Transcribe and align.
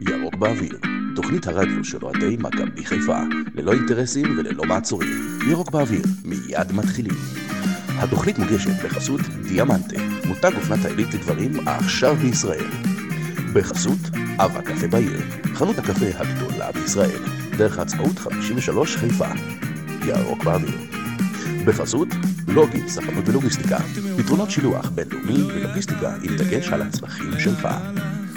ירוק 0.00 0.34
באוויר, 0.34 0.78
תוכנית 1.16 1.46
הרדיו 1.46 1.84
של 1.84 1.98
אוהדי 2.02 2.36
מכבי 2.38 2.84
חיפה, 2.84 3.18
ללא 3.54 3.72
אינטרסים 3.72 4.38
וללא 4.38 4.64
מעצורים. 4.64 5.38
ירוק 5.50 5.70
באוויר, 5.70 6.02
מיד 6.24 6.72
מתחילים. 6.72 7.14
התוכנית 7.88 8.38
מוגשת 8.38 8.84
בחסות 8.84 9.20
דיאמנטה, 9.20 9.96
מותג 10.26 10.50
אופנת 10.56 10.84
העילית 10.84 11.14
לגברים 11.14 11.68
העכשיו 11.68 12.16
בישראל. 12.16 12.66
בחסות 13.52 13.98
אב 14.38 14.56
הקפה 14.56 14.86
בעיר, 14.86 15.20
חנות 15.54 15.78
הקפה 15.78 16.06
הגדולה 16.14 16.72
בישראל, 16.72 17.22
דרך 17.56 17.78
העצמאות 17.78 18.18
53 18.18 18.96
חיפה. 18.96 19.28
ירוק 20.06 20.44
באוויר. 20.44 20.78
בחסות 21.64 22.08
לוגי, 22.48 22.88
ספנות 22.88 23.28
ולוגיסטיקה, 23.28 23.78
פתרונות 24.18 24.50
שילוח 24.50 24.90
בינלאומי 24.90 25.42
ולוגיסטיקה 25.42 26.14
עם 26.22 26.36
דגש 26.36 26.68
על 26.68 26.82
הצרכים 26.82 27.32
שלך. 27.38 27.68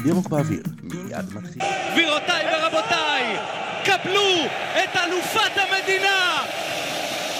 ירוק 0.06 0.30
באוויר, 0.30 0.64
מיד 1.12 1.26
מתחיל. 1.36 1.64
גבירותיי 1.94 2.46
ורבותיי, 2.46 3.38
קבלו 3.84 4.46
את 4.74 4.96
אלופת 4.96 5.58
המדינה 5.58 6.42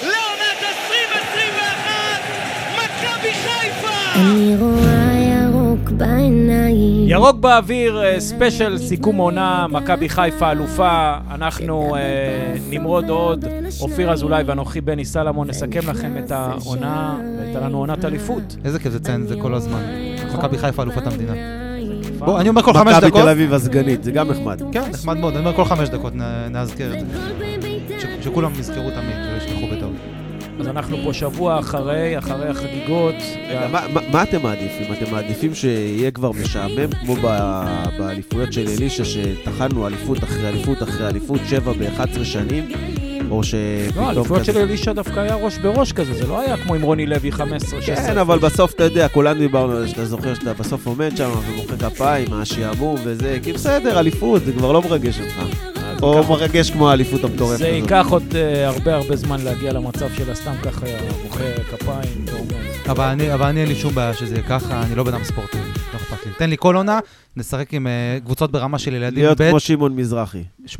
לעונת 0.02 0.62
2021, 0.62 2.22
מכבי 2.76 3.32
חיפה! 3.32 4.20
אני 4.20 4.56
רואה 4.56 5.12
ירוק 5.14 5.90
בעיניים. 5.90 7.08
ירוק 7.08 7.36
באוויר, 7.36 8.02
אה, 8.02 8.20
ספיישל 8.20 8.78
סיכום 8.78 9.16
עונה, 9.16 9.66
מכבי 9.70 10.08
חיפה 10.08 10.50
אלופה, 10.50 11.14
אנחנו 11.30 11.96
אה, 11.96 12.54
נמרוד 12.70 13.08
עוד, 13.08 13.44
אופיר 13.80 14.12
אזולאי 14.12 14.42
ואנוכי 14.42 14.80
בני 14.80 15.04
סלמון 15.04 15.48
נסכם 15.48 15.90
לכם 15.90 16.18
את 16.24 16.30
העונה, 16.30 17.18
והייתה 17.38 17.60
לנו 17.60 17.78
עונת 17.78 18.04
אליפות. 18.04 18.56
איזה 18.64 18.78
כיף 18.78 18.94
לציין 18.94 19.22
את 19.22 19.28
זה 19.28 19.36
כל 19.42 19.54
הזמן. 19.54 19.82
מכבי 20.34 20.58
חיפה 20.58 20.82
אלופת 20.82 21.06
המדינה. 21.06 21.61
בוא, 22.24 22.40
אני 22.40 22.48
אומר 22.48 22.62
כל 22.62 22.72
חמש 22.72 22.94
מכבי 22.94 23.10
דקות. 23.10 23.20
תל 23.22 23.28
אביב 23.28 23.54
הסגנית, 23.54 24.04
זה 24.04 24.10
גם 24.10 24.30
נחמד. 24.30 24.62
כן, 24.72 24.82
נחמד 24.90 25.16
מאוד, 25.16 25.32
אני 25.36 25.40
אומר 25.40 25.56
כל 25.56 25.64
חמש 25.64 25.88
דקות 25.88 26.12
נאזכר 26.50 26.94
את 26.94 27.00
זה. 27.00 27.06
שכולם 28.22 28.52
יזכרו 28.58 28.90
תמיד, 28.90 29.16
שלא 29.24 29.36
ישכחו 29.36 29.66
בטעות. 29.76 29.81
אנחנו 30.72 30.96
פה 31.04 31.12
שבוע 31.12 31.58
אחרי, 31.58 32.18
אחרי 32.18 32.48
החגיגות. 32.48 33.14
רגע, 33.48 33.68
מה- 33.72 33.86
מה- 33.92 34.00
מה 34.12 34.22
אתם 34.22 34.42
מעדיפים? 34.42 34.92
אתם 34.92 35.12
מעדיפים 35.12 35.54
שיהיה 35.54 36.10
כבר 36.10 36.32
משעמם, 36.32 36.90
כמו 37.00 37.16
באליפויות 37.98 38.52
של 38.52 38.68
אלישע, 38.68 39.04
שטחנו 39.04 39.86
אליפות 39.86 40.24
אחרי 40.24 40.48
אליפות 40.48 40.82
אחרי 40.82 41.06
אליפות, 41.08 41.40
שבע 41.48 41.72
ב-11 41.72 42.24
שנים? 42.24 42.68
או 43.30 43.42
שפתאום... 43.44 44.04
לא, 44.04 44.08
האליפויות 44.08 44.44
של 44.44 44.58
אלישע 44.58 44.92
דווקא 44.92 45.20
היה 45.20 45.34
ראש 45.34 45.58
בראש 45.58 45.92
כזה, 45.92 46.14
זה 46.14 46.26
לא 46.26 46.40
היה 46.40 46.56
כמו 46.56 46.74
עם 46.74 46.82
רוני 46.82 47.06
לוי 47.06 47.30
15-16. 47.32 47.40
כן, 47.86 48.18
אבל 48.18 48.38
בסוף, 48.38 48.74
אתה 48.74 48.84
יודע, 48.84 49.08
כולנו 49.08 49.38
דיברנו 49.40 49.72
על 49.72 49.82
זה, 49.82 49.88
שאתה 49.88 50.04
זוכר 50.04 50.34
שאתה 50.34 50.52
בסוף 50.52 50.86
עומד 50.86 51.16
שם 51.16 51.30
ומוחא 51.48 51.76
כפיים, 51.90 52.32
השעמום 52.32 52.96
וזה, 53.04 53.38
כי 53.42 53.52
בסדר, 53.52 54.00
אליפות, 54.00 54.44
זה 54.44 54.52
כבר 54.52 54.72
לא 54.72 54.82
מרגש 54.82 55.20
אותך. 55.20 55.71
או 56.02 56.24
מרגש 56.28 56.70
כמו 56.70 56.90
האליפות 56.90 57.24
המטורפת 57.24 57.58
זה 57.58 57.68
הזאת. 57.68 57.82
ייקח 57.82 58.06
עוד 58.10 58.22
אה, 58.34 58.68
הרבה 58.68 58.94
הרבה 58.94 59.16
זמן 59.16 59.40
להגיע 59.40 59.72
למצב 59.72 60.14
של 60.14 60.30
הסתם 60.30 60.54
ככה 60.64 60.86
מוחא 61.22 61.54
כפיים 61.70 62.24
ואומר. 62.26 62.90
אבל 62.90 63.04
אני, 63.04 63.34
אבל 63.34 63.46
אני 63.46 63.60
אין 63.60 63.68
לי 63.68 63.74
שום 63.74 63.94
בעיה 63.94 64.14
שזה 64.14 64.34
יהיה 64.34 64.48
ככה, 64.48 64.82
אני 64.82 64.94
לא 64.94 65.02
בן 65.04 65.14
אדם 65.14 65.24
ספורטיבי, 65.24 65.64
לא 65.92 65.96
אכפת 65.98 66.26
לי. 66.26 66.32
תן 66.38 66.50
לי 66.50 66.56
כל 66.58 66.76
עונה, 66.76 66.98
נשחק 67.36 67.74
עם 67.74 67.86
אה, 67.86 68.18
קבוצות 68.24 68.52
ברמה 68.52 68.78
של 68.78 68.94
ילדים 68.94 69.24
להיות 69.24 69.40
כמו 69.50 69.60
שמעון 69.60 69.96
מזרחי. 69.96 70.44
18-0 70.66 70.78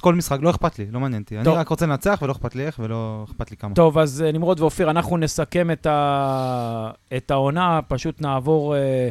כל 0.00 0.14
משחק, 0.14 0.38
לא 0.42 0.50
אכפת 0.50 0.78
לי, 0.78 0.86
לא 0.90 1.00
מעניין 1.00 1.22
אותי. 1.22 1.38
אני. 1.38 1.48
רק 1.48 1.68
רוצה 1.68 1.86
לנצח 1.86 2.18
ולא 2.22 2.32
אכפת 2.32 2.54
לי 2.54 2.66
איך 2.66 2.78
ולא 2.82 3.24
אכפת 3.28 3.50
לי 3.50 3.56
כמה. 3.56 3.74
טוב, 3.74 3.98
אז 3.98 4.22
אה, 4.26 4.32
נמרוד 4.32 4.60
ואופיר, 4.60 4.90
אנחנו 4.90 5.16
נסכם 5.16 5.70
את, 5.70 5.86
ה... 5.86 6.90
את 7.16 7.30
העונה, 7.30 7.80
פשוט 7.88 8.20
נעבור 8.20 8.76
אה, 8.76 9.08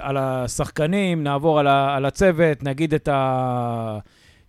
על 0.00 0.16
השחקנים, 0.16 1.22
נעבור 1.24 1.58
על, 1.60 1.66
ה... 1.66 1.96
על 1.96 2.04
הצוות, 2.04 2.62
נגיד 2.62 2.94
את 2.94 3.08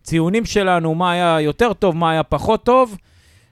הציונים 0.02 0.46
שלנו, 0.46 0.96
מה 0.96 1.12
היה 1.12 1.42
יותר 1.42 1.74
טוב, 1.74 1.96
מה 1.96 2.12
היה 2.12 2.24
פחות 2.24 2.64
טוב, 2.66 2.98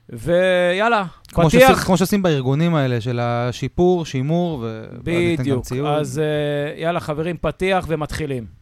ויאללה, 0.09 1.03
כמו 1.27 1.49
פתיח. 1.49 1.67
שעושים- 1.67 1.85
כמו 1.85 1.97
שעושים 1.97 2.21
בארגונים 2.21 2.75
האלה 2.75 3.01
של 3.01 3.19
השיפור, 3.21 4.05
שימור. 4.05 4.59
ואז 4.59 4.69
ניתן 5.05 5.35
גם 5.35 5.43
בדיוק. 5.43 5.63
ציון. 5.63 5.87
אז 5.93 6.19
אה, 6.19 6.81
יאללה, 6.81 6.99
חברים, 6.99 7.37
פתיח 7.41 7.85
ומתחילים. 7.87 8.60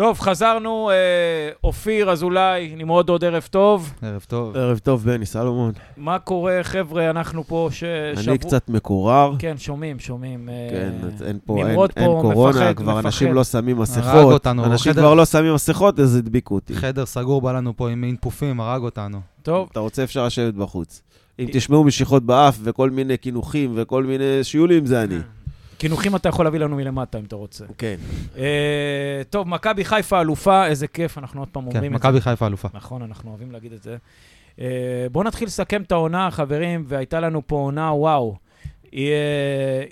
טוב, 0.00 0.20
חזרנו, 0.20 0.90
אה, 0.90 0.94
אופיר 1.64 2.10
אזולאי, 2.10 2.74
נמרוד 2.76 3.08
עוד 3.08 3.24
ערב 3.24 3.48
טוב. 3.50 3.92
ערב 4.02 4.24
טוב. 4.28 4.56
ערב 4.56 4.78
טוב, 4.78 5.04
בני 5.04 5.26
סלומון. 5.26 5.72
מה 5.96 6.18
קורה, 6.18 6.58
חבר'ה, 6.62 7.10
אנחנו 7.10 7.44
פה 7.44 7.68
ש... 7.72 7.84
אני 8.28 8.38
קצת 8.38 8.68
מקורר. 8.68 9.32
כן, 9.38 9.54
שומעים, 9.58 9.98
שומעים. 9.98 10.48
אה, 10.48 10.68
כן, 10.70 10.92
אז 11.06 11.22
אין 11.22 11.38
פה, 11.44 11.58
אין, 11.58 11.66
נמרוד 11.66 11.90
אין 11.96 12.06
פה 12.06 12.18
קורונה, 12.22 12.50
מפחד, 12.56 12.76
כבר 12.76 12.92
מפחד. 12.92 13.06
אנשים 13.06 13.34
לא 13.34 13.44
שמים 13.44 13.76
הרג 13.76 13.82
מסכות. 13.82 14.32
אותנו, 14.32 14.64
אנשים 14.64 14.92
חדר- 14.92 15.02
כבר 15.02 15.14
לא 15.14 15.24
שמים 15.24 15.54
מסכות, 15.54 16.00
אז 16.00 16.16
הדביקו 16.16 16.54
אותי. 16.54 16.74
חדר 16.74 17.06
סגור 17.06 17.42
בא 17.42 17.52
לנו 17.52 17.76
פה 17.76 17.90
עם 17.90 18.04
אינפופים, 18.04 18.60
הרג 18.60 18.82
אותנו. 18.82 19.20
טוב, 19.42 19.68
אתה 19.72 19.80
רוצה, 19.80 20.04
אפשר 20.04 20.26
לשבת 20.26 20.54
בחוץ. 20.54 21.02
אם 21.38 21.46
תשמעו 21.52 21.84
משיכות 21.84 22.22
באף 22.22 22.58
וכל 22.62 22.90
מיני 22.90 23.16
קינוחים 23.16 23.72
וכל 23.76 24.04
מיני 24.04 24.24
שיולים, 24.44 24.86
זה 24.86 25.02
אני. 25.02 25.16
קינוחים 25.80 26.16
אתה 26.16 26.28
יכול 26.28 26.46
להביא 26.46 26.60
לנו 26.60 26.76
מלמטה, 26.76 27.18
אם 27.18 27.24
אתה 27.24 27.36
רוצה. 27.36 27.64
כן. 27.78 27.96
אה, 28.36 29.22
טוב, 29.30 29.48
מכבי 29.48 29.84
חיפה 29.84 30.20
אלופה, 30.20 30.66
איזה 30.66 30.86
כיף, 30.86 31.18
אנחנו 31.18 31.40
עוד 31.40 31.48
פעם 31.48 31.62
כן, 31.62 31.76
אומרים 31.76 31.96
את 31.96 32.02
זה. 32.02 32.08
מכבי 32.08 32.20
חיפה 32.20 32.46
אלופה. 32.46 32.68
נכון, 32.74 33.02
אנחנו 33.02 33.30
אוהבים 33.30 33.52
להגיד 33.52 33.72
את 33.72 33.82
זה. 33.82 33.96
Uh, 34.56 34.60
בואו 35.12 35.24
נתחיל 35.24 35.46
לסכם 35.46 35.82
את 35.82 35.92
העונה, 35.92 36.30
חברים, 36.30 36.84
והייתה 36.88 37.20
לנו 37.20 37.42
פה 37.46 37.56
עונה 37.56 37.92
וואו. 37.92 38.36
Uh, 38.90 38.92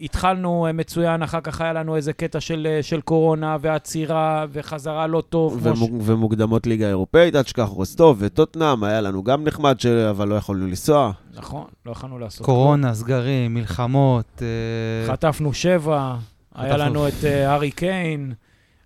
התחלנו 0.00 0.66
uh, 0.68 0.72
מצוין, 0.72 1.22
אחר 1.22 1.40
כך 1.40 1.60
היה 1.60 1.72
לנו 1.72 1.96
איזה 1.96 2.12
קטע 2.12 2.40
של, 2.40 2.66
uh, 2.80 2.82
של 2.82 3.00
קורונה 3.00 3.56
ועצירה 3.60 4.46
וחזרה 4.52 5.06
לא 5.06 5.22
טוב. 5.28 5.60
כמו 5.62 5.76
ש- 5.76 5.78
ומוג- 5.78 6.02
ומוקדמות 6.04 6.66
ליגה 6.66 6.88
אירופאית, 6.88 7.36
אל 7.36 7.42
תשכח 7.42 7.62
רוסטוב 7.68 8.16
וטוטנאם, 8.20 8.84
היה 8.84 9.00
לנו 9.00 9.22
גם 9.24 9.44
נחמד, 9.44 9.80
ש- 9.80 9.86
אבל 9.86 10.28
לא 10.28 10.34
יכולנו 10.34 10.66
לנסוע. 10.66 11.12
נכון, 11.36 11.64
לא 11.86 11.90
יכולנו 11.92 12.18
לעשות 12.18 12.46
קורונה, 12.46 12.94
סגרים, 12.94 13.54
מלחמות. 13.54 14.42
אה, 14.42 15.12
חטפנו 15.12 15.52
שבע, 15.52 16.14
היה 16.54 16.72
חטפנו. 16.74 16.84
לנו 16.90 17.08
את 17.08 17.24
הארי 17.24 17.70
קיין, 17.70 18.32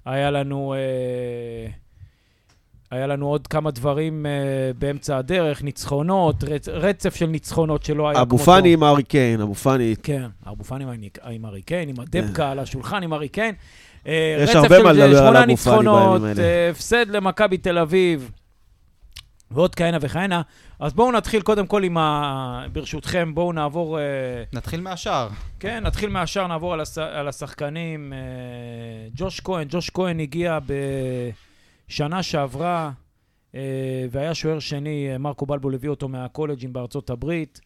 היה 0.06 0.30
לנו... 0.30 0.74
Uh, 1.68 1.81
היה 2.92 3.06
לנו 3.06 3.28
עוד 3.28 3.46
כמה 3.46 3.70
דברים 3.70 4.26
uh, 4.26 4.78
באמצע 4.78 5.16
הדרך, 5.16 5.62
ניצחונות, 5.62 6.44
רצ, 6.44 6.68
רצף 6.68 7.14
של 7.14 7.26
ניצחונות 7.26 7.82
שלא 7.84 8.08
היה 8.08 8.22
אבו 8.22 8.38
כמותו. 8.38 8.44
פאני 8.52 8.72
עם 8.72 8.84
ארי 8.84 9.02
קיין, 9.02 9.40
אבו 9.40 9.54
פאני. 9.54 9.94
כן, 10.02 10.26
אבו 10.48 10.64
פאני 10.64 10.84
עם 11.24 11.46
ארי 11.46 11.62
קיין, 11.62 11.88
עם 11.88 12.00
הדבקה 12.00 12.50
על 12.50 12.58
השולחן 12.58 13.02
עם 13.02 13.14
ארי 13.14 13.28
קיין. 13.28 13.54
אה, 14.06 14.36
יש 14.44 14.50
רצף 14.50 14.56
הרבה 14.56 14.76
של 14.76 14.82
מה 14.82 14.92
לדבר 14.92 15.04
על 15.04 15.14
שמונה 15.16 15.28
אבו 15.28 15.38
פאני 15.38 15.46
ניצחונות, 15.46 16.20
בימים 16.20 16.38
האלה. 16.38 16.42
אה, 16.42 16.70
הפסד 16.70 17.06
למכבי 17.08 17.58
תל 17.58 17.78
אביב, 17.78 18.30
ועוד 19.50 19.74
כהנה 19.74 19.98
וכהנה. 20.00 20.42
אז 20.80 20.92
בואו 20.92 21.12
נתחיל 21.12 21.42
קודם 21.42 21.66
כל 21.66 21.82
עם 21.82 21.98
ה... 21.98 22.66
ברשותכם, 22.72 23.34
בואו 23.34 23.52
נעבור... 23.52 23.98
אה, 23.98 24.04
נתחיל 24.52 24.80
מהשאר. 24.80 25.28
כן, 25.60 25.82
נתחיל 25.86 26.10
מהשאר, 26.10 26.46
נעבור 26.46 26.72
על, 26.72 26.80
הש... 26.80 26.98
על 26.98 27.28
השחקנים. 27.28 28.12
אה, 28.12 28.18
ג'וש 29.14 29.40
כהן, 29.40 29.66
ג'וש 29.70 29.90
כהן 29.90 30.20
הגיע 30.20 30.58
בשנה 31.92 32.22
שעברה, 32.22 32.90
אה, 33.54 33.60
והיה 34.10 34.34
שוער 34.34 34.58
שני, 34.58 35.08
אה, 35.12 35.18
מרקו 35.18 35.46
בלבול 35.46 35.74
הביא 35.74 35.90
אותו 35.90 36.08
מהקולג'ים 36.08 36.72
בארצות 36.72 37.10
הברית. 37.10 37.60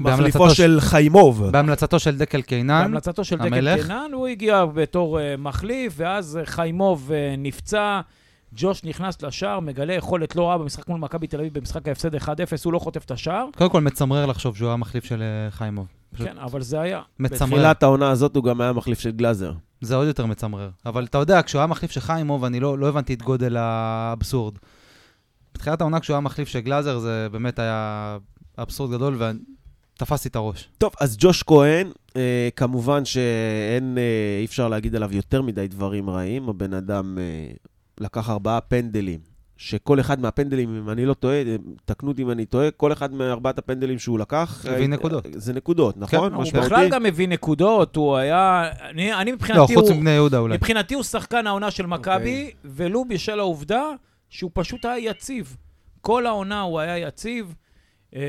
מחליפו 0.00 0.50
של- 0.50 0.54
של 0.54 0.78
חיימוב. 0.80 1.44
בהמלצתו 1.50 1.98
של 1.98 2.18
דקל 2.18 2.42
קיינן. 2.42 2.82
בהמלצתו 2.82 3.24
של 3.24 3.36
דקל 3.36 3.46
המלך. 3.46 3.82
קינן, 3.82 4.10
הוא 4.12 4.26
הגיע 4.26 4.64
בתור 4.64 5.18
uh, 5.18 5.22
מחליף, 5.38 5.92
ואז 5.96 6.38
uh, 6.42 6.46
חיימוב 6.46 7.10
uh, 7.10 7.38
נפצע, 7.38 8.00
ג'וש 8.52 8.84
נכנס 8.84 9.22
לשער, 9.22 9.60
מגלה 9.60 9.92
יכולת 9.94 10.36
לא 10.36 10.48
רעה 10.48 10.58
במשחק 10.58 10.88
מול 10.88 11.00
מכבי 11.00 11.26
תל 11.26 11.38
אביב, 11.38 11.54
במשחק 11.54 11.88
ההפסד 11.88 12.14
1-0, 12.14 12.28
הוא 12.64 12.72
לא 12.72 12.78
חוטף 12.78 13.04
את 13.04 13.10
השער. 13.10 13.46
קודם 13.56 13.70
כל 13.70 13.80
מצמרר 13.80 14.26
לחשוב 14.26 14.56
שהוא 14.56 14.68
היה 14.68 14.76
מחליף 14.76 15.04
של 15.04 15.22
אה, 15.22 15.50
חיימוב. 15.50 15.86
כן, 16.16 16.38
אבל 16.38 16.62
זה 16.62 16.80
היה. 16.80 17.00
מצמרר. 17.18 17.50
בתחילת 17.50 17.82
העונה 17.82 18.10
הזאת 18.10 18.36
הוא 18.36 18.44
גם 18.44 18.60
היה 18.60 18.72
מחליף 18.72 19.00
של 19.00 19.10
גלאזר. 19.10 19.52
זה 19.84 19.94
עוד 19.94 20.06
יותר 20.06 20.26
מצמרר. 20.26 20.70
אבל 20.86 21.04
אתה 21.04 21.18
יודע, 21.18 21.42
כשהוא 21.42 21.58
היה 21.58 21.66
מחליף 21.66 21.90
של 21.90 22.00
חיימוב, 22.00 22.44
אני 22.44 22.60
לא, 22.60 22.78
לא 22.78 22.88
הבנתי 22.88 23.14
את 23.14 23.22
גודל 23.22 23.56
האבסורד. 23.56 24.54
בתחילת 25.54 25.80
העונה 25.80 26.00
כשהוא 26.00 26.14
היה 26.14 26.20
מחליף 26.20 26.48
של 26.48 26.60
גלאזר, 26.60 26.98
זה 26.98 27.28
באמת 27.32 27.58
היה 27.58 28.18
אבסורד 28.58 28.92
גדול, 28.92 29.22
ותפסתי 29.96 30.28
את 30.28 30.36
הראש. 30.36 30.68
טוב, 30.78 30.92
אז 31.00 31.16
ג'וש 31.20 31.42
כהן, 31.42 31.90
אה, 32.16 32.48
כמובן 32.56 33.04
שאין, 33.04 33.98
אה, 33.98 34.38
אי 34.40 34.44
אפשר 34.44 34.68
להגיד 34.68 34.94
עליו 34.94 35.16
יותר 35.16 35.42
מדי 35.42 35.68
דברים 35.68 36.10
רעים. 36.10 36.48
הבן 36.48 36.74
אדם 36.74 37.18
אה, 37.18 37.52
לקח 38.00 38.30
ארבעה 38.30 38.60
פנדלים, 38.60 39.20
שכל 39.56 40.00
אחד 40.00 40.20
מהפנדלים, 40.20 40.76
אם 40.76 40.90
אני 40.90 41.06
לא 41.06 41.14
טועה, 41.14 41.34
אה, 41.34 41.56
תקנו 41.84 42.08
אותי 42.08 42.22
אם 42.22 42.30
אני 42.30 42.46
טועה, 42.46 42.70
כל 42.70 42.92
אחד 42.92 43.12
מארבעת 43.12 43.58
הפנדלים 43.58 43.98
שהוא 43.98 44.18
לקח... 44.18 44.64
הביא 44.68 44.88
נקודות. 44.88 45.26
זה 45.32 45.52
נקודות, 45.52 45.96
נכון? 45.96 46.34
הוא 46.34 46.42
משמעותי? 46.42 46.66
בכלל 46.66 46.88
גם 46.88 47.06
הביא 47.06 47.28
נקודות, 47.28 47.96
הוא 47.96 48.16
היה... 48.16 48.70
אני, 48.90 49.14
אני 49.14 49.30
לא, 49.30 49.36
מבחינתי, 49.36 49.74
חוץ 49.74 49.88
הוא, 49.88 49.96
מבני 49.96 50.10
יהודה 50.10 50.38
אולי. 50.38 50.56
מבחינתי 50.56 50.94
הוא 50.94 51.02
שחקן 51.02 51.46
העונה 51.46 51.70
של 51.70 51.86
מכבי, 51.86 52.44
אוקיי. 52.46 52.52
ולו 52.64 53.04
בשל 53.04 53.38
העובדה 53.38 53.84
שהוא 54.28 54.50
פשוט 54.54 54.84
היה 54.84 55.10
יציב. 55.10 55.56
כל 56.00 56.26
העונה 56.26 56.60
הוא 56.60 56.80
היה 56.80 56.98
יציב. 56.98 57.54
אה, 58.16 58.20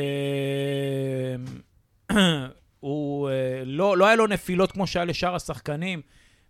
הוא, 2.79 3.29
אה, 3.29 3.61
לא, 3.65 3.97
לא 3.97 4.05
היה 4.05 4.15
לו 4.15 4.27
נפילות 4.27 4.71
כמו 4.71 4.87
שהיה 4.87 5.05
לשאר 5.05 5.35
השחקנים. 5.35 6.01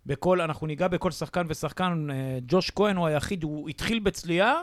בכל, 0.06 0.40
אנחנו 0.40 0.66
ניגע 0.66 0.88
בכל 0.88 1.10
שחקן 1.10 1.46
ושחקן. 1.48 2.06
אה, 2.10 2.38
ג'וש 2.46 2.70
כהן 2.70 2.96
הוא 2.96 3.06
היחיד, 3.06 3.42
הוא 3.42 3.68
התחיל 3.68 3.98
בצליעה. 3.98 4.62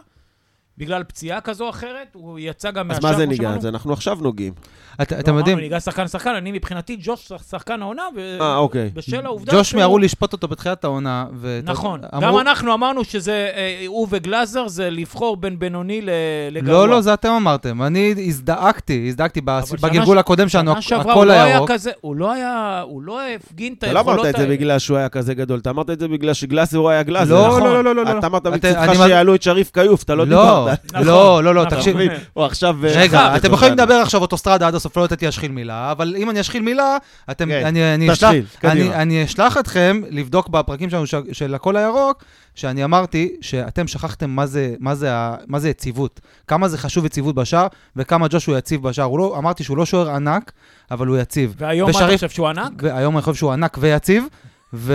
בגלל 0.78 1.04
פציעה 1.04 1.42
כזו 1.42 1.64
או 1.66 1.70
אחרת, 1.70 2.08
הוא 2.14 2.40
יצא 2.42 2.72
גם 2.72 2.92
אז 2.92 2.98
מהשאר, 2.98 3.10
מה 3.12 3.18
זה 3.18 3.26
ניגע? 3.26 3.50
אז 3.50 3.66
אנחנו 3.66 3.94
עכשיו 3.94 4.18
נוגעים. 4.22 4.54
את- 5.02 5.12
לא, 5.12 5.20
אתם 5.20 5.36
יודעים, 5.38 5.58
אמרנו, 5.58 5.62
ניגע 5.70 5.80
שחקן-שחקן, 5.80 6.30
אני 6.36 6.52
מבחינתי 6.52 6.98
ג'וש 7.02 7.32
שחקן 7.50 7.82
העונה, 7.82 8.02
ו- 8.16 8.38
אה, 8.42 8.56
אוקיי. 8.56 8.90
בשל 8.94 9.26
העובדה 9.26 9.52
ג'וש 9.54 9.70
שהוא- 9.70 9.78
מיהרו 9.78 10.00
לשפוט 10.00 10.34
אותו 10.34 10.48
בתחילת 10.48 10.84
העונה. 10.84 11.26
ואתה- 11.34 11.72
נכון. 11.72 12.00
אמרו- 12.16 12.22
גם 12.28 12.48
אנחנו 12.48 12.74
אמרנו 12.74 13.04
שזה, 13.04 13.50
אה, 13.56 13.84
הוא 13.88 14.08
וגלאזר, 14.10 14.68
זה 14.68 14.90
לבחור 14.90 15.38
בין 15.38 15.60
בינוני 15.60 16.02
ל- 16.02 16.10
לגרוע. 16.52 16.74
לא, 16.74 16.90
לא, 16.90 17.02
זה 17.02 17.14
אתם 17.14 17.30
אמרתם. 17.32 17.84
אני 17.84 18.14
הזדעקתי, 18.18 19.06
הזדעקתי 19.08 19.42
בגלגול 19.82 20.18
ש- 20.18 20.20
הקודם 20.20 20.50
שלנו, 20.50 20.72
הכל 20.72 21.12
הוא 21.14 21.26
לא 21.26 21.32
היה 21.34 21.44
הירוק. 21.46 21.72
כזה, 21.72 21.92
הוא 22.02 22.16
לא 22.16 22.32
היה, 22.32 22.82
הוא 22.86 23.02
לא 23.02 23.20
הפגין 23.36 23.74
את 23.74 23.84
אתה 23.84 23.94
לא 23.94 24.00
היכולות 24.00 24.20
אמרת 24.20 24.30
את 24.30 24.38
זה 24.38 24.44
האלה. 24.44 24.54
בגלל 24.56 24.80
שהוא 24.80 24.98
היה 24.98 25.10
כזה 25.10 25.34
גדול, 25.34 25.60
אתה 25.60 25.70
אמרת 25.70 25.90
את 25.90 26.00
זה 26.00 26.08
בגלל 26.08 26.34
שגלאזר 26.34 26.88
היה 26.88 27.04
גלאזר. 27.04 27.34
לא, 27.36 27.48
נכון. 27.48 27.64
לא, 27.64 27.84
לא, 27.84 27.96
לא, 27.96 28.06
לא. 28.06 28.20
אתה 28.20 28.28
אמרת 28.28 28.42
אתה- 28.42 28.50
מצדך 28.56 28.96
שיעלו 29.06 29.36
את 29.36 29.42
שריף 29.44 29.72
כיוף, 29.74 30.04
אתה 30.04 30.16
לא 30.16 30.28
לא, 30.28 30.42
דיברת. 30.42 30.63
נכון, 30.94 31.06
לא, 31.08 31.44
לא, 31.44 31.56
לא, 31.56 31.66
נכון. 31.66 31.78
תקשיב. 31.78 31.98
הוא 32.34 32.46
עכשיו... 32.46 32.86
אה, 32.86 32.92
רגע, 32.96 33.20
חד 33.20 33.26
אתם 33.26 33.36
לצורך 33.36 33.54
יכולים. 33.54 33.74
לדבר 33.74 33.94
עכשיו 33.94 34.22
אוטוסטרדה 34.22 34.68
עד 34.68 34.76
הסוף, 34.76 34.98
לא 34.98 35.04
לתת 35.04 35.22
לי 35.22 35.26
להשחיל 35.28 35.52
מילה, 35.52 35.92
אבל 35.92 36.16
אם 36.18 36.30
אני 36.30 36.42
אשחיל 36.42 36.62
מילה, 36.62 36.98
אתם, 37.32 37.48
כן, 37.50 37.66
אני, 37.66 37.94
אני, 37.96 38.14
אשלח, 38.14 38.30
תשחיל, 38.30 38.46
קדימה. 38.60 38.72
אני, 38.96 39.02
אני 39.02 39.24
אשלח 39.26 39.58
אתכם 39.58 40.02
לבדוק 40.10 40.50
בפרקים 40.50 40.90
שלנו 40.90 41.04
של 41.32 41.56
הכל 41.56 41.76
הירוק, 41.78 42.24
שאני 42.56 42.84
אמרתי 42.84 43.36
שאתם 43.42 43.88
שכחתם 43.88 44.30
מה 44.30 44.46
זה, 44.46 44.74
מה, 44.80 44.96
זה, 44.96 45.14
ה- 45.14 45.36
מה 45.48 45.60
זה 45.60 45.70
יציבות, 45.70 46.20
כמה 46.48 46.68
זה 46.68 46.78
חשוב 46.78 47.06
יציבות 47.06 47.36
בשער, 47.36 47.68
וכמה 47.96 48.28
ג'וש 48.30 48.46
הוא 48.46 48.58
יציב 48.58 48.84
בשער. 48.84 49.06
הוא 49.06 49.20
לא, 49.20 49.36
אמרתי 49.38 49.64
שהוא 49.64 49.78
לא 49.78 49.86
שוער 49.86 50.10
ענק, 50.10 50.52
אבל 50.92 51.08
הוא 51.08 51.18
יציב. 51.18 51.56
והיום 51.58 51.90
מה 51.92 51.98
אתה 51.98 52.06
ושריף- 52.06 52.14
חושב 52.18 52.30
שהוא 52.30 52.48
ענק? 52.48 52.72
והיום 52.78 53.16
אני 53.16 53.22
חושב 53.22 53.38
שהוא 53.40 53.52
ענק 53.52 53.78
ויציב, 53.82 54.24
ו... 54.74 54.94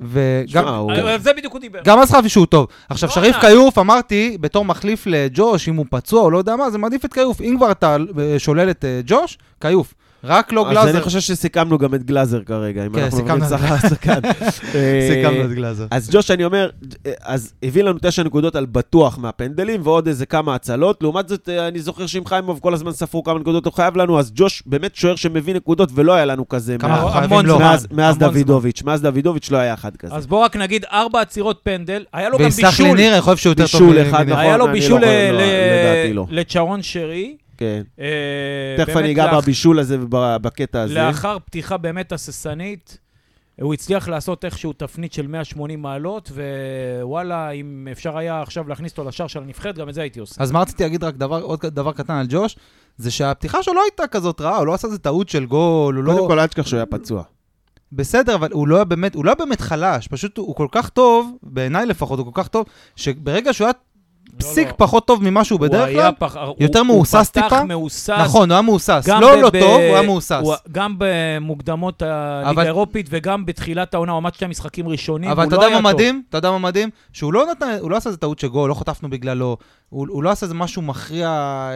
וגם... 0.00 0.68
הוא- 0.68 0.92
על 0.92 1.20
זה 1.20 1.32
בדיוק 1.32 1.52
הוא 1.52 1.60
דיבר. 1.60 1.80
גם 1.84 1.98
אז 1.98 2.10
חשבתי 2.10 2.28
שהוא 2.28 2.46
טוב. 2.46 2.66
עכשיו, 2.88 3.08
לא 3.08 3.14
שריף. 3.14 3.36
כיוף, 3.36 3.78
אמרתי, 3.78 4.36
בתור 4.40 4.64
מחליף 4.64 5.06
לג'וש, 5.06 5.68
אם 5.68 5.76
הוא 5.76 5.86
פצוע 5.90 6.22
או 6.22 6.30
לא 6.30 6.38
יודע 6.38 6.56
מה, 6.56 6.70
זה 6.70 6.78
מעדיף 6.78 7.04
את 7.04 7.12
כיוף. 7.14 7.40
אם 7.40 7.54
כבר 7.56 7.70
אתה 7.70 7.96
אה, 8.20 8.38
שולל 8.38 8.70
את 8.70 8.84
אה, 8.84 9.00
ג'וש, 9.06 9.38
כיוף. 9.60 9.94
רק 10.24 10.52
לא 10.52 10.66
אז 10.66 10.72
גלאזר. 10.72 10.90
אני 10.90 11.00
חושב 11.00 11.20
שסיכמנו 11.20 11.78
גם 11.78 11.94
את 11.94 12.02
גלאזר 12.02 12.42
כרגע, 12.42 12.86
אם 12.86 12.92
כן, 12.92 13.02
אנחנו 13.02 13.18
עוברים 13.18 13.44
סיכמנו. 13.44 13.58
שחקן 13.78 13.88
שחקן. 13.88 14.20
אה, 14.74 15.08
סיכמנו 15.10 15.44
את 15.44 15.52
גלאזר. 15.52 15.86
אז 15.90 16.10
ג'וש, 16.12 16.30
אני 16.30 16.44
אומר, 16.44 16.70
אז 17.22 17.52
הביא 17.62 17.82
לנו 17.82 17.98
תשע 18.02 18.22
נקודות 18.22 18.56
על 18.56 18.66
בטוח 18.66 19.18
מהפנדלים, 19.18 19.80
ועוד 19.84 20.06
איזה 20.08 20.26
כמה 20.26 20.54
הצלות. 20.54 21.02
לעומת 21.02 21.28
זאת, 21.28 21.48
אה, 21.48 21.68
אני 21.68 21.78
זוכר 21.80 22.06
שעם 22.06 22.24
חיימוב 22.26 22.58
כל 22.62 22.74
הזמן 22.74 22.92
ספרו 22.92 23.22
כמה 23.22 23.38
נקודות 23.38 23.64
הוא 23.64 23.72
חייב 23.72 23.96
לנו, 23.96 24.18
אז 24.18 24.32
ג'וש 24.34 24.62
באמת 24.66 24.94
שוער 24.96 25.16
שמביא 25.16 25.54
נקודות, 25.54 25.88
ולא 25.94 26.12
היה 26.14 26.24
לנו 26.24 26.48
כזה 26.48 26.76
כמה 26.78 27.20
מאז-. 27.92 28.18
דוידוביץ'. 28.18 28.82
מאז 28.82 29.02
דוידוביץ' 29.02 29.50
לא 29.50 29.56
היה 29.56 29.74
אחד 29.74 29.96
כזה. 29.96 30.14
אז 30.14 30.26
בוא 30.26 30.44
רק 30.44 30.56
נגיד 30.56 30.84
ארבע 30.92 31.20
עצירות 31.20 31.60
פנדל, 31.62 32.04
היה 32.12 32.28
לו 32.28 32.38
גם 32.38 32.44
ויסלח 32.44 32.80
לי 32.80 32.84
בישול. 32.84 32.96
ניר, 32.98 33.12
אני 33.12 33.20
חושב 33.20 33.36
שהוא 33.36 33.50
יותר 33.50 33.66
טוב 33.66 33.82
בישול 33.82 34.02
אחד. 34.08 34.24
נכון. 34.28 34.38
היה 34.40 34.56
לו 34.56 34.64
אני 34.64 34.72
בישול 34.72 35.00
לא- 35.00 35.06
ל- 35.06 35.30
לא, 35.32 35.38
ל- 35.38 35.92
לדעתי 35.92 36.12
לא. 36.14 36.26
לצ'רון 36.30 36.82
שרי. 36.82 37.36
כן. 37.56 37.82
אה, 38.00 38.74
תכף 38.78 38.96
אני 38.96 39.12
אגע 39.12 39.38
בבישול 39.38 39.78
הזה 39.78 39.96
ובקטע 40.00 40.80
הזה. 40.80 40.94
לאחר 40.94 41.38
פתיחה 41.38 41.76
באמת 41.76 42.12
הססנית, 42.12 42.98
הוא 43.60 43.74
הצליח 43.74 44.08
לעשות 44.08 44.44
איכשהו 44.44 44.72
תפנית 44.72 45.12
של 45.12 45.26
180 45.26 45.82
מעלות, 45.82 46.32
ווואלה, 47.00 47.50
אם 47.50 47.88
אפשר 47.92 48.18
היה 48.18 48.42
עכשיו 48.42 48.68
להכניס 48.68 48.92
אותו 48.92 49.08
לשער 49.08 49.26
של 49.26 49.42
הנבחרת, 49.42 49.78
גם 49.78 49.88
את 49.88 49.94
זה 49.94 50.00
הייתי 50.00 50.20
עושה. 50.20 50.42
אז 50.42 50.52
מה 50.52 50.60
רציתי 50.60 50.82
להגיד 50.82 51.04
רק 51.04 51.14
דבר, 51.14 51.42
עוד 51.42 51.60
דבר 51.66 51.92
קטן 51.92 52.14
על 52.14 52.26
ג'וש, 52.28 52.56
זה 52.96 53.10
שהפתיחה 53.10 53.62
שלו 53.62 53.74
לא 53.74 53.82
הייתה 53.82 54.06
כזאת 54.06 54.40
רעה, 54.40 54.56
הוא 54.56 54.66
לא 54.66 54.74
עשה 54.74 54.86
איזה 54.86 54.98
טעות 54.98 55.28
של 55.28 55.46
גול, 55.46 55.96
הוא 55.96 56.04
לא... 56.04 56.12
קודם 56.12 56.28
כל, 56.28 56.40
אל 56.40 56.46
תשכח 56.46 56.66
שהוא 56.66 56.76
היה 56.76 56.86
פצוע. 56.86 57.22
בסדר, 57.92 58.34
אבל 58.34 58.48
הוא 58.52 58.68
לא 58.68 58.76
היה 58.76 58.84
באמת, 58.84 59.14
הוא 59.14 59.24
לא 59.24 59.30
היה 59.30 59.36
באמת 59.36 59.60
חלש, 59.60 60.08
פשוט 60.08 60.38
הוא, 60.38 60.46
הוא 60.46 60.54
כל 60.54 60.68
כך 60.72 60.88
טוב, 60.88 61.36
בעיניי 61.42 61.86
לפחות, 61.86 62.18
הוא 62.18 62.32
כל 62.32 62.42
כך 62.42 62.48
טוב, 62.48 62.66
שברגע 62.96 63.52
שהוא 63.52 63.66
היה 63.66 63.72
פסיק 64.36 64.68
לא. 64.68 64.72
פחות 64.76 65.06
טוב 65.06 65.22
ממה 65.22 65.44
שהוא 65.44 65.58
הוא 65.58 65.66
בדרך 65.68 65.88
כלל, 65.92 66.10
פח- 66.18 66.36
יותר 66.60 66.82
מהוסס 66.82 67.14
הוא 67.14 67.24
פתח 67.24 67.42
טיפה. 67.42 67.64
מהוסס. 67.64 68.10
נכון, 68.10 68.50
הוא 68.50 68.54
היה 68.54 68.62
מהוסס. 68.62 69.04
גם 69.06 69.20
לא 69.20 69.36
ב- 69.36 69.38
לא 69.38 69.50
טוב, 69.50 69.62
הוא 69.62 69.96
היה 69.96 70.02
מהוסס. 70.02 70.38
הוא- 70.42 70.54
גם 70.72 70.94
במוקדמות 70.98 72.02
הליגה 72.02 72.50
אבל- 72.50 72.62
האירופית 72.62 73.06
וגם 73.10 73.46
בתחילת 73.46 73.94
העונה, 73.94 74.12
הוא 74.12 74.16
עמד 74.16 74.34
שתי 74.34 74.46
משחקים 74.46 74.88
ראשונים, 74.88 75.30
אבל 75.30 75.42
הוא 75.42 75.48
אתה 75.48 75.56
לא 75.56 75.60
יודע 75.62 75.74
היה 75.74 75.80
מה 75.82 75.90
טוב. 75.90 76.00
מדהים? 76.00 76.22
אתה 76.28 76.38
יודע 76.38 76.50
מה 76.50 76.58
מדהים? 76.58 76.90
שהוא 77.12 77.32
לא 77.32 77.46
נתן, 77.50 77.76
הוא 77.80 77.90
לא 77.90 77.96
עשה 77.96 78.08
איזה 78.08 78.18
טעות 78.18 78.38
של 78.38 78.48
גול, 78.48 78.68
לא 78.68 78.74
חטפנו 78.74 79.10
בגללו, 79.10 79.56
הוא, 79.88 80.06
הוא 80.10 80.22
לא 80.22 80.30
עשה 80.30 80.46
איזה 80.46 80.54
משהו 80.54 80.82
מכריע 80.82 81.30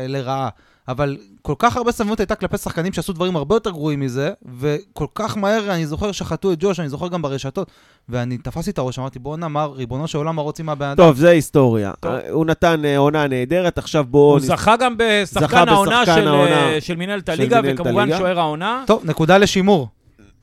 לרעה. 0.09 0.49
אבל 0.89 1.17
כל 1.43 1.55
כך 1.59 1.77
הרבה 1.77 1.93
סבלנות 1.93 2.21
הייתה 2.21 2.35
כלפי 2.35 2.59
שחקנים 2.59 2.93
שעשו 2.93 3.13
דברים 3.13 3.37
הרבה 3.37 3.57
יותר 3.57 3.71
גרועים 3.71 4.01
מזה, 4.01 4.31
וכל 4.59 5.07
כך 5.15 5.37
מהר, 5.37 5.75
אני 5.75 5.87
זוכר 5.87 6.13
שחטו 6.13 6.53
את 6.53 6.59
ג'וש, 6.61 6.81
אני 6.81 6.89
זוכר 6.89 7.09
גם 7.09 7.23
ברשתות, 7.23 7.71
ואני 8.09 8.39
תפסתי 8.39 8.71
את 8.71 8.79
הראש, 8.79 8.99
אמרתי, 8.99 9.19
בואנה, 9.19 9.49
מה, 9.49 9.65
ריבונו 9.65 10.09
של 10.09 10.19
עולם, 10.19 10.37
מה 10.37 10.43
רוצים 10.43 10.67
מהבן 10.67 10.87
אדם? 10.87 10.97
טוב, 10.97 11.17
זה 11.17 11.31
היסטוריה. 11.31 11.93
טוב. 12.01 12.13
אה, 12.13 12.31
הוא 12.31 12.47
נתן 12.47 12.85
אה, 12.85 12.99
עונה 12.99 13.27
נהדרת, 13.27 13.79
עכשיו 13.79 14.05
בואו... 14.05 14.33
הוא 14.33 14.41
זכה 14.41 14.77
גם 14.77 14.95
בשחקן 14.99 15.69
העונה 15.69 16.03
בשחקן 16.03 16.21
של, 16.21 16.29
העונה 16.29 16.73
אה, 16.73 16.81
של 16.81 16.97
מנהלת 16.97 17.27
של 17.27 17.33
הליגה, 17.33 17.61
וכמובן. 17.65 18.09
שוער 18.19 18.39
העונה. 18.39 18.85
טוב, 18.87 19.03
נקודה 19.05 19.39
לשימור, 19.39 19.89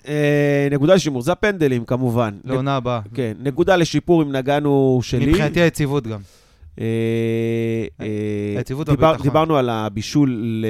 אה, 0.07 0.67
נקודה 0.71 0.95
לשימור, 0.95 1.21
זה 1.21 1.31
הפנדלים 1.31 1.85
כמובן. 1.85 2.33
לעונה 2.43 2.75
הבאה. 2.75 2.99
כן, 3.13 3.33
נקודה 3.39 3.75
לשיפור 3.75 4.23
אם 4.23 4.31
נגענו 4.31 4.99
שלי. 5.03 5.25
מבחינתי 5.25 5.61
היציבות 5.61 6.07
גם. 6.07 6.19
אה, 6.79 6.85
אה, 8.01 8.57
היציבות 8.57 8.89
והביטחון. 8.89 9.23
דיברנו 9.23 9.57
על 9.57 9.69
הבישול 9.69 10.63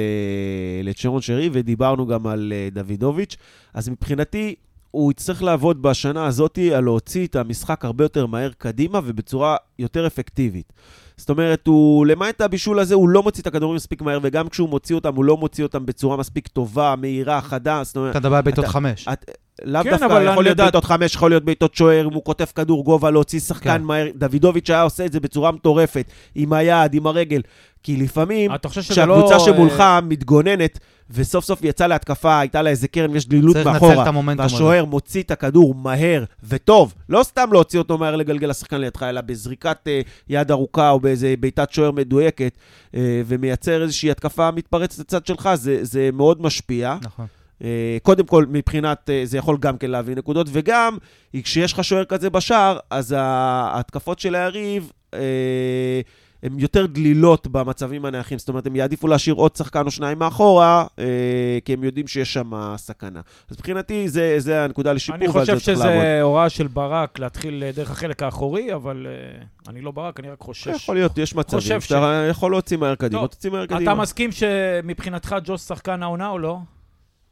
לצ'רון 0.82 1.22
שרי 1.22 1.50
ודיברנו 1.52 2.06
גם 2.06 2.26
על 2.26 2.52
אה, 2.56 2.68
דוידוביץ', 2.72 3.36
אז 3.74 3.88
מבחינתי 3.88 4.54
הוא 4.90 5.10
יצטרך 5.10 5.42
לעבוד 5.42 5.82
בשנה 5.82 6.26
הזאת 6.26 6.58
על 6.74 6.84
להוציא 6.84 7.26
את 7.26 7.36
המשחק 7.36 7.84
הרבה 7.84 8.04
יותר 8.04 8.26
מהר 8.26 8.50
קדימה 8.58 9.00
ובצורה 9.04 9.56
יותר 9.78 10.06
אפקטיבית. 10.06 10.72
זאת 11.16 11.30
אומרת, 11.30 11.66
הוא, 11.66 12.06
למעט 12.06 12.40
הבישול 12.40 12.78
הזה, 12.78 12.94
הוא 12.94 13.08
לא 13.08 13.22
מוציא 13.22 13.42
את 13.42 13.46
הכדורים 13.46 13.76
מספיק 13.76 14.02
מהר, 14.02 14.18
וגם 14.22 14.48
כשהוא 14.48 14.68
מוציא 14.68 14.94
אותם, 14.94 15.14
הוא 15.14 15.24
לא 15.24 15.36
מוציא 15.36 15.64
אותם 15.64 15.86
בצורה 15.86 16.16
מספיק 16.16 16.48
טובה, 16.48 16.94
מהירה, 16.98 17.40
חדה. 17.40 17.80
זאת 17.84 17.96
אומרת, 17.96 18.10
אתה 18.10 18.20
מדבר 18.20 18.36
על 18.36 18.42
בעיטות 18.42 18.64
חמש. 18.64 19.08
את, 19.08 19.30
לאו 19.62 19.82
כן, 19.82 19.90
דווקא, 19.90 20.04
יכול 20.04 20.22
להיות 20.24 20.36
יודעת- 20.46 20.64
בעיטות 20.66 20.84
חמש, 20.84 21.14
יכול 21.14 21.30
להיות 21.30 21.44
בעיטות 21.44 21.74
שוער, 21.74 22.06
אם 22.06 22.12
הוא 22.12 22.22
חוטף 22.26 22.52
כדור 22.54 22.84
גובה, 22.84 23.10
להוציא 23.10 23.40
שחקן 23.40 23.78
כן. 23.78 23.82
מהר. 23.82 24.06
דוידוביץ' 24.14 24.70
היה 24.70 24.82
עושה 24.82 25.06
את 25.06 25.12
זה 25.12 25.20
בצורה 25.20 25.52
מטורפת, 25.52 26.06
עם 26.34 26.52
היד, 26.52 26.94
עם 26.94 27.06
הרגל. 27.06 27.40
כי 27.82 27.96
לפעמים, 27.96 28.50
שזה 28.70 29.06
לא... 29.06 29.14
כשהקבוצה 29.14 29.40
שמולך 29.40 29.80
אה, 29.80 30.00
מתגוננת, 30.00 30.78
וסוף 31.10 31.44
סוף 31.44 31.64
יצאה 31.64 31.86
להתקפה, 31.86 32.40
הייתה 32.40 32.62
לה 32.62 32.70
איזה 32.70 32.88
קרן, 32.88 33.16
יש 33.16 33.28
דלילות 33.28 33.56
צריך 33.56 33.66
לנצל 33.66 33.76
את 33.76 33.82
מאחורה, 33.82 34.08
המומנטום 34.08 34.44
הזה. 34.44 34.54
והשוער 34.54 34.84
מוציא 34.84 35.22
את 35.22 35.30
הכדור 35.30 35.74
מהר 35.74 36.24
וטוב, 36.44 36.94
לא 37.08 37.22
סתם 37.22 37.48
להוציא 37.52 37.78
אותו 37.78 37.98
מהר 37.98 38.16
לגלגל 38.16 38.48
לשחקן 38.48 38.80
לידך, 38.80 39.02
אלא 39.02 39.20
בזריקת 39.20 39.78
אה, 39.86 40.00
יד 40.28 40.50
ארוכה 40.50 40.90
או 40.90 41.00
באיזה 41.00 41.34
בעיטת 41.40 41.72
שוער 41.72 41.90
מדויקת, 41.90 42.58
אה, 42.94 43.22
ומייצר 43.26 43.82
איזושהי 43.82 44.10
התקפה 44.10 44.50
מתפרצת 44.50 44.98
לצד 44.98 45.26
שלך, 45.26 45.48
זה, 45.54 45.78
זה 45.82 46.10
מאוד 46.12 46.42
משפיע. 46.42 46.96
נכון. 47.02 47.26
אה, 47.64 47.96
קודם 48.02 48.26
כל, 48.26 48.46
מבחינת, 48.48 49.10
אה, 49.10 49.20
זה 49.24 49.38
יכול 49.38 49.56
גם 49.60 49.76
כן 49.76 49.90
להביא 49.90 50.16
נקודות, 50.16 50.46
וגם, 50.52 50.98
כשיש 51.42 51.72
לך 51.72 51.84
שוער 51.84 52.04
כזה 52.04 52.30
בשער, 52.30 52.78
אז 52.90 53.14
ההתקפות 53.18 54.18
של 54.18 54.34
היריב, 54.34 54.92
אה, 55.14 55.20
הן 56.42 56.58
יותר 56.58 56.86
דלילות 56.86 57.46
במצבים 57.46 58.04
הנייחים. 58.04 58.38
זאת 58.38 58.48
אומרת, 58.48 58.66
הם 58.66 58.76
יעדיפו 58.76 59.08
להשאיר 59.08 59.34
עוד 59.34 59.56
שחקן 59.56 59.86
או 59.86 59.90
שניים 59.90 60.18
מאחורה, 60.18 60.86
אה, 60.98 61.04
כי 61.64 61.72
הם 61.72 61.84
יודעים 61.84 62.06
שיש 62.06 62.32
שם 62.32 62.50
סכנה. 62.76 63.20
אז 63.50 63.56
מבחינתי, 63.56 64.08
זה, 64.08 64.34
זה 64.38 64.64
הנקודה 64.64 64.92
לשיפור, 64.92 65.16
אני 65.16 65.28
חושב. 65.28 65.58
שזה 65.58 66.22
הוראה 66.22 66.48
של 66.48 66.66
ברק 66.66 67.18
להתחיל 67.18 67.64
דרך 67.74 67.90
החלק 67.90 68.22
האחורי, 68.22 68.74
אבל 68.74 69.06
אה, 69.06 69.44
אני 69.68 69.80
לא 69.80 69.90
ברק, 69.90 70.20
אני 70.20 70.30
רק 70.30 70.40
חושש. 70.40 70.66
יכול 70.66 70.96
להיות, 70.96 71.18
יש 71.18 71.34
מצבים 71.34 71.80
שאתה 71.80 72.26
יכול 72.30 72.50
להוציא 72.50 72.76
מהר 72.76 72.94
קדימה, 72.94 73.20
טוב, 73.20 73.30
תוציא 73.30 73.50
מהר 73.50 73.64
אתה 73.64 73.74
קדימה. 73.74 73.94
מסכים 73.94 74.32
שמבחינתך 74.32 75.36
ג'וס 75.44 75.68
שחקן 75.68 76.02
העונה 76.02 76.28
או 76.28 76.38
לא? 76.38 76.58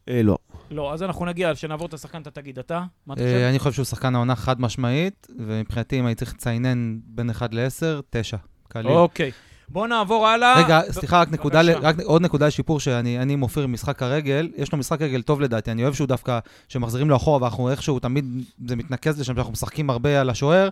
אה, 0.08 0.22
לא. 0.22 0.38
לא, 0.70 0.92
אז 0.92 1.02
אנחנו 1.02 1.24
נגיע, 1.24 1.54
כשנעבור 1.54 1.86
את 1.86 1.94
השחקן 1.94 2.22
אתה 2.22 2.30
תגיד, 2.30 2.58
אתה? 2.58 2.84
מה 3.06 3.14
אתה 3.14 3.22
אה, 3.22 3.26
חושב? 3.26 3.46
אני 3.50 3.58
חושב 3.58 3.72
שהוא 3.72 3.84
שחקן 3.84 4.14
העונה 4.14 4.36
חד 4.36 4.60
משמעית, 4.60 5.26
ומבחינתי, 5.38 6.00
אם 6.00 6.06
הייתי 6.06 6.18
צריך 6.18 6.34
לציינן 6.34 6.98
בין 7.04 7.30
1 7.30 7.54
ל-10, 7.54 8.02
9. 8.10 8.36
קליל. 8.68 8.86
אוקיי. 8.86 9.30
בואו 9.68 9.86
נעבור 9.86 10.26
הלאה. 10.26 10.64
רגע, 10.64 10.80
סליחה, 10.90 11.20
רק 11.20 11.32
נקודה. 11.32 11.60
רק 11.80 12.00
עוד 12.00 12.22
נקודה 12.22 12.46
לשיפור 12.46 12.80
שאני 12.80 13.18
אני 13.18 13.32
עם 13.32 13.42
אופיר 13.42 13.66
משחק 13.66 14.02
הרגל, 14.02 14.50
יש 14.56 14.72
לו 14.72 14.78
משחק 14.78 15.02
רגל 15.02 15.22
טוב 15.22 15.40
לדעתי, 15.40 15.70
אני 15.70 15.82
אוהב 15.82 15.94
שהוא 15.94 16.08
דווקא, 16.08 16.38
שמחזירים 16.68 17.10
לו 17.10 17.16
אחורה, 17.16 17.42
ואנחנו 17.42 17.70
איכשהו 17.70 17.98
תמיד, 17.98 18.24
זה 18.68 18.76
מתנקז 18.76 19.20
לשם, 19.20 19.34
שאנחנו 19.34 19.52
משחקים 19.52 19.90
הרבה 19.90 20.20
על 20.20 20.30
השוער, 20.30 20.68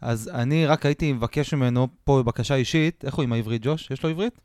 אז 0.00 0.30
אני 0.34 0.66
רק 0.66 0.86
הייתי 0.86 1.12
מבקש 1.12 1.54
ממנו, 1.54 1.88
פה 2.04 2.22
בבקשה 2.22 2.54
אישית, 2.54 3.04
איך 3.04 3.14
הוא 3.14 3.22
עם 3.22 3.32
העברית, 3.32 3.62
ג'וש? 3.64 3.90
יש 3.90 4.02
לו 4.02 4.10
עברית? 4.10 4.40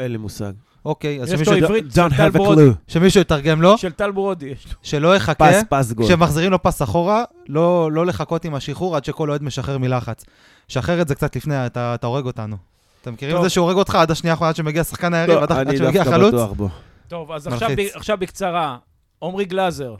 אין 0.00 0.12
לי 0.12 0.18
מושג. 0.18 0.52
אוקיי, 0.84 1.22
אז 1.22 1.32
יש 1.32 1.38
לו 1.38 1.44
שמישהו, 1.44 1.64
עברית 1.64 1.84
Don't 1.84 1.94
של 1.94 2.08
טל 2.16 2.28
have 2.28 2.30
a 2.30 2.32
ברודי. 2.32 2.68
clue. 2.70 2.74
שמישהו 2.88 3.20
יתרגם 3.20 3.62
לו, 3.62 3.78
של 3.78 3.92
טל 3.92 4.10
ברודי 4.10 4.46
יש 4.46 4.66
לו. 4.66 4.72
שלא 4.82 5.16
יחכה, 5.16 5.48
פס, 5.50 5.62
פס 5.68 5.92
גול. 5.92 6.06
כשמחזירים 6.06 6.50
לו 6.50 6.62
פס 6.62 6.82
אחורה, 6.82 7.24
לא, 7.48 7.92
לא 7.92 8.06
לחכות 8.06 8.44
עם 8.44 8.54
השחרור 8.54 8.96
עד 8.96 9.04
שכל 9.04 9.30
אוהד 9.30 9.42
משחרר 9.42 9.78
מלחץ. 9.78 10.24
שחרר 10.68 11.00
את 11.02 11.08
זה 11.08 11.14
קצת 11.14 11.36
לפני, 11.36 11.66
אתה, 11.66 11.94
אתה 11.94 12.06
הורג 12.06 12.26
אותנו. 12.26 12.56
אתם 13.02 13.12
מכירים 13.12 13.36
את. 13.36 13.42
זה 13.42 13.48
שהוא 13.48 13.64
הורג 13.64 13.76
אותך 13.76 13.94
עד 13.94 14.10
השנייה 14.10 14.32
האחרונה 14.32 14.48
עד 14.48 14.56
שמגיע 14.56 14.84
שחקן 14.84 15.14
היריב, 15.14 15.34
לא, 15.36 15.42
עד, 15.42 15.52
עד 15.52 15.68
אני 15.68 15.76
שמגיע 15.78 16.02
דווקא 16.04 16.16
חלוץ? 16.16 16.34
בטוח 16.34 16.52
בו. 16.52 16.68
טוב, 17.08 17.32
אז 17.32 17.46
עכשיו, 17.46 17.70
עכשיו 17.94 18.18
בקצרה. 18.18 18.76
עמרי 19.22 19.44
גלאזר, 19.44 19.94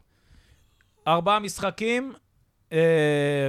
ארבעה 1.09 1.39
משחקים, 1.39 2.13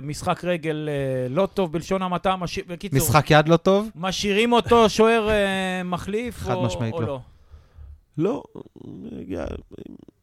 משחק 0.03 0.45
רגל 0.45 0.89
אה, 0.91 1.29
לא 1.29 1.47
טוב 1.53 1.71
בלשון 1.73 2.01
המעטה, 2.01 2.35
מש... 2.35 2.59
בקיצור, 2.59 2.97
משחק 2.99 3.31
יד 3.31 3.47
לא 3.47 3.57
טוב? 3.57 3.89
משאירים 3.95 4.53
אותו 4.53 4.89
שוער 4.89 5.29
אה, 5.29 5.83
מחליף 5.85 6.37
חד 6.37 6.53
או, 6.53 6.63
משמעית 6.65 6.93
או 6.93 7.01
לא. 7.01 7.07
לא? 7.07 7.21
לא, 8.17 8.43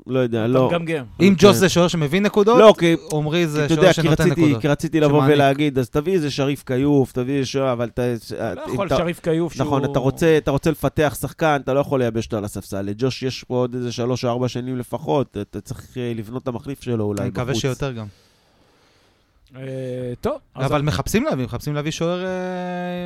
לא 0.06 0.18
יודע, 0.18 0.38
אתה 0.38 0.46
לא. 0.48 0.68
מגמגם. 0.68 0.94
אם 0.96 1.04
אוקיי. 1.12 1.30
ג'וס 1.38 1.56
זה 1.56 1.68
שוער 1.68 1.88
שמביא 1.88 2.20
נקודות, 2.20 2.58
לא, 2.58 2.74
כי 2.78 2.96
עמרי 3.12 3.46
זה 3.46 3.68
שוער 3.68 3.92
שנותן 3.92 4.22
רציתי, 4.22 4.40
נקודות. 4.40 4.60
כי 4.62 4.68
רציתי 4.68 5.00
לבוא 5.00 5.18
שמעניק. 5.18 5.34
ולהגיד, 5.34 5.78
אז 5.78 5.90
תביא 5.90 6.12
איזה 6.12 6.30
שריף 6.30 6.62
כיוף, 6.66 7.12
תביא 7.12 7.34
איזה 7.34 7.46
שוער, 7.46 7.72
אבל 7.72 7.88
אתה... 7.94 8.02
לא 8.56 8.60
יכול 8.72 8.86
אתה- 8.86 8.96
שריף 8.96 9.20
כיוף 9.20 9.52
שהוא... 9.54 9.66
נכון, 9.66 9.84
אתה 9.84 9.98
רוצה, 9.98 10.38
אתה 10.38 10.50
רוצה 10.50 10.70
לפתח 10.70 11.16
שחקן, 11.20 11.60
אתה 11.64 11.74
לא 11.74 11.80
יכול 11.80 12.00
לייבש 12.00 12.24
אותו 12.24 12.36
על 12.36 12.44
הספסל. 12.44 12.82
לג'וש 12.82 13.22
יש 13.22 13.44
פה 13.44 13.54
עוד 13.54 13.74
איזה 13.74 13.92
שלוש 13.92 14.24
או 14.24 14.30
ארבע 14.30 14.48
שנים 14.48 14.76
לפחות, 14.78 15.36
אתה 15.40 15.60
צריך 15.60 15.98
אה, 15.98 16.12
לבנות 16.16 16.42
את 16.42 16.48
המחליף 16.48 16.82
שלו 16.82 17.04
אולי 17.04 17.20
אני 17.22 17.30
בחוץ. 17.30 17.38
מקווה 17.40 17.54
שיותר 17.54 17.92
גם. 17.92 18.06
אה, 19.56 19.62
טוב, 20.20 20.38
אבל 20.56 20.82
מחפשים 20.82 21.24
להביא, 21.24 21.44
מחפשים 21.44 21.74
להביא 21.74 21.90
שוער 21.90 22.24
אה, 22.24 22.28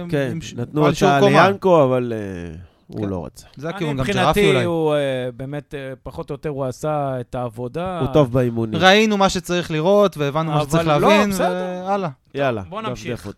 כן, 0.09 0.39
נתנו 0.57 0.85
קומה. 1.21 1.29
ליאנקו, 1.31 1.85
אבל 1.85 2.13
אה, 2.17 2.55
הוא 2.87 3.05
כן. 3.05 3.09
לא 3.09 3.25
רצה. 3.27 3.47
זה 3.57 3.69
הכיוון, 3.69 3.97
גם 3.97 4.05
ג'רפי 4.05 4.19
מבחינתי, 4.19 4.49
אולי. 4.49 4.65
הוא 4.65 4.95
אה, 4.95 5.29
באמת, 5.37 5.75
פחות 6.03 6.31
או 6.31 6.35
יותר, 6.35 6.49
הוא 6.49 6.65
עשה 6.65 7.21
את 7.21 7.35
העבודה. 7.35 8.01
הוא 8.01 8.09
טוב 8.13 8.33
באימונים. 8.33 8.81
ראינו 8.81 9.17
מה 9.17 9.29
שצריך 9.29 9.71
לראות, 9.71 10.17
והבנו 10.17 10.53
מה 10.53 10.63
שצריך 10.63 10.87
לא, 10.87 10.99
להבין. 10.99 11.31
והלאה. 11.39 12.09
יאללה, 12.35 12.63
בוא 12.69 12.83
נמשיך. 12.83 13.29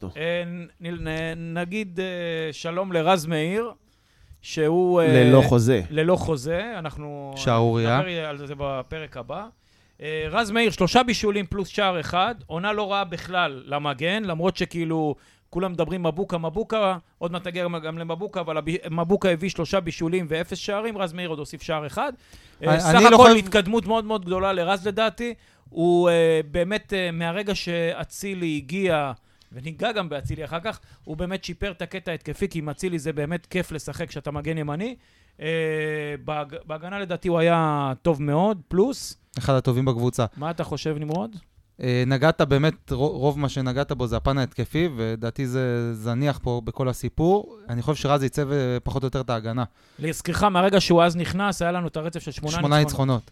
נגיד 1.37 2.01
שלום 2.53 2.93
לרז 2.93 3.27
מאיר, 3.27 3.71
שהוא... 4.43 5.03
ללא 5.03 5.43
חוזה. 5.47 5.83
ללא 5.91 6.17
חוזה, 6.17 6.73
אנחנו... 6.79 7.33
שערורייה. 7.37 7.99
נדבר 7.99 8.27
על 8.27 8.47
זה 8.47 8.55
בפרק 8.59 9.17
הבא. 9.17 9.47
אה, 10.01 10.27
רז 10.31 10.51
מאיר, 10.51 10.71
שלושה 10.71 11.03
בישולים 11.03 11.47
פלוס 11.47 11.69
שער 11.69 12.01
אחד, 12.01 12.35
עונה 12.47 12.73
לא 12.73 12.93
רעה 12.93 13.05
בכלל 13.05 13.63
למגן, 13.67 14.25
למרות 14.25 14.57
שכאילו 14.57 15.15
כולם 15.51 15.73
מדברים 15.73 16.03
מבוקה, 16.03 16.39
מבוקה, 16.39 16.97
עוד 17.19 17.33
מעט 17.33 17.47
נגיע 17.47 17.65
גם- 17.85 17.99
למבוקה, 17.99 18.41
אבל 18.41 18.57
מבוקה 18.91 19.31
הביא 19.31 19.49
שלושה 19.51 19.81
בישולים 19.81 20.27
ואפס 20.29 20.59
שערים, 20.59 20.99
רז 20.99 21.13
מאיר 21.13 21.29
עוד 21.29 21.39
הוסיף 21.39 21.63
שער 21.63 21.87
אחד. 21.87 22.13
אה, 22.63 22.81
סך 22.81 22.95
לא 22.95 23.17
הכל 23.17 23.17
חושב- 23.17 23.37
התקדמות 23.37 23.87
מאוד 23.87 24.05
מאוד 24.05 24.25
גדולה 24.25 24.53
לרז 24.53 24.87
לדעתי. 24.87 25.35
הוא 25.71 26.09
אה, 26.11 26.41
באמת, 26.51 26.93
אה, 26.93 27.11
מהרגע 27.11 27.55
שאצילי 27.55 28.57
הגיע, 28.57 29.13
וניגע 29.53 29.93
גם 29.93 30.09
באצילי 30.09 30.45
אחר 30.45 30.61
כך, 30.61 30.81
הוא 31.05 31.17
באמת 31.17 31.45
שיפר 31.45 31.71
את 31.71 31.83
הקטע 31.83 32.11
ההתקפי, 32.11 32.49
כי 32.49 32.59
עם 32.59 32.69
אצילי 32.69 32.99
זה 32.99 33.13
באמת 33.13 33.47
כיף 33.47 33.73
לשחק 33.73 34.09
כשאתה 34.09 34.31
מגן 34.31 34.59
ימני. 34.59 34.97
בהג- 36.25 36.57
בהגנה 36.67 36.99
לדעתי 36.99 37.29
הוא 37.29 37.39
היה 37.39 37.93
טוב 38.03 38.23
מאוד, 38.23 38.61
פלוס. 38.69 39.24
אחד 39.39 39.55
הטובים 39.55 39.85
בקבוצה. 39.85 40.25
מה 40.37 40.51
אתה 40.51 40.65
חושב, 40.65 40.97
נמרוד? 40.99 41.37
אה, 41.83 42.05
נגעת 42.07 42.41
באמת, 42.41 42.93
רו- 42.93 43.19
רוב 43.19 43.39
מה 43.39 43.49
שנגעת 43.49 43.93
בו 43.93 44.07
זה 44.07 44.17
הפן 44.17 44.39
ההתקפי, 44.39 44.89
ולדעתי 44.97 45.47
זה 45.47 45.95
זניח 45.95 46.39
פה 46.43 46.61
בכל 46.65 46.89
הסיפור. 46.89 47.59
אני 47.69 47.83
חושב 47.83 48.03
שרז 48.03 48.23
ייצב 48.23 48.53
אה, 48.53 48.57
פחות 48.85 49.03
או 49.03 49.07
יותר 49.07 49.21
את 49.21 49.31
ההגנה. 49.31 49.65
להזכירך, 49.99 50.43
מהרגע 50.43 50.81
שהוא 50.81 51.03
אז 51.03 51.17
נכנס, 51.17 51.63
היה 51.63 51.73
לנו 51.73 51.89
את 51.89 51.97
הרצף 51.97 52.21
של 52.23 52.31
שמונה, 52.31 52.53
שמונה 52.57 52.79
ניצחונות. 52.79 53.31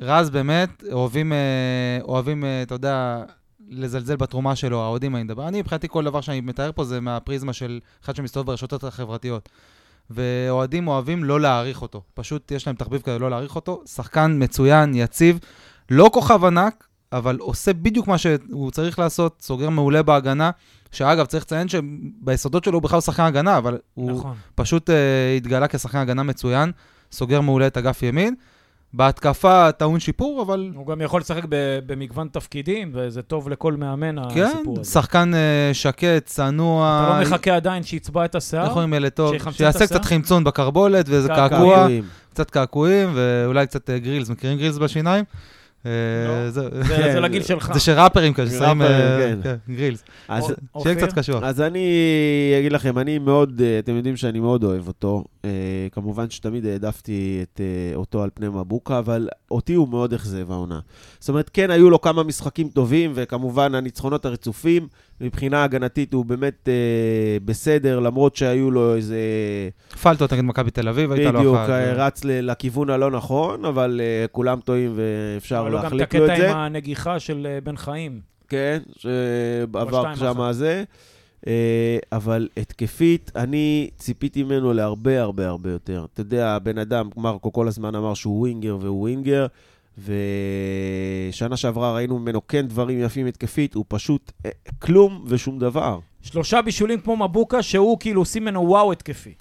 רז 0.00 0.30
באמת, 0.30 0.82
אוהבים, 0.92 1.32
אה, 1.32 1.38
אוהבים, 2.02 2.44
אתה 2.62 2.74
יודע, 2.74 3.22
לזלזל 3.68 4.16
בתרומה 4.16 4.56
שלו, 4.56 4.82
האוהדים 4.82 5.16
אני 5.16 5.24
מדבר. 5.24 5.48
אני, 5.48 5.60
מבחינתי, 5.60 5.88
כל 5.88 6.04
דבר 6.04 6.20
שאני 6.20 6.40
מתאר 6.40 6.70
פה 6.74 6.84
זה 6.84 7.00
מהפריזמה 7.00 7.52
של 7.52 7.80
אחד 8.04 8.16
שמסתובב 8.16 8.46
ברשתות 8.46 8.84
החברתיות. 8.84 9.48
ואוהדים 10.10 10.88
אוהבים 10.88 11.24
לא 11.24 11.40
להעריך 11.40 11.82
אותו. 11.82 12.02
פשוט 12.14 12.50
יש 12.50 12.66
להם 12.66 12.76
תחביב 12.76 13.00
כזה 13.00 13.18
לא 13.18 13.30
להעריך 13.30 13.56
אותו. 13.56 13.82
שחקן 13.86 14.36
מצוין, 14.38 14.94
יציב, 14.94 15.38
לא 15.90 16.10
כוכב 16.12 16.44
ענק, 16.44 16.86
אבל 17.12 17.36
עושה 17.40 17.72
בדיוק 17.72 18.08
מה 18.08 18.18
שהוא 18.18 18.70
צריך 18.70 18.98
לעשות, 18.98 19.36
סוגר 19.40 19.70
מעולה 19.70 20.02
בהגנה. 20.02 20.50
שאגב, 20.92 21.26
צריך 21.26 21.44
לציין 21.44 21.68
שביסודות 21.68 22.64
שלו 22.64 22.74
הוא 22.74 22.82
בכלל 22.82 23.00
שחקן 23.00 23.22
הגנה, 23.22 23.58
אבל 23.58 23.78
הוא 23.94 24.10
נכון. 24.10 24.34
פשוט 24.54 24.90
uh, 24.90 24.92
התגלה 25.36 25.68
כשחקן 25.68 25.98
הגנה 25.98 26.22
מצוין, 26.22 26.72
סוגר 27.12 27.40
מעולה 27.40 27.66
את 27.66 27.76
אגף 27.76 28.02
ימין. 28.02 28.34
בהתקפה 28.94 29.72
טעון 29.72 30.00
שיפור, 30.00 30.42
אבל 30.42 30.70
הוא 30.74 30.86
גם 30.86 31.00
יכול 31.00 31.20
לשחק 31.20 31.42
במגוון 31.86 32.28
תפקידים, 32.32 32.90
וזה 32.94 33.22
טוב 33.22 33.48
לכל 33.48 33.72
מאמן, 33.72 34.16
כן, 34.34 34.42
הסיפור 34.42 34.80
הזה. 34.80 34.90
שחקן 34.90 35.32
uh, 35.34 35.74
שקט, 35.74 36.24
צנוע. 36.24 37.02
אתה 37.08 37.18
לא 37.18 37.26
מחכה 37.26 37.56
עדיין 37.56 37.82
שיצבע 37.82 38.24
את 38.24 38.34
השיער? 38.34 38.62
איך 38.64 38.70
אומרים 38.70 38.94
ילד 38.94 39.08
טוב? 39.12 39.34
שיעשה? 39.50 39.86
קצת 39.86 40.04
חמצון 40.04 40.44
בקרבולת 40.44 41.08
ואיזה 41.08 41.28
קעקוע. 41.28 41.48
קעקוע, 41.48 41.76
קעקועים. 41.76 42.04
קצת 42.30 42.50
קעקועים 42.50 43.08
ואולי 43.14 43.66
קצת 43.66 43.90
אה, 43.90 43.98
גרילס. 43.98 44.30
מכירים 44.30 44.58
גרילס 44.58 44.78
בשיניים? 44.78 45.24
אה, 45.86 45.90
לא. 46.28 46.50
זה- 46.50 46.68
כן, 46.88 47.12
זה 47.12 47.20
לגיל 47.20 47.42
שלך. 47.42 47.70
זה 47.74 47.80
שראפרים 47.80 48.34
כזה, 48.34 48.58
שמים 48.58 48.82
אה, 48.82 48.88
ראפרים, 48.88 49.42
כן. 49.42 49.56
כן, 49.66 49.74
גרילס. 49.74 50.04
שיהיה? 50.82 50.94
קצת 50.94 51.18
קשוח. 51.18 51.42
אז 51.42 51.60
אני 51.60 51.88
אגיד 52.58 52.72
לכם, 52.72 52.98
אני 52.98 53.18
מאוד, 53.18 53.60
אה, 53.64 53.78
אתם 53.78 53.96
יודעים 53.96 54.16
שאני 54.16 54.40
מאוד 54.40 54.64
אוהב 54.64 54.86
אותו. 54.88 55.24
אה, 55.46 55.50
כמובן 55.92 56.30
שתמיד 56.30 56.66
העדפתי 56.66 57.38
את, 57.42 57.60
אה, 57.60 57.96
אותו 57.96 58.22
על 58.22 58.30
פני 58.34 58.48
מבוקה, 58.48 58.98
אבל 58.98 59.28
אותי 59.50 59.74
הוא 59.74 59.88
מאוד 59.88 60.14
אכזב 60.14 60.52
העונה. 60.52 60.80
זאת 61.18 61.28
אומרת, 61.28 61.50
כן, 61.52 61.70
היו 61.70 61.90
לו 61.90 62.00
כמה 62.00 62.22
משחקים 62.22 62.68
טובים, 62.68 63.12
וכמובן 63.14 63.74
הניצחונות 63.74 64.24
הרצופים. 64.24 64.88
מבחינה 65.20 65.64
הגנתית 65.64 66.12
הוא 66.12 66.24
באמת 66.24 66.68
אה, 66.68 66.72
בסדר, 67.44 68.00
למרות 68.00 68.36
שהיו 68.36 68.70
לו 68.70 68.94
איזה... 68.94 69.18
פלטות 70.02 70.32
נגד 70.32 70.42
מכבי 70.44 70.70
תל 70.70 70.88
אביב, 70.88 71.12
הייתה 71.12 71.30
לו 71.32 71.38
בדיוק, 71.38 71.56
אחת. 71.56 71.70
אה, 71.70 71.92
רץ 71.92 72.24
ל- 72.24 72.50
לכיוון 72.50 72.90
הלא 72.90 73.10
נכון, 73.10 73.64
אבל 73.64 74.00
אה, 74.02 74.26
כולם 74.32 74.60
טועים 74.60 74.94
ואפשר 74.96 75.58
אבל 75.60 75.70
לו 75.70 75.78
גם 75.78 75.86
את 75.86 75.92
להחליק 75.92 76.14
לו 76.14 76.24
את 76.24 76.30
הקטע 76.30 76.40
זה. 76.40 76.50
עם 76.50 76.56
הנגיחה 76.56 77.18
של 77.20 77.58
בן 77.64 77.76
חיים. 77.76 78.20
כן, 78.48 78.78
שעבר 78.96 80.14
שם. 80.14 80.52
זה. 80.52 80.84
אה, 81.46 81.98
אבל 82.12 82.48
התקפית, 82.56 83.32
אני 83.36 83.90
ציפיתי 83.98 84.42
ממנו 84.42 84.72
להרבה 84.72 85.20
הרבה 85.22 85.48
הרבה 85.48 85.70
יותר. 85.70 86.06
אתה 86.14 86.20
יודע, 86.20 86.48
הבן 86.48 86.78
אדם, 86.78 87.08
מרקו 87.16 87.52
כל 87.52 87.68
הזמן 87.68 87.94
אמר 87.94 88.14
שהוא 88.14 88.40
ווינגר 88.40 88.78
והוא 88.80 89.00
ווינגר, 89.00 89.46
ושנה 89.98 91.56
שעברה 91.56 91.94
ראינו 91.94 92.18
ממנו 92.18 92.46
כן 92.46 92.66
דברים 92.66 93.00
יפים 93.00 93.26
התקפית, 93.26 93.74
הוא 93.74 93.84
פשוט 93.88 94.32
אה, 94.46 94.50
כלום 94.78 95.24
ושום 95.26 95.58
דבר. 95.58 95.98
שלושה 96.22 96.62
בישולים 96.62 97.00
כמו 97.00 97.16
מבוקה, 97.16 97.62
שהוא 97.62 97.98
כאילו 98.00 98.20
עושים 98.20 98.42
ממנו 98.42 98.68
וואו 98.68 98.92
התקפי. 98.92 99.34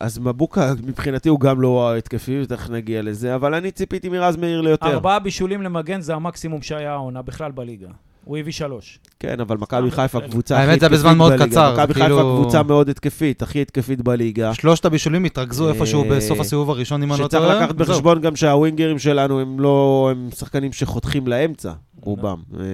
אז 0.00 0.18
מבוקה, 0.18 0.72
מבחינתי 0.86 1.28
הוא 1.28 1.40
גם 1.40 1.60
לא 1.60 1.68
וואו 1.68 1.94
התקפי, 1.94 2.40
ותכף 2.42 2.70
נגיע 2.70 3.02
לזה, 3.02 3.34
אבל 3.34 3.54
אני 3.54 3.70
ציפיתי 3.70 4.08
מרז 4.08 4.36
מאיר 4.36 4.60
ליותר. 4.60 4.86
ארבעה 4.86 5.18
בישולים 5.18 5.62
למגן 5.62 6.00
זה 6.00 6.14
המקסימום 6.14 6.62
שהיה 6.62 6.92
העונה 6.92 7.22
בכלל 7.22 7.52
בליגה. 7.52 7.88
הוא 8.28 8.38
הביא 8.38 8.52
שלוש. 8.52 8.98
כן, 9.20 9.40
אבל 9.40 9.56
מכבי 9.56 9.90
חיפה 9.90 10.18
בסדר. 10.18 10.30
קבוצה 10.30 10.54
הכי 10.54 10.66
האמת, 10.66 10.80
זה 10.80 10.86
התקפית 10.86 10.98
בזמן 11.00 11.16
מאוד 11.18 11.32
בליגה. 11.32 11.46
קצר, 11.46 11.72
מכבי 11.72 11.94
חיפה 11.94 12.06
כאילו- 12.06 12.38
קבוצה 12.40 12.62
מאוד 12.62 12.88
התקפית, 12.88 13.42
הכי 13.42 13.62
התקפית 13.62 14.02
בליגה. 14.02 14.54
שלושת 14.54 14.84
הבישולים 14.84 15.24
התרכזו 15.24 15.68
איפשהו 15.68 16.04
אה, 16.04 16.08
בסוף 16.16 16.40
הסיבוב 16.40 16.70
הראשון, 16.70 17.02
אם 17.02 17.12
אני 17.12 17.20
לא 17.20 17.28
טועה. 17.28 17.42
שצריך 17.42 17.62
לקחת. 17.62 17.74
בחשבון 17.74 18.20
גם 18.20 18.36
שהווינגרים 18.36 18.98
שלנו 18.98 19.40
הם 19.40 19.60
לא, 19.60 20.08
הם 20.10 20.28
שחקנים 20.36 20.72
שחותכים 20.72 21.26
לאמצע, 21.26 21.72
רובם. 22.00 22.38
אה, 22.60 22.64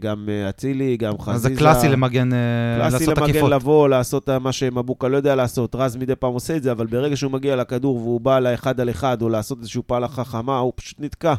גם 0.00 0.28
אה, 0.28 0.48
אצילי, 0.48 0.96
גם 0.96 1.18
חזיזה. 1.18 1.48
אז 1.48 1.54
זה 1.54 1.58
קלאסי 1.58 1.88
למגן, 1.88 2.32
אה, 2.32 2.38
קלאסי 2.78 2.92
לעשות 3.06 3.18
למגן 3.18 3.30
עקיפות. 3.30 3.50
לבוא, 3.50 3.88
לעשות 3.88 4.28
מה 4.28 4.52
שמבוקה 4.52 5.08
לא 5.08 5.16
יודע 5.16 5.34
לעשות. 5.34 5.74
רז 5.74 5.96
מדי 5.96 6.16
פעם 6.16 6.32
עושה 6.32 6.56
את 6.56 6.62
זה, 6.62 6.72
אבל 6.72 6.86
ברגע 6.86 7.16
שהוא 7.16 7.32
מגיע 7.32 7.56
לכדור 7.56 7.96
והוא 7.96 8.20
בא 8.20 8.38
לאחד 8.38 8.80
על 8.80 8.90
אחד, 8.90 9.22
או 9.22 9.28
לעשות 9.28 9.58
איזושהי 9.58 9.82
פעלה 9.86 10.08
חכמה, 10.08 10.58
הוא 10.58 10.72
פשוט 10.76 10.96
נתקע. 11.00 11.34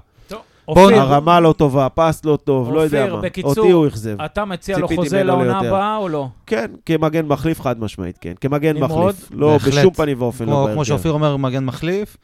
אופיר, 0.69 1.01
הרמה 1.01 1.39
לא 1.39 1.53
טובה, 1.57 1.85
הפס 1.85 2.25
לא 2.25 2.37
טוב, 2.43 2.73
לא 2.73 2.79
יודע 2.79 3.01
אופיר, 3.01 3.15
מה. 3.15 3.21
בקיצור, 3.21 3.49
אותי 3.49 3.71
הוא 3.71 3.87
אכזב. 3.87 4.21
אתה 4.21 4.45
מציע 4.45 4.77
לו 4.77 4.87
חוזה 4.87 5.23
לעונה. 5.23 5.59
הבאה 5.59 5.97
או 5.97 6.09
לא? 6.09 6.27
כן, 6.45 6.71
כמגן 6.85 7.25
מחליף 7.25 7.61
חד 7.61 7.79
משמעית, 7.79 8.17
כן. 8.21 8.33
כמגן? 8.41 8.77
מחליף. 8.77 9.29
לא, 9.31 9.51
בהחלט. 9.51 9.73
בשום 9.73 9.93
פנים 9.93 10.21
ואופן 10.21 10.45
לא 10.45 10.51
כמו, 10.51 10.57
בהרכב. 10.59 10.73
כמו 10.73 10.85
שאופיר 10.85 11.11
אומר, 11.11 11.37
מגן 11.37 11.65
מחליף. 11.65 12.17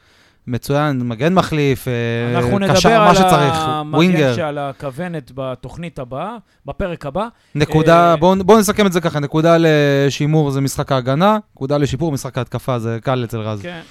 מצוין, 0.47 1.01
מגן 1.03 1.33
מחליף, 1.33 1.87
אה, 1.87 2.37
אנחנו 2.37 2.57
קשר, 2.57 2.89
נדבר 2.89 2.99
מה 2.99 3.09
על 3.09 3.15
שצריך, 3.15 3.53
המגן 3.55 3.95
ווינגר. 3.95 4.35
שעל 4.35 4.57
הכוונת 4.57 5.31
בתוכנית 5.35 5.99
הבאה, 5.99 6.37
בפרק 6.65 7.05
הבא. 7.05 7.27
נקודה, 7.55 8.11
אה, 8.11 8.15
בואו 8.15 8.35
בוא 8.43 8.59
נסכם 8.59 8.85
את 8.87 8.91
זה 8.91 9.01
ככה, 9.01 9.19
נקודה 9.19 9.57
לשימור 9.59 10.51
זה 10.51 10.61
משחק 10.61 10.91
ההגנה, 10.91 11.37
נקודה 11.55 11.77
לשיפור 11.77 12.11
משחק 12.11 12.37
ההתקפה, 12.37 12.79
זה 12.79 12.97
קל 13.03 13.23
אצל 13.23 13.39
רז. 13.39 13.61
כן, 13.61 13.81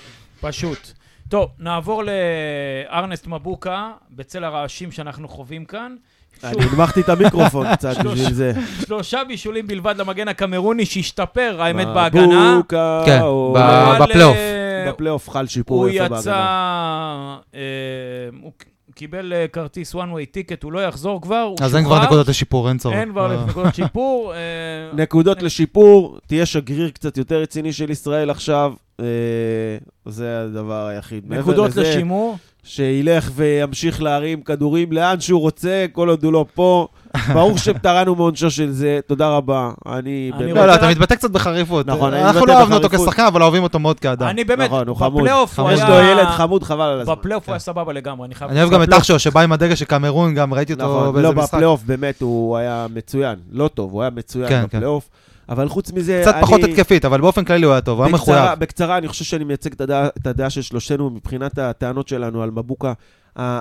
פשוט. 0.40 0.92
טוב, 1.28 1.50
נעבור 1.58 2.02
לארנסט 2.04 3.26
מבוקה, 3.26 3.92
בצל 4.10 4.44
הרעשים 4.44 4.92
שאנחנו 4.92 5.28
חווים 5.28 5.64
כאן. 5.64 5.96
אני 6.44 6.64
הנמכתי 6.64 7.00
את 7.00 7.08
המיקרופון 7.08 7.66
קצת. 7.74 7.96
בשביל 7.98 8.32
זה. 8.32 8.52
שלושה 8.86 9.24
בישולים 9.28 9.66
בלבד 9.66 9.94
למגן 9.98 10.28
הקמרוני, 10.28 10.86
שהשתפר, 10.86 11.56
האמת, 11.58 11.86
בהגנה. 11.86 12.54
מבוקה, 12.54 13.02
כן, 13.06 13.20
אבל, 13.20 14.06
בפלייאוף. 14.06 14.36
בפלייאוף 14.88 15.30
חל 15.30 15.46
שיפור 15.46 15.78
הוא 15.78 15.88
יפה 15.88 16.04
יצא, 16.04 16.14
בהגנה. 16.14 17.38
אה, 17.54 17.60
הוא 18.42 18.52
קיבל 18.94 19.32
אה, 19.32 19.46
כרטיס 19.48 19.94
one 19.94 19.98
way 19.98 20.36
ticket, 20.36 20.58
הוא 20.62 20.72
לא 20.72 20.84
יחזור 20.84 21.22
כבר, 21.22 21.40
הוא 21.40 21.56
אז 21.62 21.76
אין 21.76 21.84
כבר. 21.84 22.04
נקודות 22.04 22.28
לשיפור, 22.28 22.68
אין 22.68 22.78
צורך. 22.78 22.94
אין 22.94 23.10
כבר 23.10 23.32
אה, 23.32 23.44
נקודות 23.46 23.74
שיפור. 23.74 24.34
אה, 24.34 24.38
נקודות 24.92 25.42
לשיפור, 25.42 26.18
תהיה 26.26 26.46
שגריר 26.46 26.90
קצת 26.90 27.16
יותר 27.16 27.40
רציני 27.40 27.72
של 27.72 27.90
ישראל 27.90 28.30
עכשיו, 28.30 28.72
זה 30.06 30.42
הדבר 30.44 30.86
היחיד. 30.86 31.32
נקודות 31.32 31.76
לשימור. 31.76 32.36
שילך 32.66 33.30
וימשיך 33.34 34.02
להרים 34.02 34.42
כדורים 34.42 34.92
לאן 34.92 35.20
שהוא 35.20 35.40
רוצה, 35.40 35.86
כל 35.92 36.08
עוד 36.08 36.24
הוא 36.24 36.32
לא 36.32 36.44
פה. 36.54 36.86
ברור 37.32 37.58
שפטרנו 37.58 38.14
מעונשו 38.14 38.50
של 38.50 38.70
זה, 38.70 39.00
תודה 39.06 39.28
רבה. 39.28 39.70
אני 39.86 40.30
אני 40.34 40.44
באמת... 40.44 40.56
לא, 40.56 40.66
לא, 40.66 40.74
אתה 40.74 40.88
מתבטא 40.88 41.14
קצת 41.14 41.30
בחריפות. 41.30 41.86
נכון, 41.86 42.14
אני 42.14 42.22
אנחנו 42.22 42.40
מתבטא 42.40 42.52
לא 42.52 42.58
אוהבנו 42.58 42.74
אותו 42.76 42.88
בחריפות. 42.88 43.08
כשחקן, 43.08 43.24
אבל 43.24 43.42
אוהבים 43.42 43.62
אותו 43.62 43.78
מאוד 43.78 44.00
כאדם. 44.00 44.26
אני 44.28 44.44
באמת, 44.44 44.70
נכון, 44.70 44.88
הוא 44.88 44.96
חמוד. 44.96 45.22
בפלייאוף 45.22 45.58
הוא 45.60 45.70
יש 45.70 45.80
היה... 45.80 45.88
לו 45.88 46.06
ילד 46.06 46.26
חמוד, 46.26 46.62
חבל 46.62 46.84
על 46.84 47.00
הזמן. 47.00 47.14
בפלייאוף 47.14 47.46
הוא 47.48 47.52
היה 47.52 47.58
סבבה 47.58 47.92
לגמרי, 47.92 48.26
אני 48.26 48.34
חייב... 48.34 48.50
אני 48.50 48.60
אוהב 48.60 48.70
גם 48.72 48.82
את 48.82 48.86
בפלייאוף. 48.86 49.02
אח 49.02 49.08
שלו 49.08 49.18
שבא 49.18 49.40
עם 49.40 49.52
הדגל 49.52 49.74
של 49.74 49.84
קמרון, 49.84 50.34
גם 50.34 50.54
ראיתי 50.54 50.72
אותו 50.72 50.84
נכון, 50.84 51.14
באיזה 51.14 51.28
לא, 51.28 51.34
משחק. 51.34 51.54
בפלייאוף 51.54 51.82
באמת 51.82 52.20
הוא 52.20 52.56
היה 52.56 52.86
מצוין. 52.94 53.38
לא 53.52 53.68
טוב, 53.68 53.92
הוא 53.92 54.02
היה 54.02 54.10
מצוין 54.10 54.48
כן, 54.48 54.64
בפלייאוף. 54.64 55.08
אבל 55.48 55.68
חוץ 55.68 55.92
מזה, 55.92 56.20
קצת 56.24 56.34
אני... 56.34 56.42
פחות 56.42 56.60
התקפית, 56.64 57.04
אבל 57.04 57.20
באופן 57.20 57.44
כללי 57.44 57.64
הוא 57.66 57.72
היה 57.72 57.80
טוב, 57.80 57.98
הוא 57.98 58.04
היה 58.06 58.14
בקצרה, 58.14 58.42
מחויב. 58.44 58.58
בקצרה, 58.58 58.98
אני 58.98 59.08
חושב 59.08 59.24
שאני 59.24 59.44
מייצג 59.44 59.72
את 59.72 59.80
הדעה, 59.80 60.06
את 60.06 60.26
הדעה 60.26 60.50
של 60.50 60.62
שלושתנו 60.62 61.10
מבחינת 61.10 61.58
הטענות 61.58 62.08
שלנו 62.08 62.42
על 62.42 62.50
מבוקה. 62.50 62.92
ה- 63.38 63.60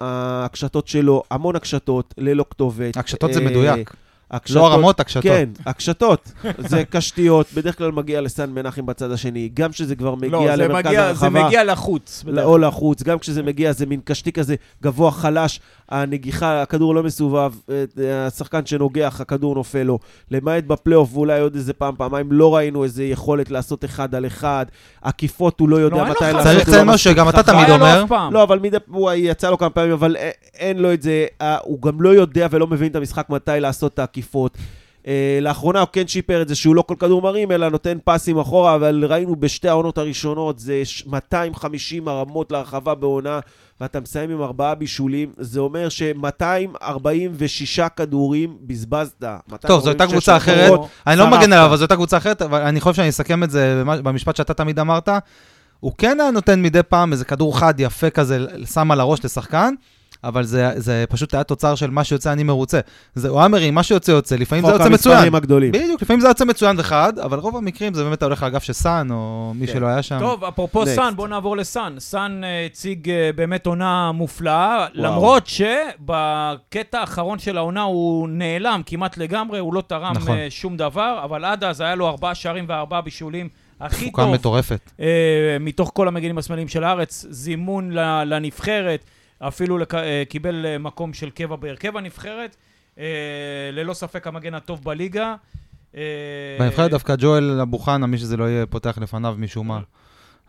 הקשתות 0.00 0.88
שלו, 0.88 1.22
המון 1.30 1.56
הקשתות, 1.56 2.14
ללא 2.18 2.44
כתובת. 2.50 2.96
הקשתות 2.96 3.32
זה 3.32 3.40
אה, 3.40 3.44
מדויק. 3.44 3.94
הקשתות- 4.30 4.56
לא 4.56 4.72
הרמות, 4.72 5.00
הקשתות. 5.00 5.22
כן, 5.22 5.48
הקשתות. 5.66 6.32
זה 6.58 6.84
קשתיות, 6.84 7.46
בדרך 7.54 7.78
כלל 7.78 7.92
מגיע 7.92 8.20
לסן 8.20 8.50
מנחם 8.50 8.86
בצד 8.86 9.10
השני, 9.10 9.50
גם 9.54 9.70
כשזה 9.72 9.96
כבר 9.96 10.14
מגיע 10.14 10.30
לא, 10.30 10.46
זה 10.56 10.56
למרכז 10.56 10.86
מגיע- 10.90 11.02
הרחבה. 11.04 11.30
זה 11.40 11.44
מגיע 11.44 11.64
לחוץ. 11.64 12.24
או 12.42 12.58
לחוץ, 12.58 13.02
גם 13.02 13.18
כשזה 13.18 13.42
מגיע 13.42 13.72
זה 13.72 13.86
מין 13.86 14.00
קשתי 14.04 14.32
כזה 14.32 14.54
גבוה, 14.82 15.10
חלש, 15.10 15.60
הנגיחה, 16.02 16.62
הכדור 16.62 16.94
לא 16.94 17.02
מסובב, 17.02 17.52
אה, 17.70 18.26
השחקן 18.26 18.66
שנוגח, 18.66 19.20
הכדור 19.20 19.54
נופל 19.54 19.82
לו. 19.82 19.98
למעט 20.30 20.64
בפלייאוף 20.64 21.10
ואולי 21.12 21.40
עוד 21.40 21.54
איזה 21.54 21.72
פעם, 21.72 21.94
פעמיים, 21.96 22.32
לא 22.32 22.56
ראינו 22.56 22.84
איזה 22.84 23.04
יכולת 23.04 23.50
לעשות 23.50 23.84
אחד 23.84 24.14
על 24.14 24.26
אחד. 24.26 24.66
עקיפות 25.02 25.60
הוא 25.60 25.68
לא 25.68 25.76
יודע 25.76 25.96
לא, 25.96 26.04
מתי 26.04 26.14
חזק. 26.14 26.22
לעשות. 26.22 26.42
צריך 26.42 26.68
לא 26.68 26.74
לציין 26.74 26.86
משהו 26.86 27.10
שגם 27.10 27.28
אתה. 27.28 27.42
תמיד 27.42 27.70
אומר. 27.70 28.04
לא, 28.30 28.42
אבל 28.42 28.58
מדי 28.58 28.76
הוא 28.88 29.12
יצא 29.12 29.50
לו 29.50 29.58
כמה 29.58 29.70
פעמים, 29.70 29.92
אבל 29.92 30.16
אין 30.54 30.78
לו 30.78 30.92
את 30.92 31.02
זה. 31.02 31.26
אה, 31.40 31.58
הוא 31.62 31.82
גם 31.82 32.00
לא 32.00 32.08
יודע 32.08 32.46
ולא 32.50 32.66
מבין 32.66 32.90
את 32.90 32.96
המשחק 32.96 33.30
מתי 33.30 33.60
לעשות 33.60 33.94
את 33.94 33.98
העקיפות. 33.98 34.58
אה, 35.06 35.38
לאחרונה 35.42 35.80
הוא 35.80 35.88
כן 35.92 36.08
שיפר 36.08 36.42
את 36.42 36.48
זה 36.48 36.54
שהוא 36.54 36.74
לא 36.74 36.82
כל 36.82 36.94
כדור 36.98 37.22
מרים, 37.22 37.52
אלא 37.52 37.68
נותן 37.68 37.98
פסים 38.04 38.38
אחורה, 38.38 38.74
אבל 38.74 39.04
ראינו 39.08 39.36
בשתי 39.36 39.68
העונות 39.68 39.98
הראשונות, 39.98 40.58
זה 40.58 40.80
ש- 40.84 41.06
250 41.06 42.08
הרמות 42.08 42.52
להרחבה 42.52 42.94
בעונה, 42.94 43.40
ואתה 43.80 44.00
מסיים 44.00 44.30
עם 44.30 44.42
ארבעה 44.42 44.74
בישולים, 44.74 45.32
זה 45.38 45.60
אומר 45.60 45.88
ש-246 45.88 47.88
כדורים 47.96 48.56
בזבזת. 48.60 49.24
טוב, 49.60 49.82
זו 49.82 49.88
הייתה 49.90 50.04
246 50.04 50.12
קבוצה 50.12 50.36
אחרת. 50.36 50.80
אני 51.06 51.18
לא. 51.18 51.30
מגן 51.30 51.52
עליו, 51.52 51.66
אבל 51.66 51.76
זו 51.76 51.82
הייתה 51.82 51.96
קבוצה 51.96 52.16
אחרת, 52.16 52.42
אבל 52.42 52.62
אני 52.62 52.80
חושב 52.80 52.96
שאני 52.96 53.08
אסכם 53.08 53.42
את 53.42 53.50
זה 53.50 53.82
במשפט 53.86 54.36
שאתה 54.36 54.54
תמיד 54.54 54.78
אמרת. 54.78 55.08
הוא 55.80 55.92
כן 55.98 56.20
היה 56.20 56.30
נותן 56.30 56.62
מדי 56.62 56.82
פעם 56.82 57.12
איזה 57.12 57.24
כדור 57.24 57.58
חד 57.58 57.74
יפה 57.78 58.10
כזה, 58.10 58.38
שם 58.74 58.90
על 58.90 59.00
הראש 59.00 59.24
לשחקן, 59.24 59.74
אבל 60.28 60.42
זה, 60.44 60.70
זה 60.76 61.04
פשוט 61.08 61.34
היה 61.34 61.44
תוצר 61.44 61.74
של 61.74 61.90
מה 61.90 62.04
שיוצא 62.04 62.32
אני 62.32 62.42
מרוצה. 62.42 62.80
זה 63.14 63.30
מרים, 63.48 63.74
מה 63.74 63.82
שיוצא 63.82 64.12
יוצא, 64.12 64.36
לפעמים 64.36 64.64
זה 64.64 64.72
חוק 64.72 64.80
יוצא 64.80 64.92
מצוין. 64.92 65.14
המספרים 65.14 65.34
הגדולים. 65.34 65.72
בדיוק, 65.72 66.02
לפעמים 66.02 66.20
זה 66.20 66.28
יוצא 66.28 66.44
מצוין 66.44 66.76
וחד, 66.78 67.18
אבל 67.18 67.38
רוב 67.38 67.56
המקרים 67.56 67.94
זה 67.94 68.04
באמת 68.04 68.22
הולך 68.22 68.42
לאגף 68.42 68.62
של 68.62 68.72
סאן, 68.72 69.08
או 69.10 69.52
מי 69.54 69.66
כן. 69.66 69.72
שלא 69.72 69.86
היה 69.86 70.02
שם. 70.02 70.18
טוב, 70.18 70.44
אפרופו 70.44 70.82
Next. 70.82 70.86
סאן, 70.86 71.12
בואו 71.16 71.26
נעבור 71.26 71.56
לסאן. 71.56 71.94
סאן 71.98 72.44
אה, 72.44 72.66
הציג 72.66 73.10
אה, 73.10 73.30
באמת 73.36 73.66
עונה 73.66 74.12
מופלאה, 74.12 74.86
למרות 74.94 75.46
שבקטע 75.46 77.00
האחרון 77.00 77.38
של 77.38 77.56
העונה 77.56 77.82
הוא 77.82 78.28
נעלם 78.28 78.82
כמעט 78.86 79.16
לגמרי, 79.16 79.58
הוא 79.58 79.74
לא 79.74 79.82
תרם 79.86 80.12
נכון. 80.16 80.36
אה, 80.36 80.46
שום 80.50 80.76
דבר, 80.76 81.20
אבל 81.24 81.44
עד 81.44 81.64
אז 81.64 81.80
היה 81.80 81.94
לו 81.94 82.08
ארבעה 82.08 82.34
שערים 82.34 82.64
וארבעה 82.68 83.00
בישולים 83.00 83.48
הכי 83.80 84.04
תפוקה 84.04 84.22
טוב 84.22 84.34
מטורפת. 84.34 84.90
אה, 85.00 85.56
מתוך 85.60 85.90
כל 85.94 86.08
המגינים 86.08 86.38
השמאליים 86.38 86.68
של 86.68 86.84
הארץ, 86.84 87.26
זימון 87.30 87.90
לנבחרת, 88.26 89.04
אפילו 89.48 89.78
לק- 89.78 89.94
אה, 89.94 90.22
קיבל 90.28 90.66
אה, 90.66 90.78
מקום 90.78 91.12
של 91.12 91.30
קבע 91.30 91.56
בהרכב 91.56 91.96
הנבחרת. 91.96 92.56
אה, 92.98 93.04
ללא 93.72 93.94
ספק 93.94 94.26
המגן 94.26 94.54
הטוב 94.54 94.84
בליגה. 94.84 95.34
אה, 95.96 96.02
בנבחרת 96.60 96.90
דווקא 96.90 97.14
ג'ואל 97.18 97.60
אבו 97.60 97.78
חנה, 97.78 98.06
מי 98.06 98.18
שזה 98.18 98.36
לא 98.36 98.44
יהיה, 98.44 98.66
פותח 98.66 98.98
לפניו 99.00 99.34
משום 99.38 99.68
מה. 99.68 99.80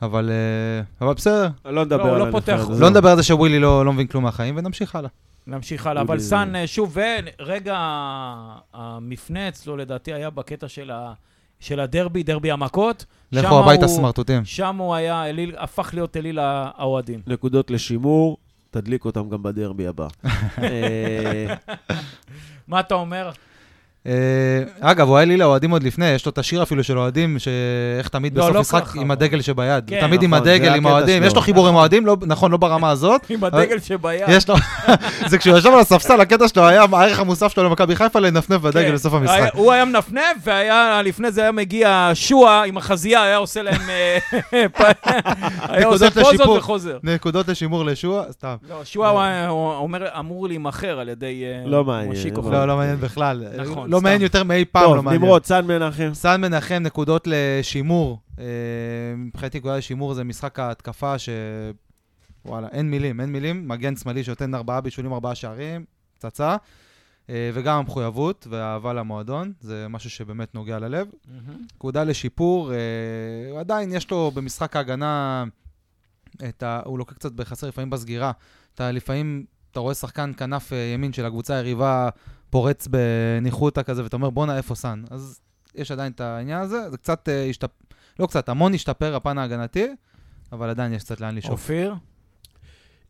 אבל 0.01 0.29
אה, 0.31 1.05
אבל 1.07 1.13
בסדר, 1.13 1.47
לא 1.65 1.85
נדבר 1.85 2.03
לא, 2.05 2.11
על 2.13 2.17
לא 2.19 2.23
הנבחרת. 2.25 2.79
לא 2.79 2.89
נדבר 2.89 3.09
על 3.09 3.17
זה 3.17 3.23
שווילי 3.23 3.59
לא 3.59 3.85
לא 3.85 3.93
מבין 3.93 4.07
כלום 4.07 4.23
מהחיים, 4.23 4.57
ונמשיך 4.57 4.95
הלאה. 4.95 5.09
נמשיך 5.47 5.87
הלאה, 5.87 6.01
אבל 6.01 6.19
סאן, 6.19 6.55
אה, 6.55 6.67
שוב, 6.67 6.97
ורגע 7.39 7.75
המפנה 8.73 9.47
אצלו 9.47 9.77
לדעתי 9.77 10.13
היה 10.13 10.29
בקטע 10.29 10.67
של, 10.67 10.91
ה, 10.91 11.13
של 11.59 11.79
הדרבי, 11.79 12.23
דרבי 12.23 12.51
המכות. 12.51 13.05
לכו 13.31 13.59
הביתה 13.59 13.87
סמרטוטים. 13.87 14.45
שם 14.45 14.75
הוא 14.77 14.95
היה, 14.95 15.29
אליל, 15.29 15.55
הפך 15.57 15.89
להיות 15.93 16.17
אליל 16.17 16.39
האוהדים. 16.41 17.19
נקודות 17.27 17.71
לשימור, 17.71 18.37
תדליק 18.75 19.05
אותם 19.05 19.29
גם 19.29 19.43
בדרבי 19.43 19.87
הבא. 19.87 20.07
אה, 20.63 21.55
מה 22.67 22.79
אתה 22.79 22.95
אומר? 22.95 23.31
אה, 24.07 24.11
אגב, 24.79 25.07
הוא 25.07 25.17
היה 25.17 25.25
לי 25.25 25.37
לאוהדים 25.37 25.71
עוד 25.71 25.83
לפני, 25.83 26.05
יש 26.09 26.25
לו 26.25 26.31
את 26.31 26.37
השיר 26.37 26.63
אפילו 26.63 26.83
של 26.83 26.97
אוהדים, 26.97 27.39
שאיך 27.39 28.07
תמיד 28.07 28.37
לא, 28.37 28.43
בסוף 28.43 28.55
לא 28.55 28.61
משחק 28.61 28.95
עם. 28.95 29.11
הדגל 29.11 29.41
שביד. 29.41 29.83
כן, 29.87 30.01
תמיד 30.01 30.23
עם 30.23 30.33
נכון, 30.33 30.45
זה 30.45 30.53
הדגל, 30.53 30.73
עם 30.75 30.87
האוהדים. 30.87 31.23
יש 31.23 31.35
לו 31.35 31.41
חיבור 31.41 31.67
עם 31.67 31.75
האוהדים, 31.75 32.05
לא- 32.05 32.17
נכון, 32.21 32.51
לא 32.51 32.57
ברמה 32.57 32.89
הזאת. 32.89 33.21
עם 33.29 33.43
הדגל 33.43 33.79
שביד. 33.79 34.21
יש 34.27 34.49
לו, 34.49 34.55
זה 35.29 35.37
כשהוא 35.37 35.57
ישב 35.57 35.69
על 35.69 35.79
הספסל, 35.79 36.21
הקטע 36.21 36.47
שלו 36.47 36.67
היה, 36.67 36.85
הערך 36.93 37.19
המוסף 37.19 37.51
שלו 37.53 37.63
למכבי 37.63 37.95
חיפה, 37.95 38.19
לנפנף 38.19 38.61
בדגל 38.61 38.87
כן. 38.87 38.93
בסוף 38.93 39.13
היה- 39.13 39.21
המשחק. 39.21 39.55
הוא 39.55 39.71
היה 39.71 39.85
מנפנף, 39.85 40.21
והיה, 40.43 41.01
לפני 41.03 41.31
זה 41.31 41.41
היה 41.41 41.51
מגיע 41.51 42.11
שועה 42.13 42.63
עם 42.65 42.77
החזייה, 42.77 43.23
היה 43.23 43.37
עושה 43.37 43.61
להם... 43.61 43.81
אה, 43.89 44.17
היה 45.69 45.87
עושה 45.87 46.05
נקודות 46.05 46.25
פוזות. 46.41 46.57
וחוזר. 46.57 46.97
נקודות 47.03 47.47
לשימור 47.47 47.85
לשועה, 47.85 48.23
סתם. 48.31 48.55
לא, 48.69 48.81
שועה 48.83 49.49
אמור 50.19 50.47
להימכר 50.47 50.99
על 50.99 51.09
ידי 51.09 51.43
אה, 51.45 51.69
לא 51.69 51.83
מעניין, 51.83 52.09
מושיקו. 52.09 52.41
לא 52.41 52.51
לא, 52.51 52.67
לא 52.67 52.77
מעניין 52.77 52.97
בכלל. 52.99 53.43
נכון, 53.57 53.89
לא. 53.97 54.03
מעניין 54.03 54.21
יותר 54.21 54.43
מאי 54.43 54.65
פעם, 54.65 54.83
לא 54.83 54.95
טוב, 54.95 55.05
מעניין. 55.05 55.21
נמרוד, 55.21 55.45
סן 55.45 55.65
מנחם. 55.65 56.09
סן 56.13 56.41
מנחם, 56.41 56.75
נקודות 56.81 57.27
לשימור. 57.31 58.19
אה, 58.39 58.45
מבחינתי 59.17 59.57
נקודה 59.57 59.77
לשימור 59.77 60.13
זה 60.13 60.23
משחק 60.23 60.59
ההתקפה 60.59 61.19
ש... 61.19 61.29
וואלה, 62.45 62.67
אין 62.71 62.91
מילים, 62.91 63.21
אין 63.21 63.31
מילים. 63.31 63.67
מגן 63.67 63.95
שמאלי 63.95 64.23
שנותן 64.23 64.55
ארבעה 64.55 64.81
בישולים, 64.81 65.13
ארבעה 65.13 65.35
שערים, 65.35 65.85
פצצה. 66.17 66.55
אה, 67.29 67.51
וגם 67.53 67.77
המחויבות 67.77 68.47
והאהבה 68.49 68.93
למועדון, 68.93 69.53
זה 69.59 69.87
משהו 69.89 70.09
שבאמת 70.09 70.55
נוגע 70.55 70.79
ללב. 70.79 71.07
נקודה 71.75 72.03
לשיפור, 72.03 72.71
אה, 72.73 73.59
עדיין 73.59 73.93
יש 73.93 74.11
לו 74.11 74.31
במשחק 74.33 74.75
ההגנה, 74.75 75.43
את 76.49 76.63
ה... 76.63 76.81
הוא 76.85 76.99
לוקח 76.99 77.13
קצת 77.13 77.31
בחסר 77.31 77.67
לפעמים 77.67 77.89
בסגירה. 77.89 78.31
אתה 78.75 78.91
לפעמים, 78.91 79.45
אתה 79.71 79.79
רואה 79.79 79.93
שחקן 79.93 80.31
כנף 80.37 80.71
ימין 80.93 81.13
של 81.13 81.25
הקבוצה 81.25 81.55
היריבה 81.55 82.09
פורץ 82.55 82.87
בניחותא 82.87 83.83
כזה, 83.83 84.03
ואתה 84.03 84.15
אומר, 84.15 84.29
בואנה, 84.29 84.57
איפה 84.57 84.75
סאן? 84.75 85.03
אז 85.11 85.39
יש 85.75 85.91
עדיין 85.91 86.11
את 86.11 86.21
העניין 86.21 86.61
הזה, 86.61 86.89
זה 86.89 86.97
קצת 86.97 87.29
אה, 87.29 87.45
השתפ... 87.49 87.69
לא 88.19 88.27
קצת, 88.27 88.49
המון 88.49 88.73
השתפר 88.73 89.15
הפן 89.15 89.37
ההגנתי, 89.37 89.87
אבל 90.51 90.69
עדיין 90.69 90.93
יש 90.93 91.03
קצת 91.03 91.21
לאן 91.21 91.35
לשאוף. 91.35 91.51
אופיר? 91.51 91.95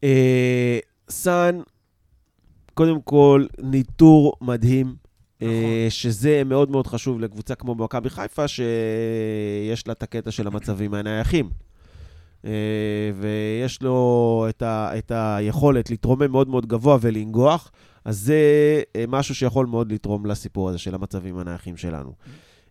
אה, 0.04 0.80
סאן, 1.10 1.60
קודם 2.74 3.02
כל, 3.02 3.46
ניתור 3.64 4.34
מדהים. 4.42 4.96
אה, 5.42 5.48
נכון. 5.48 5.90
שזה 5.90 6.44
מאוד 6.46 6.72
מאוד 6.72 6.88
חשוב 6.88 7.20
לקבוצה 7.20 7.56
כמו 7.56 7.76
מכבי 7.76 8.10
חיפה, 8.10 8.48
שיש 8.48 9.88
לה 9.88 9.94
את 9.94 10.04
הקטע 10.04 10.32
של 10.32 10.48
המצבים 10.48 10.94
הנייחים. 10.94 11.50
אה, 12.46 12.52
ויש 13.20 13.82
לו 13.82 14.46
את, 14.50 14.62
ה, 14.62 14.98
את 14.98 15.12
היכולת 15.16 15.90
להתרומם 15.90 16.32
מאוד 16.32 16.50
מאוד 16.50 16.66
גבוה 16.66 16.98
ולנגוח, 17.02 17.72
אז 18.06 18.18
זה 18.20 18.36
אה, 18.96 19.06
משהו 19.08 19.36
שיכול 19.36 19.66
מאוד 19.66 19.92
לתרום 19.92 20.26
לסיפור 20.26 20.70
הזה 20.70 20.78
של 20.78 20.96
המצבים 20.96 21.38
הנייחים 21.38 21.78
שלנו. 21.78 22.14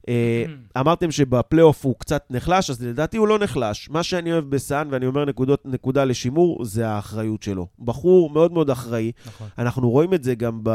אה, 0.08 0.44
אמרתם 0.80 1.10
שבפלייאוף 1.10 1.84
הוא 1.84 1.94
קצת 1.98 2.24
נחלש, 2.30 2.70
אז 2.70 2.82
לדעתי 2.82 3.16
הוא 3.16 3.28
לא 3.28 3.38
נחלש. 3.38 3.88
מה 3.90 4.02
שאני 4.02 4.32
אוהב 4.32 4.44
בסאן, 4.50 4.88
ואני 4.90 5.06
אומר 5.06 5.24
נקודות, 5.24 5.62
נקודה 5.64 6.04
לשימור, 6.04 6.64
זה 6.64 6.88
האחריות 6.88 7.42
שלו. 7.42 7.66
בחור 7.78 8.30
מאוד 8.30 8.52
מאוד 8.52 8.70
אחראי. 8.70 9.12
נכון. 9.26 9.48
אנחנו 9.58 9.90
רואים 9.90 10.14
את 10.14 10.24
זה 10.24 10.34
גם 10.34 10.60
ב... 10.62 10.70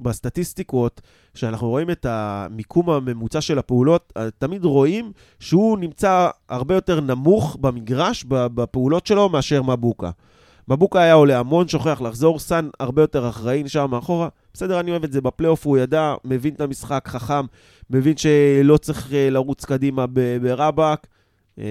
בסטטיסטיקות, 0.00 1.00
שאנחנו 1.34 1.68
רואים 1.68 1.90
את 1.90 2.06
המיקום 2.08 2.90
הממוצע 2.90 3.40
של 3.40 3.58
הפעולות, 3.58 4.12
אה, 4.16 4.30
תמיד 4.38 4.64
רואים 4.64 5.12
שהוא 5.40 5.78
נמצא 5.78 6.28
הרבה 6.48 6.74
יותר 6.74 7.00
נמוך 7.00 7.56
במגרש, 7.60 8.24
בפעולות 8.28 9.06
שלו, 9.06 9.28
מאשר 9.28 9.62
מבוקה. 9.62 10.10
מבוקה 10.68 11.00
היה 11.00 11.14
עולה 11.14 11.38
המון, 11.38 11.68
שוכח 11.68 12.00
לחזור, 12.00 12.38
סאן 12.38 12.68
הרבה 12.80 13.02
יותר 13.02 13.28
אחראי, 13.28 13.62
נשאר 13.62 13.86
מאחורה. 13.86 14.28
בסדר, 14.54 14.80
אני 14.80 14.90
אוהב 14.90 15.04
את 15.04 15.12
זה 15.12 15.20
בפלייאוף, 15.20 15.66
הוא 15.66 15.78
ידע, 15.78 16.14
מבין 16.24 16.54
את 16.54 16.60
המשחק, 16.60 17.04
חכם, 17.08 17.44
מבין 17.90 18.16
שלא 18.16 18.76
צריך 18.76 19.12
אה, 19.12 19.30
לרוץ 19.30 19.64
קדימה 19.64 20.06
ברבאק, 20.42 21.06
אה, 21.58 21.64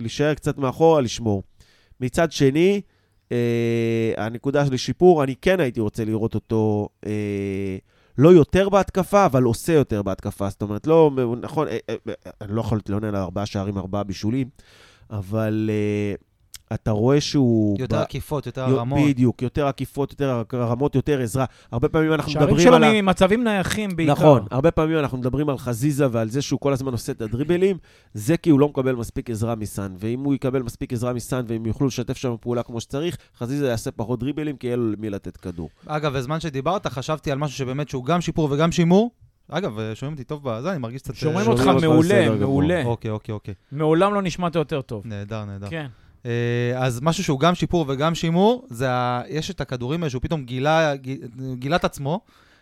להישאר 0.00 0.34
קצת 0.34 0.58
מאחורה, 0.58 1.00
לשמור. 1.00 1.42
מצד 2.00 2.32
שני, 2.32 2.80
הנקודה 4.16 4.66
של 4.66 4.76
שיפור, 4.76 5.24
אני 5.24 5.34
כן 5.36 5.60
הייתי 5.60 5.80
רוצה 5.80 6.04
לראות 6.04 6.34
אותו 6.34 6.88
אה, 7.06 7.76
לא 8.18 8.28
יותר 8.28 8.68
בהתקפה, 8.68 9.26
אבל 9.26 9.42
עושה 9.42 9.72
יותר 9.72 10.02
בהתקפה. 10.02 10.50
זאת 10.50 10.62
אומרת, 10.62 10.86
לא, 10.86 11.10
נכון, 11.40 11.68
אה, 11.68 11.78
אני 12.40 12.54
לא 12.54 12.60
יכול 12.60 12.78
להתלונן 12.78 13.08
על 13.08 13.16
ארבעה 13.16 13.46
שערים, 13.46 13.78
ארבעה 13.78 14.02
בישולים, 14.02 14.48
אבל 15.10 15.70
אה, 15.72 16.14
אתה 16.74 16.90
רואה 16.90 17.20
שהוא... 17.20 17.76
יותר 17.78 17.96
ב- 17.96 18.00
עקיפות, 18.00 18.46
יותר 18.46 18.66
יו- 18.68 18.76
הרמות. 18.76 18.98
בדיוק, 19.08 19.42
יותר 19.42 19.66
עקיפות, 19.66 20.10
יותר 20.10 20.42
הרמות, 20.52 20.94
יותר 20.94 21.20
עזרה. 21.20 21.44
הרבה 21.72 21.88
פעמים 21.88 22.12
אנחנו 22.12 22.32
שערים 22.32 22.48
מדברים 22.48 22.66
שלו 22.66 22.76
על... 22.76 22.84
ה- 22.84 23.02
ממצבים 23.02 23.44
נייחים 23.44 23.96
בעיקר. 23.96 24.12
נכון, 24.12 24.46
הרבה 24.50 24.70
פעמים 24.70 24.98
אנחנו 24.98 25.18
מדברים 25.18 25.48
על 25.48 25.58
חזיזה 25.58 26.06
ועל 26.10 26.28
זה 26.28 26.42
שהוא 26.42 26.60
כל 26.60 26.72
הזמן 26.72 26.92
עושה 26.92 27.12
את 27.12 27.20
הדריבלים, 27.22 27.76
זה 28.14 28.36
כי 28.36 28.50
הוא 28.50 28.60
לא 28.60 28.68
מקבל 28.68 28.94
מספיק 28.94 29.30
עזרה 29.30 29.54
מסאן. 29.54 29.94
ואם 29.98 30.20
הוא 30.20 30.34
יקבל 30.34 30.62
מספיק 30.62 30.92
עזרה 30.92 31.12
מסאן 31.12 31.44
והם 31.48 31.66
יוכלו 31.66 31.86
לשתף 31.86 32.16
שם 32.16 32.34
פעולה 32.40 32.62
כמו 32.62 32.80
שצריך, 32.80 33.16
חזיזה 33.38 33.68
יעשה 33.68 33.90
פחות 33.90 34.20
דריבלים, 34.20 34.56
כי 34.56 34.66
יהיה 34.66 34.76
לו 34.76 34.92
למי 34.92 35.10
לתת 35.10 35.36
כדור. 35.36 35.68
אגב, 35.86 36.16
בזמן 36.16 36.40
שדיברת, 36.40 36.86
חשבתי 36.86 37.32
על 37.32 37.38
משהו 37.38 37.56
שבאמת 37.58 37.88
שהוא 37.88 38.04
גם 38.04 38.20
שיפור 38.20 38.48
וגם 38.52 38.72
שימור. 38.72 39.10
אגב, 39.48 39.78
שומעים 39.94 40.12
אותי 40.12 40.24
טוב 40.24 40.40
בזה, 40.44 40.70
אני 40.70 40.78
מרגיש 40.78 41.02
קצת... 41.02 41.14
שומעים 41.14 41.46
אה, 41.46 41.52
אותך 41.52 41.62
שומעים 41.62 41.90
אותך 41.90 42.08
מעולה. 42.10 42.36
מעולה. 42.38 42.82
אוקיי, 42.84 43.10
אוקיי, 43.10 43.32
אוקיי. 43.32 43.54
מעולם 43.72 44.14
לא 44.14 44.22
נשמעת 44.22 44.54
יותר 44.54 44.82
טוב. 44.82 45.02
נהדר, 45.06 45.44
נהדר. 45.44 45.66
כן. 45.70 45.86
אה, 46.26 46.72
אז 46.76 47.00
משהו 47.02 47.24
שהוא 47.24 47.40
גם 47.40 47.54
שיפור 47.54 47.84
וגם 47.88 48.14
שימור, 48.14 48.66
זה 48.70 48.90
ה... 48.90 49.22
יש 49.28 49.50
את 49.50 49.60
הכדורים 49.60 50.02
האלה 50.02 50.10
שהוא 50.10 50.22
פתאום 50.22 50.44
גילה, 50.44 50.92
גילה 51.54 51.76
את 51.76 51.84
עצמו, 51.84 52.20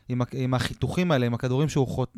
עם. 0.09 0.23
עם 0.33 0.55
החיתוכים 0.55 1.11
האלה, 1.13 1.27
עם 1.27 1.35
הכדורים 1.35 1.69
שהוא 1.69 1.89
חוט... 1.89 2.17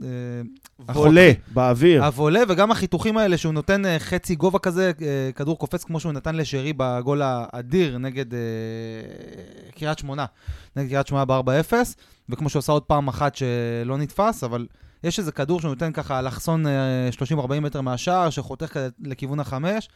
אה, 0.88 0.94
עולה 0.94 1.33
באוויר. 1.55 2.05
הוולה, 2.05 2.40
וגם 2.48 2.70
החיתוכים 2.70 3.18
האלה 3.18 3.37
שהוא 3.37 3.52
נותן 3.52 3.87
אה, 3.87 3.98
חצי 3.98 4.35
גובה 4.35 4.59
כזה, 4.59 4.92
כדור 5.37 5.59
קופץ 5.59 5.85
כמו 5.85 6.00
שהוא 6.00 6.12
נתן 6.12 6.35
לשרי 6.35 6.72
בגול 6.76 7.22
האדיר 7.24 7.98
נגד 7.98 8.35
אה, 8.35 8.40
קריית 9.78 9.98
שמונה, 9.98 10.26
נגד 10.76 10.88
קריית 10.88 11.07
שמונה 11.07 11.24
ב-4-0, 11.24 11.72
וכמו 12.28 12.48
שהוא 12.48 12.61
עשה 12.61 12.72
עוד 12.72 12.83
פעם 12.83 13.09
אחת 13.09 13.37
שלא 13.37 13.98
נתפס, 13.98 14.44
אבל 14.44 14.66
יש 15.05 15.18
איזה 15.18 15.33
כדור 15.33 15.61
שהוא 15.61 15.68
נותן 15.68 15.92
ככה 15.92 16.18
אלכסון 16.18 16.66
אה, 16.66 17.09
30-40 17.38 17.61
מטר 17.61 17.81
מהשער, 17.81 18.31
שחותך 18.31 18.81
לכיוון 19.00 19.40
החמש. 19.40 19.88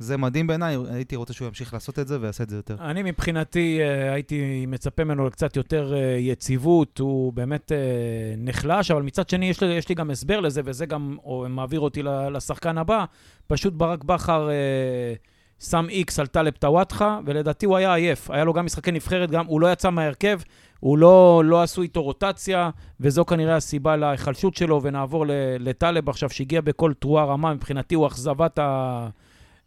זה 0.00 0.16
מדהים 0.16 0.46
בעיניי, 0.46 0.76
הייתי 0.90 1.16
רוצה 1.16 1.32
שהוא 1.32 1.48
ימשיך 1.48 1.74
לעשות 1.74 1.98
את 1.98 2.08
זה 2.08 2.18
ויעשה 2.20 2.44
את 2.44 2.50
זה 2.50 2.56
יותר. 2.56 2.76
אני 2.80 3.02
מבחינתי 3.02 3.78
אה, 3.80 4.12
הייתי 4.12 4.66
מצפה 4.66 5.04
ממנו 5.04 5.26
לקצת 5.26 5.56
יותר 5.56 5.94
אה, 5.94 6.16
יציבות, 6.18 6.98
הוא 6.98 7.32
באמת 7.32 7.72
אה, 7.72 7.78
נחלש, 8.38 8.90
אבל 8.90 9.02
מצד 9.02 9.28
שני 9.28 9.46
יש 9.46 9.62
לי, 9.62 9.74
יש 9.74 9.88
לי 9.88 9.94
גם 9.94 10.10
הסבר 10.10 10.40
לזה, 10.40 10.60
וזה 10.64 10.86
גם 10.86 11.16
או, 11.24 11.46
מעביר 11.48 11.80
אותי 11.80 12.02
לשחקן 12.02 12.78
הבא. 12.78 13.04
פשוט 13.46 13.72
ברק 13.72 14.04
בכר 14.04 14.48
שם 15.58 15.86
איקס 15.88 16.18
על 16.18 16.26
טלב 16.26 16.52
טוואטחה, 16.52 17.20
ולדעתי 17.26 17.66
הוא 17.66 17.76
היה 17.76 17.94
עייף. 17.94 18.30
היה 18.30 18.44
לו 18.44 18.52
גם 18.52 18.64
משחקי 18.64 18.92
נבחרת, 18.92 19.30
גם, 19.30 19.46
הוא 19.46 19.60
לא 19.60 19.72
יצא 19.72 19.90
מההרכב, 19.90 20.40
הוא 20.80 20.98
לא, 20.98 21.42
לא 21.44 21.62
עשו 21.62 21.82
איתו 21.82 22.02
רוטציה, 22.02 22.70
וזו 23.00 23.24
כנראה 23.24 23.56
הסיבה 23.56 23.96
להיחלשות 23.96 24.56
שלו, 24.56 24.82
ונעבור 24.82 25.24
לטלב 25.58 26.08
עכשיו, 26.08 26.30
שהגיע 26.30 26.60
בכל 26.60 26.92
תרועה 26.98 27.24
רמה, 27.24 27.54
מבחינתי 27.54 27.94
הוא 27.94 28.06
אכזבת 28.06 28.58
ה- 28.58 29.08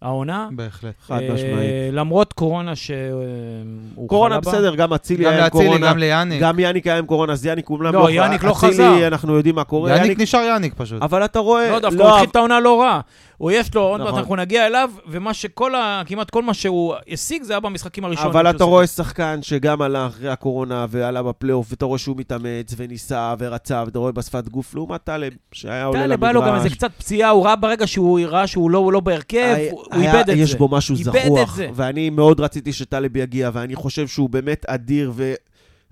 העונה. 0.03 0.47
בהחלט. 0.51 0.93
חד 1.07 1.19
אה, 1.21 1.33
משמעית. 1.33 1.69
למרות 1.91 2.33
קורונה 2.33 2.75
שהוא 2.75 4.07
קורונה 4.07 4.35
חלה 4.35 4.41
בה. 4.41 4.51
בסדר, 4.51 4.75
גם 4.75 4.93
אצילי 4.93 5.23
גם 5.23 5.29
היה 5.31 5.39
עם 5.39 5.43
לאצילי, 5.43 5.65
קורונה. 5.65 5.89
גם 5.89 5.97
ליאניק. 5.97 6.41
גם 6.41 6.59
יאניק 6.59 6.87
היה 6.87 6.97
עם 6.97 7.05
קורונה, 7.05 7.33
אז 7.33 7.45
יאניק 7.45 7.69
אומנם 7.69 7.93
לא, 7.93 8.11
יאניק 8.11 8.43
לא 8.43 8.51
אצילי, 8.51 8.73
חזר. 8.73 9.07
אנחנו 9.07 9.35
יודעים 9.35 9.55
מה 9.55 9.63
קורה. 9.63 9.97
יאניק 9.97 10.19
נשאר 10.19 10.39
יאניק 10.39 10.73
פשוט. 10.77 11.01
אבל 11.01 11.25
אתה 11.25 11.39
רואה... 11.39 11.71
לא, 11.71 11.79
דווקא 11.79 12.01
הוא 12.01 12.09
התחיל 12.09 12.29
את 12.29 12.35
העונה 12.35 12.59
לא 12.59 12.81
רע. 12.81 12.99
הוא 13.37 13.51
יש 13.51 13.75
לו, 13.75 13.81
עוד 13.81 13.99
מעט 13.99 14.07
נכון. 14.09 14.19
אנחנו 14.19 14.35
נגיע 14.35 14.67
אליו, 14.67 14.89
ומה 15.07 15.33
שכל 15.33 15.75
ה... 15.75 16.01
כמעט 16.05 16.29
כל 16.29 16.43
מה 16.43 16.53
שהוא 16.53 16.93
השיג 17.11 17.43
זה 17.43 17.53
היה 17.53 17.59
במשחקים 17.59 18.05
הראשונים. 18.05 18.31
אבל 18.31 18.49
אתה 18.49 18.63
רואה. 18.63 18.87
שחקן 18.87 19.39
שגם 19.41 19.81
עלה 19.81 20.07
אחרי 20.07 20.29
הקורונה 20.29 20.85
ועלה 20.89 21.23
בפלייאוף, 21.23 21.67
ואתה 21.69 21.85
רואה 21.85 21.99
שהוא 21.99 22.17
מתאמץ 22.17 22.73
וניסה 22.77 23.33
ורצה, 23.39 23.83
ואתה 23.85 23.99
רואה 23.99 24.11
בשפת 24.11 24.47
גוף, 24.47 24.75
לעומת 24.75 25.03
טלב, 25.03 25.33
שהיה 25.51 25.85
עולה 25.85 25.99
למגרש. 26.07 26.17
טלב, 26.19 26.23
היה 26.23 26.33
לו 26.33 26.41
גם 26.41 26.55
איזה 26.55 26.69
קצת 26.69 26.91
פציעה, 26.97 27.29
הוא 27.29 27.45
ראה 27.45 27.55
ברגע 27.55 27.87
שהוא 27.87 28.19
ראה 28.27 28.47
שהוא 28.47 28.71
לא- 28.71 28.91
לא 28.93 28.99
בהרכב, 28.99 29.55
הוא 29.71 29.83
איבד 29.93 30.15
את 30.19 30.25
זה. 30.25 30.31
יש 30.33 30.55
בו 30.55 30.67
משהו 30.67 30.95
זחוח. 30.95 31.59
ואני 31.73 32.09
מאוד 32.09 32.39
רציתי 32.39 32.73
שטלב 32.73 33.17
יגיע, 33.17 33.49
ואני 33.53 33.75
חושב 33.75 34.07
שהוא 34.07 34.29
באמת 34.29 34.65
אדיר, 34.67 35.11
ו- 35.15 35.33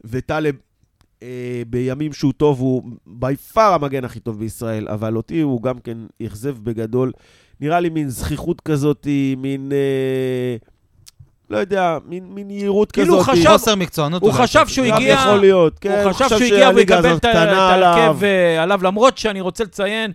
וטלב, 0.06 0.56
בימים 1.68 2.14
שהוא 2.14 2.34
טוב, 2.38 2.60
הוא 2.60 2.84
בי 3.08 3.36
פאר 3.36 3.74
המגן 3.74 4.06
הכי 4.06 4.20
טוב 4.20 4.40
בישראל, 4.40 4.88
אבל 4.88 5.18
אותי 5.18 5.42
הוא 5.42 5.62
גם 5.64 5.80
כן 5.80 5.98
אכזב 6.26 6.58
בגדול. 6.64 7.12
נראה 7.62 7.80
לי 7.80 7.90
מין 7.90 8.10
זכיחות 8.10 8.62
כזאת, 8.62 9.08
מין... 9.38 9.72
אה, 9.72 10.56
לא 11.50 11.58
יודע, 11.58 11.98
מין, 12.06 12.24
מין 12.34 12.50
יהירות 12.52 12.92
כאילו 12.92 13.08
כזאת. 13.18 13.28
הוא 13.28 13.36
חשב- 13.36 13.50
חוסר 13.52 13.76
מקצוענות. 13.76 14.22
הוא 14.22 14.32
חשב 14.32 14.60
קצת. 14.60 14.70
שהוא 14.70 14.88
גם 14.88 14.96
הגיע- 14.96 15.14
יכול 15.14 15.36
להיות, 15.40 15.80
כן. 15.80 16.02
הוא 16.04 16.12
חשב 16.12 16.28
שהוא 16.30 16.42
הגיע 16.44 16.58
והוא 16.58 16.64
שהליגה 16.74 16.96
יקבל 16.96 17.10
הזאת 17.10 17.26
את. 17.26 17.36
ההרכב 17.36 18.24
אה, 18.24 18.64
עליו, 18.64 18.80
למרות 18.84 19.18
שאני 19.18 19.42
רוצה 19.42 19.64
לציין, 19.64 20.12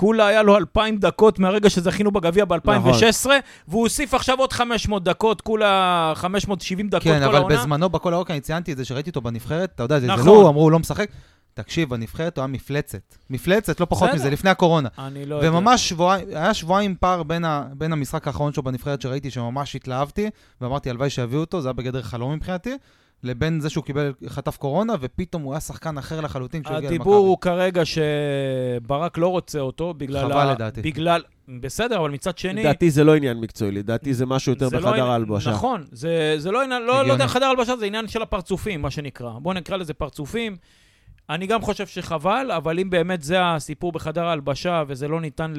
כולה 0.00 0.26
היה 0.26 0.42
לו 0.42 0.56
2,000 0.56 0.96
דקות 0.98 1.38
מהרגע 1.38 1.70
שזכינו 1.70 2.10
בגביע 2.10 2.44
ב-2016, 2.44 3.26
והוא 3.68 3.82
הוסיף 3.82 4.14
עכשיו 4.14 4.38
עוד 4.38 4.52
500 4.52 5.04
דקות, 5.04 5.40
כולה 5.40 6.12
570 6.16 6.88
דקות 6.88 7.02
כן, 7.02 7.18
כל 7.18 7.24
אבל 7.24 7.36
העונה. 7.36 7.56
בזמנו, 7.56 7.88
בכל 7.88 8.12
האורק, 8.12 8.30
אני 8.30 8.40
ציינתי 8.40 8.72
את 8.72 8.76
זה, 8.76 8.84
שראיתי 8.84 9.10
אותו 9.10 9.20
בנבחרת, 9.20 9.72
אתה 9.74 9.82
יודע, 9.82 9.98
נכון. 9.98 10.16
זלזלו, 10.16 10.48
אמרו, 10.48 10.62
הוא 10.62 10.70
לא 10.70 10.78
משחק. 10.78 11.10
תקשיב, 11.54 11.88
בנבחרת 11.88 12.38
הוא 12.38 12.42
היה 12.42 12.46
מפלצת. 12.46 13.14
מפלצת, 13.30 13.80
לא 13.80 13.86
פחות 13.90 14.08
בסדר. 14.08 14.20
מזה, 14.20 14.30
לפני 14.30 14.50
הקורונה. 14.50 14.88
אני 14.98 15.26
לא 15.26 15.34
יודע. 15.34 15.48
וממש 15.50 15.88
שבועיים, 15.88 16.28
היה 16.28 16.54
שבועיים 16.54 16.94
פער 17.00 17.22
בין, 17.22 17.44
ה, 17.44 17.64
בין 17.72 17.92
המשחק 17.92 18.26
האחרון 18.26 18.52
שלו 18.52 18.62
בנבחרת 18.62 19.02
שראיתי 19.02 19.30
שממש 19.30 19.76
התלהבתי, 19.76 20.30
ואמרתי, 20.60 20.90
הלוואי 20.90 21.10
שיביאו 21.10 21.40
אותו, 21.40 21.60
זה 21.60 21.68
היה 21.68 21.72
בגדר 21.72 22.02
חלום 22.02 22.32
מבחינתי, 22.32 22.76
לבין 23.22 23.60
זה 23.60 23.70
שהוא 23.70 23.84
קיבל, 23.84 24.12
חטף 24.26 24.56
קורונה, 24.56 24.92
ופתאום 25.00 25.42
הוא 25.42 25.52
היה 25.52 25.60
שחקן 25.60 25.98
אחר 25.98 26.20
לחלוטין 26.20 26.62
כשהוא 26.62 26.76
הגיע 26.76 26.90
למכבי. 26.90 27.02
הדיבור 27.02 27.26
הוא 27.26 27.38
כרגע 27.40 27.82
שברק 27.84 29.18
לא 29.18 29.28
רוצה 29.28 29.60
אותו, 29.60 29.94
בגלל... 29.94 30.20
חבל 30.20 30.32
ה- 30.48 30.52
לדעתי. 30.52 30.82
בגלל... 30.82 31.22
בסדר, 31.60 31.98
אבל 31.98 32.10
מצד 32.10 32.38
שני... 32.38 32.60
לדעתי 32.60 32.90
זה 32.90 33.04
לא 33.04 33.14
עניין 33.16 33.40
מקצועי, 33.40 33.70
לדעתי 33.72 34.14
זה 34.14 34.26
משהו 34.26 34.52
יותר 34.52 34.68
זה 34.68 34.76
לא 34.76 34.80
בחדר 34.82 34.92
עניין- 34.92 35.06
ההלבשה. 35.10 35.50
נכון, 35.50 35.84
זה, 35.92 36.34
זה 36.38 36.50
לא 36.50 36.62
עניין, 36.62 36.82
לא, 36.82 37.06
לא. 37.06 37.12
יודע, 37.12 37.26
חדר 37.26 37.46
הלבשה 37.46 37.76
זה 37.76 37.86
עניין 37.86 38.08
של 38.08 38.22
הפרצופים, 38.22 38.82
מה 38.82 38.90
שנקרא. 38.90 39.30
בואו 39.38 39.54
נקרא 39.54 39.76
לזה 39.76 39.94
פרצופים. 39.94 40.56
אני 41.30 41.46
גם 41.46 41.62
חושב 41.62 41.86
שחבל, 41.86 42.50
אבל 42.56 42.78
אם 42.78 42.90
באמת 42.90 43.22
זה 43.22 43.36
הסיפור 43.44 43.92
בחדר 43.92 44.24
ההלבשה 44.24 44.82
וזה 44.86 45.08
לא 45.08 45.20
ניתן 45.20 45.52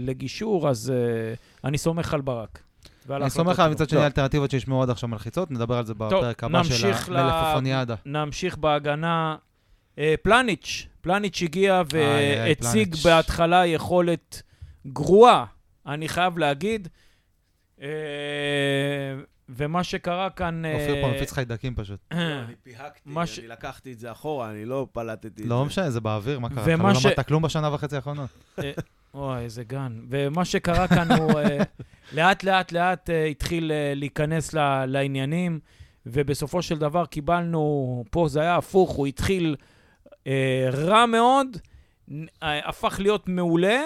לגישור, 0.00 0.68
אז 0.68 0.92
uh, 0.92 1.38
אני 1.64 1.78
סומך 1.78 2.14
על 2.14 2.20
ברק. 2.20 2.62
אני 3.10 3.30
סומך 3.30 3.58
על. 3.58 3.70
מצד 3.70 3.88
שני 3.88 3.98
לא. 3.98 4.02
האלטרנטיבות 4.02 4.50
שישמעו 4.50 4.82
עד 4.82 4.90
עכשיו 4.90 5.08
מלחיצות, 5.08 5.50
נדבר 5.50 5.74
על 5.74 5.86
זה 5.86 5.94
בפרק 5.94 6.44
הבא 6.44 6.62
של 6.62 6.92
המלפפוניאדה. 7.08 7.94
נמשיך 8.06 8.56
בהגנה. 8.56 9.36
אה, 9.98 10.14
פלניץ', 10.22 10.86
פלניץ' 11.00 11.42
הגיע 11.42 11.82
והציג. 11.92 12.96
בהתחלה 13.04 13.66
יכולת 13.66 14.42
גרועה, 14.86 15.44
אני 15.86 16.08
חייב 16.08 16.38
להגיד. 16.38 16.88
אה, 17.82 17.88
ומה 19.48 19.84
שקרה 19.84 20.30
כאן... 20.30 20.64
אה, 20.64 20.74
אופיר 20.74 21.02
פה 21.02 21.16
מפיץ 21.16 21.32
חיידקים 21.32 21.74
פשוט. 21.74 22.00
אני 22.10 22.54
פיהקתי, 22.62 23.10
אני 23.40 23.48
לקחתי 23.48 23.92
את 23.92 23.98
זה 23.98 24.12
אחורה, 24.12 24.50
אני 24.50 24.64
לא 24.64 24.86
פלטתי 24.92 25.28
את 25.28 25.38
זה. 25.38 25.44
לא 25.44 25.64
משנה, 25.64 25.90
זה 25.90 26.00
באוויר, 26.00 26.38
מה 26.38 26.48
קרה? 26.48 26.76
לא 26.76 26.92
למדת 27.04 27.26
כלום 27.26 27.42
בשנה 27.42 27.74
וחצי 27.74 27.96
האחרונות. 27.96 28.30
אוי, 29.14 29.38
איזה 29.38 29.64
גן. 29.64 30.00
ומה 30.08 30.44
שקרה 30.44 30.88
כאן 30.88 31.12
הוא 31.12 31.32
לאט 32.12 32.44
לאט 32.44 32.72
לאט 32.72 33.10
אה, 33.10 33.24
התחיל 33.24 33.72
אה, 33.72 33.92
להיכנס 33.96 34.54
לעניינים, 34.86 35.60
ובסופו 36.06 36.62
של 36.62 36.78
דבר 36.78 37.06
קיבלנו, 37.06 38.04
פה 38.10 38.28
זה 38.28 38.40
היה 38.40 38.56
הפוך, 38.56 38.90
הוא 38.90 39.06
התחיל 39.06 39.56
אה, 40.26 40.68
רע 40.72 41.06
מאוד, 41.06 41.56
הפך 42.42 43.00
להיות 43.00 43.28
מעולה, 43.28 43.80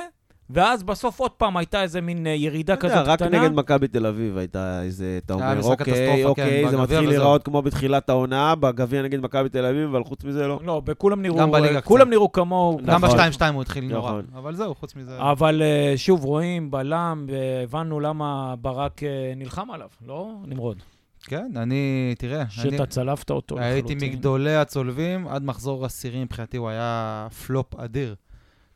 ואז 0.50 0.82
בסוף 0.82 1.20
עוד 1.20 1.30
פעם 1.30 1.56
הייתה 1.56 1.82
איזה 1.82 2.00
מין 2.00 2.26
אה, 2.26 2.32
ירידה 2.32 2.74
אתה 2.74 2.86
יודע, 2.86 2.96
כזאת 2.96 3.08
רק 3.08 3.22
קטנה. 3.22 3.40
נגד 3.40 3.54
מכבי 3.54 3.88
תל 3.88 4.06
אביב 4.06 4.36
הייתה 4.38 4.82
איזה, 4.82 5.18
אתה 5.24 5.34
היה 5.34 5.52
אומר, 5.52 5.62
אוקיי, 5.64 5.94
כן, 5.94 6.24
אוקיי, 6.24 6.70
זה 6.70 6.76
בגביע 6.76 6.82
מתחיל. 6.82 7.08
להיראות 7.08 7.42
כמו 7.42 7.62
בתחילת 7.62 8.08
העונה, 8.08 8.54
בגביע 8.54 9.02
נגד 9.02 9.20
מכבי 9.20 9.48
תל 9.48 9.64
אביב, 9.64 9.88
אבל 9.88 10.04
חוץ 10.04 10.24
מזה 10.24 10.46
לא. 10.46 10.60
לא, 10.64 10.80
בכולם 10.80 11.22
נראו, 11.22 11.36
גם 11.36 11.50
בליגה 11.50 11.76
אה, 11.76 11.80
כולם 11.80 12.04
קצת. 12.04 12.10
נראו 12.10 12.32
כמוהו. 12.32 12.80
גם 12.84 13.04
נכון. 13.04 13.18
ב-2-2 13.18 13.52
הוא 13.52 13.62
התחיל 13.62 13.84
נורא. 13.84 14.08
נכון. 14.08 14.24
אבל 14.34 14.54
זהו, 14.54 14.74
חוץ 14.74 14.96
מזה... 14.96 15.18
אבל 15.20 15.62
אה, 15.62 15.92
שוב, 15.96 16.24
רואים 16.24 16.70
בלם, 16.70 17.26
והבנו 17.28 18.00
למה 18.00 18.54
ברק 18.60 19.02
אה, 19.02 19.32
נלחם 19.36 19.70
עליו, 19.70 19.88
לא, 20.06 20.32
נמרוד? 20.46 20.76
כן, 21.26 21.52
אני, 21.56 22.14
תראה, 22.18 22.44
שאתה 22.48 22.86
צלבת 22.86 23.30
אותו 23.30 23.58
הייתי. 23.58 23.94
מגדולי 23.94 24.56
הצולבים, 24.56 25.28
עד 25.28 25.44
מחזור 25.44 25.84
עשירי 25.84 26.24
מבחינתי 26.24 26.56
הוא 26.56 26.68
היה 26.68 27.26
פלופ 27.46 27.74
אדיר. 27.74 28.14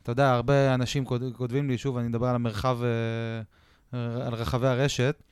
אתה 0.03 0.11
יודע, 0.11 0.31
הרבה 0.31 0.73
אנשים 0.73 1.05
כות- 1.05 1.21
כותבים 1.37 1.69
לי, 1.69 1.77
שוב, 1.77 1.97
אני 1.97 2.07
מדבר 2.07 2.27
על 2.27 2.35
המרחב, 2.35 2.77
אה, 2.83 2.89
אה, 3.99 4.27
על 4.27 4.33
רחבי 4.33 4.67
הרשת, 4.67 5.23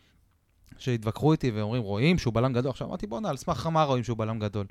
שהתווכחו 0.77 1.32
איתי 1.32 1.51
ואומרים, 1.51 1.82
רואים 1.82 2.17
שהוא 2.17 2.34
בלם 2.34 2.53
גדול. 2.53 2.69
עכשיו 2.69 2.88
אמרתי, 2.88 3.08
בואנה, 3.08 3.29
על 3.29 3.38
סמך 3.38 3.67
מה 3.67 3.84
רואים 3.84 4.03
שהוא 4.03 4.17
בלם 4.17 4.39
גדול? 4.39 4.65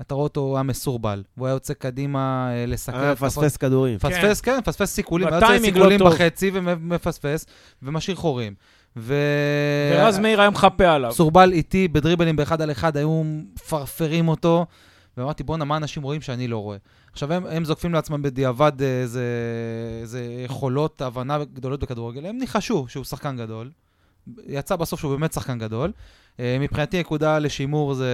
אתה 0.00 0.14
רואה 0.14 0.24
אותו, 0.24 0.40
הוא 0.40 0.56
היה 0.56 0.62
מסורבל, 0.62 1.22
והוא 1.36 1.46
היה 1.46 1.54
יוצא 1.54 1.74
קדימה 1.74 2.50
אה, 2.52 2.66
לסכל. 2.66 2.96
היה. 2.96 3.12
מפספס 3.12 3.56
כדורים. 3.56 3.94
מפספס, 3.94 4.40
כן, 4.40 4.58
מפספס 4.58 4.90
סיכולים. 4.94 5.28
היה 5.28 5.36
יוצא 5.36 5.54
לא 5.54 5.58
סיכולים. 5.58 6.00
בחצי 6.00 6.50
ומפספס, 6.54 7.46
ומשאיר 7.82 8.16
חורים. 8.16 8.54
ו... 8.96 9.14
ורז 9.94 10.18
מאיר 10.18 10.40
היה 10.40 10.50
מחפה 10.50 10.88
עליו. 10.88 11.12
סורבל 11.12 11.52
איטי 11.52 11.88
בדריבלים 11.88 12.36
באחד 12.36 12.62
על 12.62 12.70
אחד, 12.70 12.96
היו 12.96 13.22
מפרפרים 13.24 14.28
אותו, 14.28 14.66
ואמרתי, 15.16 15.42
בואנה, 15.42 15.64
מה 15.64 15.76
אנשים 15.76 16.02
רואים 16.02 16.20
שאני 16.20 16.48
לא 16.48 16.58
רואה? 16.58 16.76
עכשיו, 17.12 17.32
הם, 17.32 17.46
הם 17.46 17.64
זוקפים 17.64 17.92
לעצמם 17.94 18.22
בדיעבד 18.22 18.82
אה, 18.82 19.00
איזה, 19.02 19.24
איזה 20.02 20.24
יכולות 20.44 21.02
הבנה 21.02 21.38
גדולות 21.44 21.80
בכדורגל, 21.82 22.26
הם 22.26 22.38
ניחשו 22.38 22.84
שהוא 22.88 23.04
שחקן 23.04 23.36
גדול, 23.36 23.70
יצא 24.46 24.76
בסוף 24.76 25.00
שהוא 25.00 25.10
באמת 25.16 25.32
שחקן 25.32 25.58
גדול. 25.58 25.92
אה, 26.40 26.56
מבחינתי 26.60 27.00
נקודה 27.00 27.38
לשימור 27.38 27.94
זה 27.94 28.06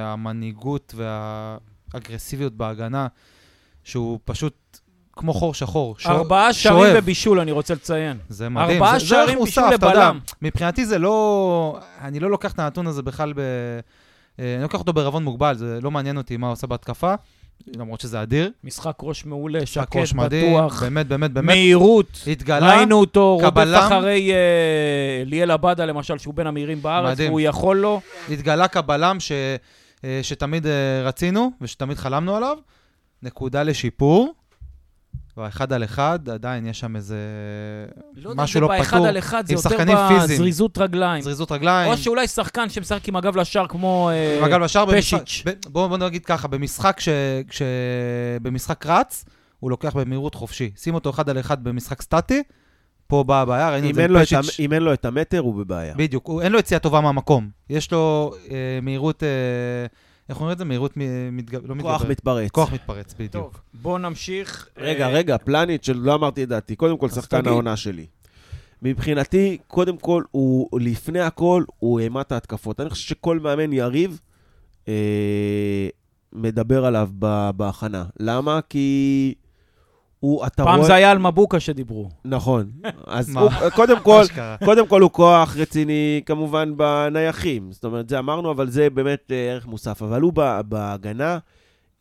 המנהיגות 0.00 0.94
והאגרסיביות 1.94 2.52
בהגנה, 2.52 3.06
שהוא 3.84 4.18
פשוט 4.24 4.78
כמו 5.12 5.34
חור 5.34 5.54
שחור. 5.54 5.98
שואב- 5.98 6.16
ארבעה 6.16 6.52
שערים 6.52 6.84
שואב. 6.84 6.94
ובישול, 7.02 7.40
אני 7.40 7.52
רוצה 7.52 7.74
לציין. 7.74 8.16
זה 8.28 8.48
מדהים. 8.48 8.70
ארבעה 8.82 8.92
זה- 8.92 8.98
זה 8.98 9.06
שערים 9.06 9.38
בישול 9.44 9.64
יודע. 9.72 9.76
לבלם. 9.88 10.18
מבחינתי 10.42 10.86
זה 10.86 10.98
לא... 10.98 11.78
אני 12.00 12.20
לא 12.20 12.30
לוקח 12.30 12.52
את 12.52 12.58
הנתון 12.58 12.86
הזה 12.86 13.02
בכלל 13.02 13.32
ב... 13.32 13.38
אה, 14.38 14.54
אני 14.54 14.62
לוקח 14.62 14.78
אותו 14.78 14.92
בערבון 14.92 15.24
מוגבל, 15.24 15.54
זה 15.56 15.78
לא 15.82 15.90
מעניין 15.90 16.16
אותי 16.16 16.36
מה 16.36 16.46
הוא 16.46 16.52
עושה 16.52 16.66
בהתקפה, 16.66 17.14
למרות 17.76 18.00
שזה 18.00 18.22
אדיר. 18.22 18.50
משחק 18.64 18.96
ראש 19.02 19.24
מעולה, 19.24 19.66
שקט, 19.66 19.96
ראש 19.96 20.14
מדהים, 20.14 20.54
בטוח, 20.54 20.82
באמת, 20.82 21.06
באמת, 21.06 21.30
באמת. 21.32 21.46
מהירות. 21.46 22.24
התגלה, 22.26 22.76
ראינו 22.76 23.00
אותו 23.00 23.34
רודף 23.34 23.50
כבלם. 23.50 23.82
אחרי 23.86 24.32
אה, 24.32 25.22
ליאל 25.26 25.50
עבדה, 25.50 25.86
למשל, 25.86 26.18
שהוא 26.18 26.34
בין 26.34 26.46
המהירים 26.46 26.82
בארץ, 26.82 27.12
מדהים. 27.12 27.28
והוא 27.28 27.40
יכול 27.40 27.76
לו. 27.76 28.00
התגלה 28.30 28.68
כבלם 28.68 29.20
ש... 29.20 29.32
אה, 30.04 30.20
שתמיד 30.22 30.66
אה, 30.66 31.02
רצינו 31.04 31.50
ושתמיד 31.60 31.96
חלמנו 31.96 32.36
עליו. 32.36 32.58
נקודה 33.22 33.62
לשיפור. 33.62 34.34
באחד 35.38 35.72
על 35.72 35.84
אחד, 35.84 36.28
עדיין 36.28 36.66
יש 36.66 36.80
שם 36.80 36.96
איזה... 36.96 37.16
לא 38.16 38.30
יודע, 38.30 38.42
משהו 38.42 38.54
זה 38.54 38.60
לא 38.60 38.68
באחד 38.68 38.96
פתור. 38.96 39.06
על 39.06 39.18
אחד, 39.18 39.46
זה 39.46 39.54
עם 39.54 39.88
יותר. 39.88 40.24
בזריזות 40.24 40.78
רגליים. 40.78 41.22
זריזות 41.22 41.52
רגליים. 41.52 41.92
או 41.92 41.96
שאולי 41.96 42.28
שחקן 42.28 42.68
שמשחק 42.68 43.08
עם 43.08 43.16
הגב 43.16 43.36
לשער 43.36 43.66
כמו 43.66 44.10
אה, 44.12 44.46
אגב, 44.46 44.62
בשער 44.62 44.84
במשחק... 44.84 45.22
פשיץ'. 45.24 45.44
בואו 45.66 45.88
בוא 45.88 45.96
נגיד 45.98 46.24
ככה, 46.24 46.48
במשחק 46.48 47.00
ש... 47.00 47.08
כש... 47.48 47.62
במשחק 48.42 48.86
רץ, 48.86 49.24
הוא 49.60 49.70
לוקח 49.70 49.96
במהירות 49.96 50.34
חופשי. 50.34 50.70
שים 50.76 50.94
אותו 50.94 51.10
אחד 51.10 51.28
על 51.30 51.40
אחד 51.40 51.64
במשחק 51.64 52.02
סטטי, 52.02 52.42
פה 53.06 53.24
באה 53.24 53.40
הבעיה, 53.40 53.70
ראינו 53.70 53.86
את 53.86 53.90
אם 53.90 53.94
זה 53.94 54.02
אין 54.02 54.10
לו 54.10 54.22
את 54.22 54.32
ה- 54.32 54.38
בפשיץ'. 54.38 54.60
אם 54.60 54.72
אין 54.72 54.82
לו 54.82 54.92
את 54.92 55.04
המטר, 55.04 55.38
הוא 55.38 55.54
בבעיה. 55.54 55.94
בדיוק, 55.96 56.26
הוא- 56.26 56.42
אין 56.42 56.52
לו 56.52 56.58
יציאה 56.58 56.80
טובה 56.80 57.00
מהמקום. 57.00 57.48
יש 57.70 57.92
לו 57.92 58.34
אה, 58.50 58.56
מהירות, 58.82 59.22
אה, 59.22 59.28
איך 60.28 60.36
אומרים 60.36 60.52
את 60.52 60.58
זה? 60.58 60.64
מהירות 60.64 60.96
מ- 60.96 61.36
מתגב... 61.36 61.60
לא 61.66 61.74
כוח 61.82 62.00
מתגבר. 62.00 62.10
מתפרץ. 62.10 62.50
כוח 62.50 62.72
מתפרץ, 62.72 63.14
בדיוק. 63.14 63.32
טוב, 63.32 63.60
בואו 63.82 63.98
נמשיך. 63.98 64.68
רגע, 64.76 65.06
אה, 65.06 65.12
רגע, 65.12 65.38
פלניץ', 65.38 65.86
שלא 65.86 66.14
אמרתי 66.14 66.42
את 66.42 66.48
דעתי. 66.48 66.76
קודם 66.76 66.98
כל, 66.98 67.08
שחקן 67.08 67.38
תגיד. 67.38 67.48
העונה 67.52 67.76
שלי. 67.76 68.06
מבחינתי, 68.82 69.58
קודם 69.66 69.96
כל, 69.98 70.22
הוא, 70.30 70.80
לפני 70.80 71.20
הכל, 71.20 71.64
הוא 71.78 72.00
אימת 72.00 72.32
ההתקפות. 72.32 72.80
אני 72.80 72.90
חושב 72.90 73.08
שכל 73.08 73.38
מאמן 73.38 73.72
יריב 73.72 74.20
אה, 74.88 75.88
מדבר 76.32 76.84
עליו 76.84 77.10
בהכנה. 77.56 78.04
למה? 78.20 78.60
כי 78.68 79.34
הוא, 80.20 80.46
אתה 80.46 80.64
פעם 80.64 80.76
רואה... 80.76 80.86
זה 80.86 80.94
היה 80.94 81.10
על 81.10 81.18
מבוקה 81.18 81.60
שדיברו. 81.60 82.08
נכון. 82.24 82.70
אז? 83.06 83.36
הוא, 83.36 83.50
קודם 83.74 84.00
כל. 84.00 84.22
קודם 84.64 84.86
כל 84.86 85.02
הוא 85.02 85.10
כוח 85.10 85.56
רציני, 85.56 86.20
כמובן, 86.26 86.72
בנייחים. 86.76 87.72
זאת 87.72 87.84
אומרת, 87.84 88.08
זה 88.08 88.18
אמרנו, 88.18 88.50
אבל 88.50 88.70
זה 88.70 88.90
באמת 88.90 89.32
אה, 89.32 89.36
ערך 89.36 89.66
מוסף. 89.66 90.02
אבל 90.02 90.20
הוא 90.20 90.32
ב- 90.34 90.60
בהגנה, 90.68 91.38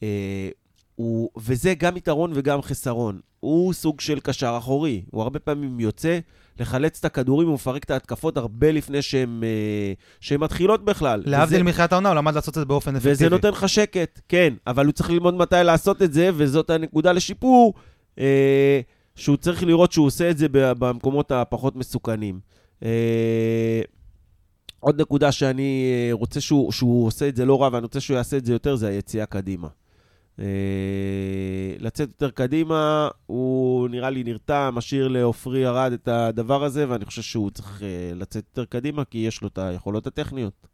אה, 0.04 0.50
הוא, 0.96 1.30
וזה 1.38 1.74
גם 1.74 1.98
יתרון 1.98 2.32
וגם 2.34 2.62
חסרון. 2.62 3.20
הוא 3.40 3.74
סוג 3.74 4.00
של 4.00 4.20
קשר 4.20 4.56
אחורי. 4.58 5.02
הוא 5.12 5.22
הרבה 5.22 5.40
פעמים 5.40 5.80
יוצא 5.80 6.20
לחלץ 6.60 7.00
את 7.00 7.06
הכדורים 7.06 7.50
ומפרק 7.50 7.84
את 7.84 7.92
ההתקפות 7.92 8.38
הרבה 8.38 8.72
לפני 8.72 9.02
שהן 9.02 9.44
אה, 10.32 10.38
מתחילות 10.38 10.86
בכלל. 10.86 11.24
להבדיל 11.26 11.64
מתחילת 11.64 11.92
העונה, 11.92 12.10
הוא 12.10 12.16
למד 12.16 12.36
לעשות 12.36 12.58
את 12.58 12.62
זה 12.62 12.66
באופן 12.66 12.96
אפקטיבי. 12.96 13.14
וזה 13.14 13.30
נותן 13.30 13.50
לך 13.50 13.70
שקט, 13.70 14.22
כן, 14.30 14.54
אבל 14.68 14.86
הוא 14.86 14.94
צריך 14.94 15.10
ללמוד 15.10 15.34
מתי 15.34 15.56
לעשות 15.64 16.02
את 16.02 16.14
זה, 16.14 16.30
וזאת 16.34 16.70
הנקודה 16.70 17.12
לשיפור, 17.12 17.74
שהוא 19.16 19.38
צריך 19.38 19.64
לראות 19.64 19.92
שהוא 19.92 20.06
עושה 20.06 20.30
את 20.30 20.38
זה 20.38 20.48
במקומות 20.52 21.32
הפחות 21.32 21.76
מסוכנים. 21.76 22.40
אה, 22.84 23.82
עוד 24.80 25.02
נקודה 25.02 25.32
שאני 25.32 25.92
אה, 25.92 26.14
רוצה 26.14 26.42
שהוא, 26.42 26.72
שהוא 26.72 27.08
עושה 27.08 27.28
את 27.28 27.36
זה 27.36 27.46
לא 27.46 27.62
רע, 27.62 27.70
ואני 27.72 27.84
רוצה 27.84 28.00
שהוא 28.00 28.18
יעשה 28.18 28.38
את 28.38 28.46
זה 28.46 28.54
יותר, 28.54 28.76
זה 28.76 28.88
היציאה 28.88 29.26
קדימה. 29.26 29.68
אה, 30.40 30.46
לצאת 31.80 32.08
יותר 32.08 32.30
קדימה, 32.30 33.10
הוא 33.26 33.90
נראה 33.90 34.10
לי 34.10 34.24
נרתע, 34.24 34.70
משאיר 34.74 35.08
לעופרי 35.08 35.68
ארד 35.68 35.92
את 35.92 36.08
הדבר 36.08 36.64
הזה, 36.64 36.90
ואני 36.90 37.06
חושב 37.06 37.22
שהוא 37.22 37.52
צריך 37.52 37.84
אה, 37.84 38.12
לצאת 38.16 38.44
יותר 38.50 38.66
קדימה, 38.66 39.06
כי 39.06 39.18
יש 39.18 39.42
לו 39.42 39.48
את 39.48 39.58
היכולות 39.58 40.08
הטכניות. 40.08 40.68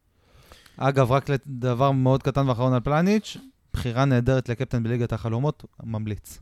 אגב, 0.77 1.11
רק 1.11 1.29
לדבר 1.29 1.91
מאוד 1.91 2.23
קטן 2.23 2.49
ואחרון 2.49 2.73
על 2.73 2.79
פלניץ', 2.79 3.37
בחירה 3.73 4.05
נהדרת 4.05 4.49
לקפטן 4.49 4.83
בליגת 4.83 5.13
החלומות, 5.13 5.65
ממליץ. 5.83 6.39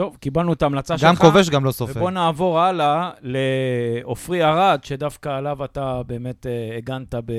טוב, 0.00 0.16
קיבלנו 0.20 0.52
את 0.52 0.62
ההמלצה 0.62 0.98
שלך. 0.98 1.08
גם 1.08 1.16
כובש, 1.16 1.48
גם 1.50 1.64
לא 1.64 1.72
סופר. 1.72 1.92
ובוא 1.96 2.10
נעבור 2.10 2.60
הלאה 2.60 3.10
לעופרי 3.20 4.44
ארד, 4.44 4.80
שדווקא 4.84 5.28
עליו 5.28 5.64
אתה 5.64 6.02
באמת 6.06 6.46
אה, 6.46 6.76
הגנת 6.76 7.14
ב... 7.14 7.32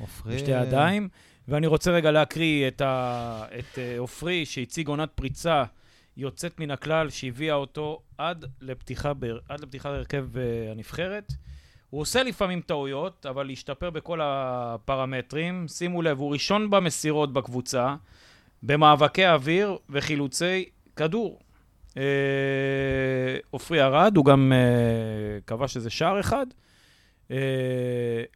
עופרי- 0.00 0.34
בשתי 0.34 0.50
ידיים. 0.50 1.08
ואני 1.48 1.66
רוצה 1.66 1.90
רגע 1.90 2.10
להקריא 2.10 2.68
את 2.68 2.80
ה- 2.80 3.44
אה, 3.78 3.94
עופרי, 3.98 4.44
שהציג 4.44 4.88
עונת 4.88 5.10
פריצה 5.14 5.64
יוצאת 6.16 6.60
מן 6.60 6.70
הכלל, 6.70 7.10
שהביאה 7.10 7.54
אותו 7.54 8.00
עד 8.18 8.44
לפתיחה, 8.60 9.12
ב- 9.14 9.24
עד 9.48 9.60
לפתיחה 9.60 9.90
בהרכב 9.92 10.26
אה, 10.38 10.42
הנבחרת. 10.72 11.32
הוא 11.90 12.00
עושה 12.00 12.22
לפעמים 12.22 12.60
טעויות, 12.60 13.26
אבל 13.30 13.46
להשתפר 13.46 13.90
בכל 13.90 14.20
הפרמטרים. 14.22 15.68
שימו 15.68 16.02
לב, 16.02 16.18
הוא 16.18 16.32
ראשון 16.32 16.70
במסירות 16.70 17.32
בקבוצה, 17.32 17.94
במאבקי 18.62 19.26
אוויר 19.28 19.76
וחילוצי 19.90 20.64
כדור. 20.96 21.38
אה, 21.96 22.02
עופרי 23.50 23.82
ארד, 23.82 24.16
הוא 24.16 24.24
גם 24.24 24.52
אה, 24.54 25.38
כבש 25.46 25.76
איזה 25.76 25.90
שער 25.90 26.20
אחד. 26.20 26.46
אה, 27.30 27.36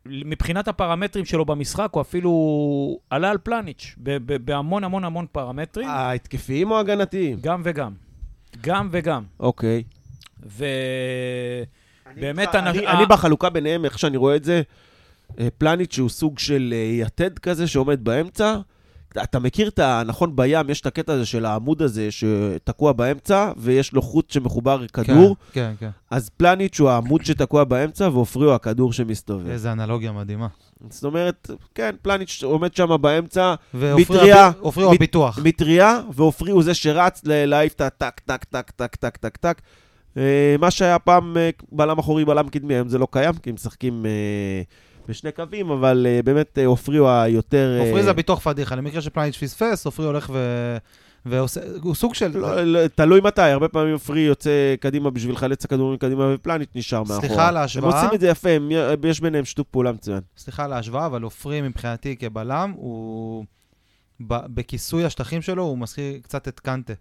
מבחינת 0.07 0.69
הפרמטרים 0.69 1.25
שלו 1.25 1.45
במשחק, 1.45 1.89
הוא 1.93 2.01
אפילו 2.01 2.99
עלה 3.11 3.31
על 3.31 3.39
פלניץ' 3.39 3.95
בהמון 4.45 4.85
המון 4.85 5.05
המון 5.05 5.27
פרמטרים, 5.33 5.89
ההתקפיים 5.89 6.71
או 6.71 6.77
ההגנתיים? 6.77 7.39
גם 7.41 7.61
וגם. 7.65 7.93
גם 8.61 8.89
וגם. 8.93 9.23
אוקיי. 9.41 9.83
ובאמת, 10.43 12.55
אני, 12.55 12.87
אני 12.87 13.07
בחלוקה 13.07 13.51
ביניהם, 13.51 13.85
איך 13.85 13.99
שאני 13.99 14.17
רואה 14.17 14.37
את 14.37 14.45
זה, 14.45 14.63
אה, 15.39 15.49
פלניץ' 15.59 15.95
שהוא 15.95 16.09
סוג 16.09 16.39
של 16.39 16.75
אה, 16.77 17.05
יתד 17.07 17.39
כזה 17.39 17.67
שעומד 17.67 18.05
באמצע. 18.05 18.57
אתה- 19.23 19.39
מכיר 19.39 19.69
את 19.69 19.79
ה... 19.79 20.03
נכון, 20.07 20.37
בים 20.37 20.71
יש 20.71 20.81
את 20.81 20.87
הקטע 20.87 21.13
הזה 21.13 21.27
של 21.27 21.45
העמוד 21.47 21.83
הזה 21.83 22.09
שתקוע 22.11 22.93
באמצע, 22.93 23.53
ויש 23.57 23.93
לו 23.93 24.03
חוט 24.03 24.31
שמחובר 24.31 24.87
כדור. 24.87 25.37
כן, 25.53 25.73
כן. 25.81 25.91
אז 26.11 26.29
פלניץ' 26.37 26.81
הוא 26.81 26.91
העמוד 26.91 27.25
שתקוע 27.25 27.65
באמצע, 27.65 28.09
ועופרי 28.13 28.47
הוא 28.47 28.55
הכדור 28.55 28.93
שמסתובב. 28.93 29.49
איזה 29.49 29.73
אנלוגיה 29.73 30.13
מדהימה. 30.13 30.47
זאת 30.91 31.05
אומרת, 31.05 31.51
כן, 31.75 31.95
פלניץ' 32.03 32.41
עומד 32.45 32.75
שם 32.75 32.97
באמצע, 33.01 33.55
ועופרי 33.75 34.17
מטריה, 34.17 34.47
הב- 34.47 34.55
עופרי 34.61 34.85
הוא 34.85 34.95
הפיתוח. 34.95 35.39
מטריה, 35.45 36.01
ועופרי 36.15 36.51
הוא 36.51 36.63
זה 36.63 36.75
שרץ 36.75 37.21
להעיף 37.25 37.73
את 37.75 37.81
הטק, 37.81 38.21
טק, 38.25 38.45
טק, 38.45 38.71
טק, 38.71 38.97
טק, 38.97 39.17
טק, 39.17 39.37
טק. 39.37 39.61
אה, 40.17 40.57
מה 40.61 40.71
שהיה 40.71 40.99
פעם 40.99 41.37
אה, 41.37 41.51
בלם 41.73 41.99
אחורי, 41.99 42.25
בלם 42.25 42.49
קדמי, 42.49 42.75
היום 42.75 42.89
זה 42.89 42.99
לא 42.99 43.07
קיים, 43.11 43.35
כי 43.35 43.53
משחקים 43.53 44.07
אה, 44.07 44.11
בשני 45.11 45.33
קווים, 45.33 45.71
אבל 45.71 46.07
אה, 46.09 46.23
באמת 46.25 46.59
אה, 46.59 46.67
עופרי 46.67 46.99
הוא 46.99 47.09
היותר... 47.09 47.77
אה, 47.81 47.87
עופרי 47.87 48.03
זה 48.03 48.11
הביטוח 48.11 48.41
פדיחה. 48.41 48.75
למקרה 48.75 49.01
שפלניץ' 49.01 49.37
פספס, 49.37 49.87
עופרי 49.87 50.07
הולך 50.07 50.31
ו... 50.33 50.39
ועושה... 51.27 51.61
הוא 51.83 51.95
סוג 51.95 52.15
של... 52.15 52.39
לא, 52.39 52.65
לא, 52.65 52.89
תלוי 52.89 53.21
מתי, 53.25 53.43
הרבה 53.43 53.69
פעמים 53.69 53.93
עופרי 53.93 54.21
יוצא 54.21 54.75
קדימה 54.81 55.11
בשביל 55.11 55.35
לחלץ 55.35 55.65
הכדורים 55.65 55.99
קדימה, 55.99 56.35
ופלניץ' 56.35 56.69
נשאר 56.75 57.03
מאחורה. 57.03 57.21
סליחה 57.21 57.49
על 57.49 57.57
ההשוואה. 57.57 57.91
הם 57.91 57.97
עושים 57.97 58.15
את 58.15 58.21
זה 58.21 58.29
יפה, 58.29 58.51
הם, 58.51 58.71
יש 59.05 59.21
ביניהם 59.21 59.45
שיתוף 59.45 59.67
פעולה 59.71 59.93
מצוין. 59.93 60.21
סליחה 60.37 60.65
על 60.65 60.73
ההשוואה, 60.73 61.07
אבל 61.07 61.23
עופרי 61.23 61.63
מבחינתי 61.63 62.17
כבלם, 62.17 62.73
הוא... 62.77 63.45
בכיסוי 64.21 65.05
השטחים 65.05 65.43
שלו, 65.43 65.63
הוא 65.63 65.79
מזכיר 65.79 66.19
קצת 66.23 66.49
את 66.49 66.61
קנטה 66.61 66.93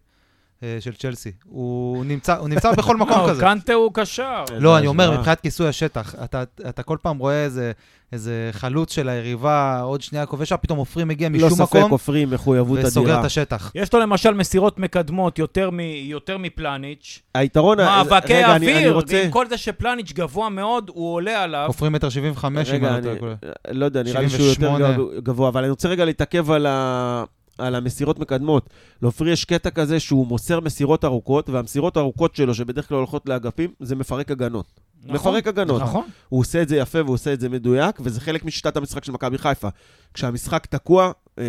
של 0.79 0.93
צ'לסי. 0.93 1.31
הוא 1.45 2.05
נמצא, 2.05 2.37
הוא 2.37 2.49
נמצא 2.49 2.71
בכל 2.71 2.97
מקום 3.03 3.17
לא, 3.17 3.29
כזה. 3.29 3.41
קנטה 3.41 3.73
הוא 3.73 3.91
קשר. 3.93 4.43
לא, 4.59 4.77
אני 4.77 4.87
אומר, 4.87 5.03
השוואה. 5.03 5.17
מבחינת 5.19 5.39
כיסוי 5.41 5.67
השטח, 5.67 6.15
אתה, 6.23 6.43
אתה 6.69 6.83
כל 6.83 6.97
פעם 7.01 7.17
רואה 7.17 7.43
איזה, 7.43 7.71
איזה 8.13 8.49
חלוץ 8.51 8.93
של 8.93 9.09
היריבה, 9.09 9.79
עוד 9.81 10.01
שנייה 10.01 10.25
כובש, 10.25 10.53
פתאום 10.53 10.79
עופרי 10.79 11.03
מגיע 11.03 11.29
לא 11.29 11.35
משום 11.35 11.49
ספק, 11.49 11.75
מקום, 11.75 11.91
עופרי 11.91 12.21
עם 12.21 12.31
מחויבות 12.33 12.79
וסוגר 12.83 13.05
אדירה. 13.05 13.19
את 13.19 13.25
השטח. 13.25 13.71
יש 13.75 13.93
לו 13.93 13.99
למשל 13.99 14.33
מסירות 14.33 14.79
מקדמות 14.79 15.39
יותר, 15.39 15.69
מ, 15.73 15.79
יותר 16.03 16.37
מפלניץ', 16.37 17.21
היתרון... 17.35 17.77
מאבקי 17.77 18.33
רגע, 18.33 18.55
אני- 18.55 18.65
אני 18.67 18.75
אוויר, 18.77 18.93
רוצה- 18.93 19.15
ועם 19.21 19.31
כל 19.31 19.47
זה 19.49 19.57
שפלניץ' 19.57 20.11
גבוה 20.13 20.49
מאוד, 20.49 20.91
הוא 20.93 21.13
עולה 21.13 21.43
עליו. 21.43 21.63
עופרי 21.67 21.89
מטר 21.89 22.09
שבעים 22.09 22.31
וחמש, 22.33 22.69
אם 22.69 22.75
רגע, 22.75 22.95
אני 22.97 23.05
לא 23.05 23.11
אני. 23.11 23.79
לא 23.79 23.85
יודע, 23.85 24.03
נראה 24.03 24.21
לי 24.21 24.29
שהוא 24.29 24.41
יותר 24.41 24.53
78. 24.53 24.97
גב- 24.97 25.23
גבוה, 25.23 25.49
אבל 25.49 25.61
אני 25.61 25.69
רוצה 25.69 25.89
רגע 25.89 26.05
להתעכב 26.05 26.51
על 26.51 26.65
ה... 26.69 27.23
על 27.59 27.75
המסירות 27.75 28.19
מקדמות. 28.19 28.69
לעופרי 29.01 29.31
יש 29.31 29.45
קטע 29.45 29.69
כזה 29.69 29.99
שהוא 29.99 30.27
מוסר 30.27 30.59
מסירות 30.59 31.05
ארוכות, 31.05 31.49
והמסירות 31.49 31.97
הארוכות 31.97 32.35
שלו, 32.35 32.53
שבדרך 32.53 32.89
כלל 32.89 32.97
הולכות 32.97 33.29
לאגפים, 33.29 33.69
זה 33.79 33.95
מפרק 33.95 34.31
הגנות. 34.31 34.65
נכון, 35.03 35.15
מפרק 35.15 35.47
הגנות. 35.47 35.81
נכון. 35.81 36.05
הוא 36.29 36.39
עושה 36.39 36.61
את 36.61 36.69
זה 36.69 36.77
יפה 36.77 37.01
והוא 37.03 37.13
עושה 37.13 37.33
את 37.33 37.39
זה 37.39 37.49
מדויק, 37.49 37.99
וזה 37.99 38.21
חלק 38.21 38.45
משיטת 38.45 38.77
המשחק 38.77 39.03
של 39.03 39.11
מכבי 39.11 39.37
חיפה. 39.37 39.67
כשהמשחק 40.13 40.65
תקוע, 40.65 41.11
אה, 41.39 41.43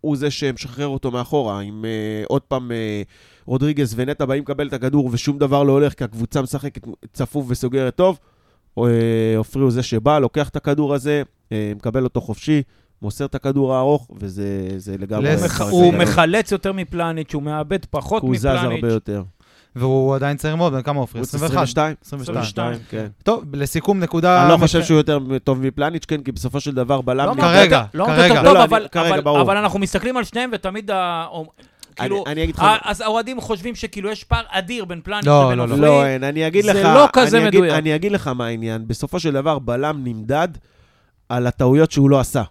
הוא 0.00 0.16
זה 0.16 0.30
שמשחרר 0.30 0.86
אותו 0.86 1.10
מאחורה. 1.10 1.60
אם 1.60 1.84
אה, 1.84 2.24
עוד 2.28 2.42
פעם 2.42 2.72
אה, 2.72 3.02
רודריגז 3.46 3.94
ונטע 3.96 4.24
באים 4.24 4.42
לקבל 4.42 4.68
את 4.68 4.72
הכדור 4.72 5.08
ושום 5.12 5.38
דבר 5.38 5.62
לא 5.62 5.72
הולך, 5.72 5.94
כי 5.94 6.04
הקבוצה 6.04 6.42
משחקת 6.42 6.86
צפוף 7.12 7.46
וסוגרת 7.48 7.96
טוב, 7.96 8.18
אה, 8.78 8.84
עופרי 9.36 9.62
הוא 9.62 9.70
זה 9.70 9.82
שבא, 9.82 10.18
לוקח 10.18 10.48
את 10.48 10.56
הכדור 10.56 10.94
הזה, 10.94 11.22
אה, 11.52 11.72
מקבל 11.76 12.04
אותו 12.04 12.20
חופשי, 12.20 12.62
מוסר 13.02 13.24
את 13.24 13.34
הכדור 13.34 13.74
הארוך, 13.74 14.08
וזה 14.20 14.44
זה 14.76 14.96
לגמרי... 14.98 15.34
לס- 15.36 15.60
הוא. 15.60 15.94
מחלץ 15.94 16.52
יותר 16.52 16.72
מפלניץ', 16.72 17.34
הוא 17.34 17.42
מאבד 17.42 17.84
פחות 17.90 18.22
הוא 18.22 18.36
זז 18.36 18.46
מפלניץ'. 18.46 18.82
הרבה 18.84 18.92
יותר. 18.94 19.22
והוא 19.76 20.14
עדיין 20.14 20.36
צעיר 20.36 20.56
מאוד, 20.56 20.72
בן 20.72 20.82
כמה 20.82 21.00
עופרי? 21.00 21.20
הוא 21.20 21.24
21. 21.24 21.62
22? 21.62 21.94
22. 22.04 22.78
כן. 22.90 23.06
טוב, 23.22 23.44
לסיכום 23.56 24.00
נקודה... 24.00 24.42
אני 24.42 24.52
לא 24.52 24.56
חושב 24.56 24.82
שהוא 24.84 24.96
יותר 24.96 25.18
טוב 25.44 25.60
מפלניץ', 25.66 26.04
כן, 26.04 26.22
כי 26.22 26.32
בסופו 26.32 26.60
של 26.60 26.74
דבר 26.74 27.00
בלם... 27.00 27.26
לא 27.36 27.42
כרגע, 27.42 27.62
יותר- 27.62 27.98
לא 27.98 28.04
כרגע. 28.06 28.42
לא, 28.42 28.48
טוב, 28.48 28.54
לא, 28.56 28.64
אבל- 28.64 28.80
אני- 28.80 28.88
כרגע, 28.88 29.08
אבל- 29.10 29.20
ברור. 29.20 29.40
אבל 29.40 29.56
אנחנו 29.56 29.78
מסתכלים 29.78 30.16
על 30.16 30.24
שניהם, 30.24 30.50
ותמיד 30.52 30.90
ה... 30.90 31.26
כאילו, 31.96 32.24
אני 32.26 32.42
אגיד 32.44 32.54
לך... 32.54 32.62
ה- 32.62 32.76
אז 32.82 33.00
האוהדים 33.00 33.40
חושבים 33.40 33.74
שכאילו 33.74 34.10
יש 34.10 34.24
פער 34.24 34.42
אדיר 34.48 34.84
בין 34.84 35.00
פלניץ' 35.04 35.26
לא, 35.26 35.44
לבין 35.46 35.58
לא, 35.58 35.68
לא. 35.68 35.76
לא, 35.76 36.06
אין, 36.06 36.24
אני 36.24 36.46
אגיד 36.46 36.64
זה 36.64 36.72
לך... 36.72 36.84
לא 36.94 37.08
כזה 37.12 37.38
אני 37.38 37.48
אגיד- 37.48 37.60
מדויק. 37.60 37.74
אני 37.74 37.94
אגיד 37.94 38.12
לך 38.12 38.28
מה 38.28 38.46
העניין. 38.46 38.84
בסופו 38.88 39.20
של 39.20 39.32
דבר, 39.32 39.58
בלם 39.58 40.00
נמדד 40.04 40.48
על 41.28 41.46
הטעויות 41.46 41.90
שהוא 41.92 42.10
לא 42.10 42.20
עשה. 42.20 42.42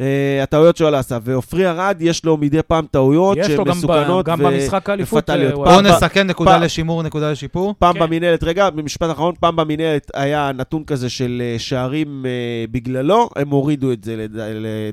אה, 0.00 0.06
הטעויות 0.42 0.76
שהוא 0.76 0.88
עשה. 0.88 1.18
ועופרי 1.22 1.68
ארד, 1.68 1.96
יש 2.00 2.24
לו 2.24 2.36
מדי 2.36 2.62
פעם 2.66 2.86
טעויות 2.90 3.38
שהן 3.46 3.68
מסוכנות. 3.68 4.26
גם 4.26 4.38
ו- 4.40 4.44
במשחק 4.44 4.90
האליפות. 4.90 5.18
ופטאליות. 5.18 5.50
אה, 5.52 5.56
בואו 5.56 5.80
נסכם 5.80 6.26
נקודה 6.26 6.50
פעם- 6.50 6.62
לשימור, 6.62 7.02
נקודה 7.02 7.30
לשיפור. 7.32 7.74
פעם 7.78 7.94
כן. 7.94 8.00
במינהלת, 8.00 8.44
רגע, 8.44 8.70
במשפט 8.70 9.10
אחרון, 9.10 9.34
פעם 9.40 9.56
במינהלת 9.56 10.10
היה 10.14 10.50
נתון 10.54 10.84
כזה 10.84 11.10
של 11.10 11.42
אה, 11.44 11.58
שערים 11.58 12.26
אה, 12.26 12.30
בגללו, 12.70 13.28
הם 13.36 13.48
הורידו 13.50 13.92
את 13.92 14.04
זה 14.04 14.16
לד- 14.16 14.36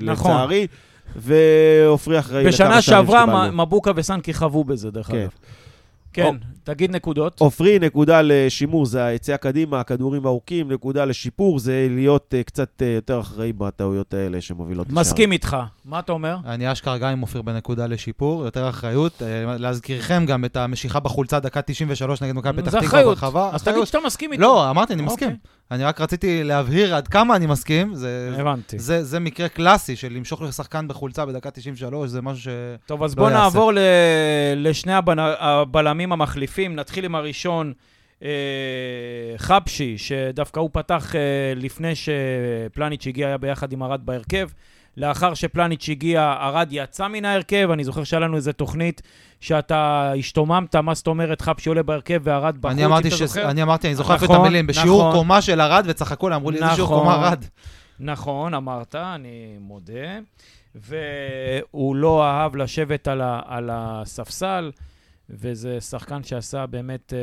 נכון. 0.02 0.30
לצערי, 0.30 0.66
ועופרי 1.16 2.18
אחראי 2.18 2.40
לכמה 2.40 2.50
בשנה 2.52 2.82
שערים 2.82 3.06
שעברה 3.06 3.20
שקיבלנו. 3.26 3.52
מ- 3.56 3.60
מבוקה 3.60 3.90
וסנקי 3.96 4.34
חוו 4.34 4.64
בזה, 4.64 4.90
דרך 4.90 5.06
כן. 5.06 5.16
אגב. 5.16 5.28
כן, 6.12 6.36
תגיד 6.64 6.90
נקודות. 6.90 7.40
עופרי, 7.40 7.78
נקודה 7.78 8.20
לשימור, 8.24 8.86
זה 8.86 9.04
היציאה 9.04 9.36
קדימה, 9.36 9.80
הכדורים 9.80 10.26
הארוכים, 10.26 10.72
נקודה 10.72 11.04
לשיפור, 11.04 11.58
זה 11.58 11.86
להיות 11.90 12.34
אה, 12.36 12.42
קצת 12.42 12.82
אה, 12.82 12.86
יותר 12.86 13.20
אחראי 13.20 13.52
בטעויות 13.52 14.14
האלה 14.14 14.40
שמובילות 14.40 14.86
לשער. 14.86 15.00
מסכים 15.00 15.32
איתך. 15.32 15.56
מה 15.84 15.98
אתה 15.98 16.12
אומר? 16.12 16.36
אני 16.44 16.72
אשכרה 16.72 16.98
גם 16.98 17.08
עם 17.08 17.22
אופיר 17.22 17.42
בנקודה 17.42 17.86
לשיפור, 17.86 18.44
יותר 18.44 18.68
אחריות. 18.68 19.22
אה, 19.22 19.56
להזכירכם 19.58 20.26
גם 20.26 20.44
את 20.44 20.56
המשיכה 20.56 21.00
בחולצה 21.00 21.40
דקה 21.40 21.62
93 21.62 22.22
נגד 22.22 22.34
מכבי 22.34 22.62
פתח 22.62 22.70
זה 22.70 22.78
תקווה. 22.80 23.04
ברחבה. 23.04 23.50
אז 23.52 23.62
תגיד. 23.62 23.84
שאתה 23.84 23.98
מסכים 24.06 24.32
איתו. 24.32 24.42
לא, 24.42 24.70
אמרתי, 24.70 24.92
אני 24.92 25.02
מסכים. 25.02 25.30
אני 25.70 25.84
רק 25.84 26.00
רציתי 26.00 26.44
להבהיר 26.44 26.94
עד 26.94 27.08
כמה 27.08 27.36
אני 27.36 27.46
מסכים. 27.46 27.94
זה- 27.94 28.34
הבנתי. 28.38 28.78
זה 28.78 29.04
זה 29.04 29.20
מקרה 29.20 29.48
קלאסי 29.48 29.96
של 29.96 30.12
למשוך 30.12 30.42
לשחקן 30.42 30.88
בחולצה 30.88 31.26
בדקה 31.26 31.50
93, 31.50 32.08
זה 32.10 32.22
משהו 32.22 32.42
ש... 32.44 32.48
טוב, 32.86 33.02
אז 33.02 33.16
לא 33.18 33.22
בואו 33.22 33.30
יעשה. 33.30 33.42
נעבור 33.44 33.72
ל- 33.72 33.78
לשני 34.56 34.92
הבנ- 34.98 35.18
הבלמים 35.38 36.12
המחליפים. 36.12 36.74
נתחיל 36.76 37.04
עם 37.04 37.14
הראשון, 37.14 37.72
אה, 38.22 38.28
חבשי, 39.36 39.98
שדווקא 39.98 40.60
הוא 40.60 40.70
פתח 40.72 41.14
אה, 41.16 41.20
לפני 41.56 41.92
שפלניץ' 41.94 43.06
הגיע, 43.06 43.36
ביחד 43.36 43.72
עם 43.72 43.82
ארד 43.82 44.00
בהרכב. 44.06 44.48
לאחר 44.96 45.34
שפלניץ' 45.34 45.88
הגיע, 45.88 46.34
ארד 46.40 46.68
יצא 46.70 47.08
מן 47.08 47.24
ההרכב. 47.24 47.68
אני 47.72 47.84
זוכר 47.84 48.04
שהיה 48.04 48.20
לנו 48.20 48.36
איזו 48.36 48.52
תוכנית 48.52 49.02
שאתה 49.40 50.12
השתוממת, 50.18 50.76
מה 50.76 50.94
זאת 50.94 51.06
אומרת, 51.06 51.40
חבשי 51.40 51.68
עולה 51.68 51.82
בהרכב 51.82 52.20
וארד 52.24 52.58
בחוץ, 52.58 52.72
אני 52.72 52.84
אם 52.84 52.92
אמרתי, 52.92 53.08
אתה 53.08 53.16
ש... 53.16 53.22
זוכר? 53.22 53.50
אני 53.50 53.62
אמרתי, 53.62 53.86
אני 53.86 53.94
זוכר 53.94 54.14
אפילו 54.14 54.26
את 54.26 54.30
נכון, 54.30 54.46
המילים, 54.46 54.66
בשיעור 54.66 55.00
נכון. 55.00 55.12
קומה 55.12 55.42
של 55.42 55.60
ארד, 55.60 55.84
וצחקו 55.88 56.28
לה, 56.28 56.36
אמרו 56.36 56.50
לי, 56.50 56.58
איזה 56.58 56.74
שיעור 56.74 56.90
נכון. 56.90 56.98
קומה 56.98 57.28
ארד. 57.28 57.44
נכון, 58.00 58.54
אמרת, 58.54 58.94
אני 58.94 59.56
מודה. 59.60 60.18
והוא 60.74 61.96
לא 61.96 62.24
אהב 62.24 62.56
לשבת 62.56 63.08
על, 63.08 63.20
ה, 63.20 63.40
על 63.46 63.70
הספסל, 63.72 64.70
וזה 65.30 65.80
שחקן 65.80 66.22
שעשה 66.22 66.66
באמת 66.66 67.12
אה, 67.12 67.18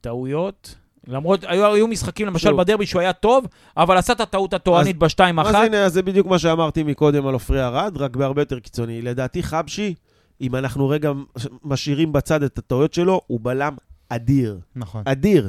טעויות. 0.00 0.74
למרות, 1.06 1.44
היו, 1.48 1.74
היו 1.74 1.88
משחקים, 1.88 2.26
למשל 2.26 2.48
שוב. 2.48 2.60
בדרבי, 2.60 2.86
שהוא 2.86 3.00
היה 3.00 3.12
טוב, 3.12 3.46
אבל 3.76 3.96
עשה 3.96 4.12
את 4.12 4.20
הטעות 4.20 4.54
התורנית 4.54 4.98
בשתיים 4.98 5.38
אז 5.40 5.46
אחת. 5.46 5.64
הנה, 5.66 5.84
אז 5.84 5.92
זה 5.92 6.02
בדיוק 6.02 6.26
מה 6.26 6.38
שאמרתי 6.38 6.82
מקודם 6.82 7.26
על 7.26 7.34
עופרי 7.34 7.64
ארד, 7.64 7.96
רק 7.96 8.16
בהרבה 8.16 8.42
יותר 8.42 8.60
קיצוני. 8.60 9.02
לדעתי 9.02 9.42
חבשי, 9.42 9.94
אם 10.46 10.56
אנחנו 10.56 10.88
רגע 10.88 11.12
משאירים 11.64 12.12
בצד 12.12 12.42
את 12.42 12.58
הטעויות 12.58 12.94
שלו, 12.94 13.20
הוא 13.26 13.40
בלם 13.42 13.74
אדיר. 14.08 14.58
נכון. 14.76 15.02
אדיר. 15.04 15.48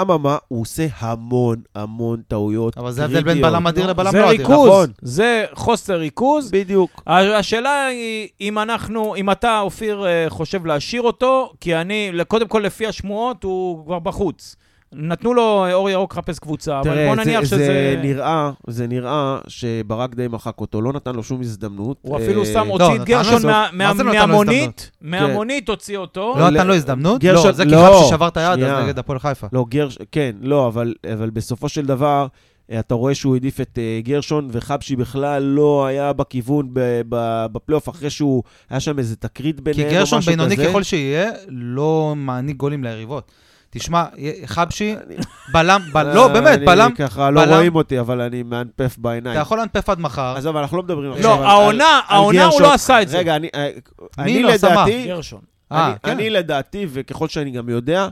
אממה, 0.00 0.36
הוא 0.48 0.60
עושה 0.60 0.86
המון 0.98 1.62
המון 1.74 2.22
טעויות 2.28 2.78
אבל 2.78 2.92
זה 2.92 3.02
ההבדל 3.02 3.22
בין. 3.22 3.42
בלם 3.42 3.66
אדיר 3.66 3.86
לבלם 3.86 4.14
לא 4.14 4.30
אדיר. 4.30 4.40
ריכוז, 4.40 4.68
נכון. 4.68 4.90
זה 5.02 5.44
חוסר 5.54 5.96
ריכוז. 5.96 6.50
בדיוק. 6.50 7.02
השאלה 7.06 7.86
היא, 7.86 8.28
אם 8.40 8.58
אנחנו, 8.58 9.16
אם 9.16 9.30
אתה, 9.30 9.60
אופיר, 9.60 10.06
אה, 10.06 10.26
חושב 10.28 10.66
להשאיר 10.66 11.02
אותו, 11.02 11.52
כי 11.60 11.76
אני, 11.76 12.12
קודם 12.28 12.48
כל, 12.48 12.58
לפי 12.58 12.86
השמועות, 12.86 13.44
הוא 13.44 13.84
כבר 13.86 13.98
בחוץ. 13.98 14.56
נתנו 14.98 15.34
לו 15.34 15.66
אור 15.72 15.90
ירוק 15.90 16.12
לחפש 16.12 16.38
קבוצה, 16.38 16.80
אבל 16.80 17.06
בוא 17.06 17.24
זה, 17.24 17.30
נניח 17.30 17.40
זה 17.40 17.46
שזה... 17.46 18.00
נראה, 18.02 18.50
זה 18.66 18.86
נראה 18.86 19.38
שברק 19.48 20.14
די 20.14 20.26
מחק 20.28 20.60
אותו, 20.60 20.82
לא 20.82 20.92
נתן 20.92 21.14
לו 21.14 21.22
שום 21.22 21.40
הזדמנות. 21.40 21.96
הוא 22.02 22.16
אפילו 22.16 22.40
אה, 22.40 22.46
שם, 22.46 22.66
לא, 22.68 22.72
הוציא 22.72 23.02
את 23.02 23.06
גרשון 23.06 23.34
הזדמנות. 23.34 23.56
מה- 23.56 23.68
מה 23.72 23.88
מה- 23.88 23.94
זה 23.94 24.04
נתן 24.04 24.18
לו 24.20 24.26
מהמונית, 24.26 24.90
מהמונית 25.00 25.68
הוציא 25.68 25.98
אותו. 25.98 26.34
לא 26.38 26.48
ל- 26.48 26.50
נתן 26.50 26.66
לו 26.66 26.74
הזדמנות? 26.74 27.20
גרשון- 27.20 27.46
לא, 27.46 27.52
זה 27.52 27.64
כי 27.64 27.70
לא, 27.70 27.98
חפשי 27.98 28.10
שבר 28.10 28.28
את 28.28 28.36
היד 28.36 28.58
נגד 28.64 28.98
הפועל 28.98 29.18
חיפה. 29.18 29.46
לא, 29.52 29.64
גרש... 29.68 29.98
כן, 30.12 30.36
לא, 30.40 30.66
אבל, 30.68 30.94
אבל 31.12 31.30
בסופו 31.30 31.68
של 31.68 31.86
דבר, 31.86 32.26
אה, 32.72 32.78
אתה 32.80 32.94
רואה 32.94 33.14
שהוא 33.14 33.34
העדיף 33.34 33.60
את 33.60 33.78
אה, 33.78 34.00
גרשון, 34.02 34.48
וחבשי 34.52 34.96
בכלל 34.96 35.42
לא 35.42 35.86
היה 35.86 36.12
בכיוון 36.12 36.68
ב- 36.72 37.00
ב- 37.08 37.46
בפלייאוף, 37.52 37.88
אחרי 37.88 38.10
שהוא, 38.10 38.42
היה 38.70 38.80
שם 38.80 38.98
איזה 38.98 39.16
תקרית 39.16 39.56
כי 39.56 39.62
ביניהם 39.62 39.88
או 39.88 39.94
גרשון 39.94 40.18
משהו 40.18 40.32
בינוני 40.32 40.56
כזה. 40.56 40.66
ככל 40.68 40.82
שיהיה, 40.82 41.30
לא 41.48 42.14
מעניק 42.16 42.56
גולים 42.56 42.84
ליריבות. 42.84 43.30
תשמע, 43.78 44.04
חבשי, 44.46 44.94
בלם, 45.52 45.80
בל- 45.92 46.12
לא, 46.14 46.28
באמת, 46.28 46.60
בלם, 46.64 46.86
אני 46.86 46.96
ככה, 46.96 47.30
לא. 47.30 47.44
רואים 47.44 47.74
אותי, 47.74 48.00
אבל 48.00 48.20
אני 48.20 48.42
מאנפף 48.42 48.92
אתה 48.92 49.00
בעיניים. 49.02 49.40
יכול 49.40 49.58
להנפף 49.58 49.88
עד 49.90 50.00
מחר. 50.00 50.34
עזוב, 50.36 50.56
אנחנו 50.56 50.76
לא 50.76 50.82
מדברים 50.82 51.12
עכשיו 51.12 51.24
לא, 51.30 51.38
על- 51.38 51.44
העונה, 51.46 51.84
על 52.08 52.16
העונה 52.16 52.44
הוא 52.44 52.50
גרשון. 52.50 52.62
לא 52.62 52.74
עשה 52.74 53.02
את 53.02 53.08
זה. 53.08 53.18
רגע, 53.18 53.36
אני, 53.36 53.48
אה, 53.54 53.68
מי 54.18 54.22
אני 54.24 54.42
לא 54.42 54.48
עשה 54.52 54.66
מה? 54.74 54.86
לדעתי, 54.86 55.06
גרשון. 55.06 55.40
אה, 55.72 55.86
אני, 55.86 55.94
כן. 56.02 56.10
אני 56.10 56.30
לדעתי, 56.30 56.86
וככל 56.92 57.28
שאני 57.28 57.50
גם 57.50 57.68
יודע, 57.68 58.08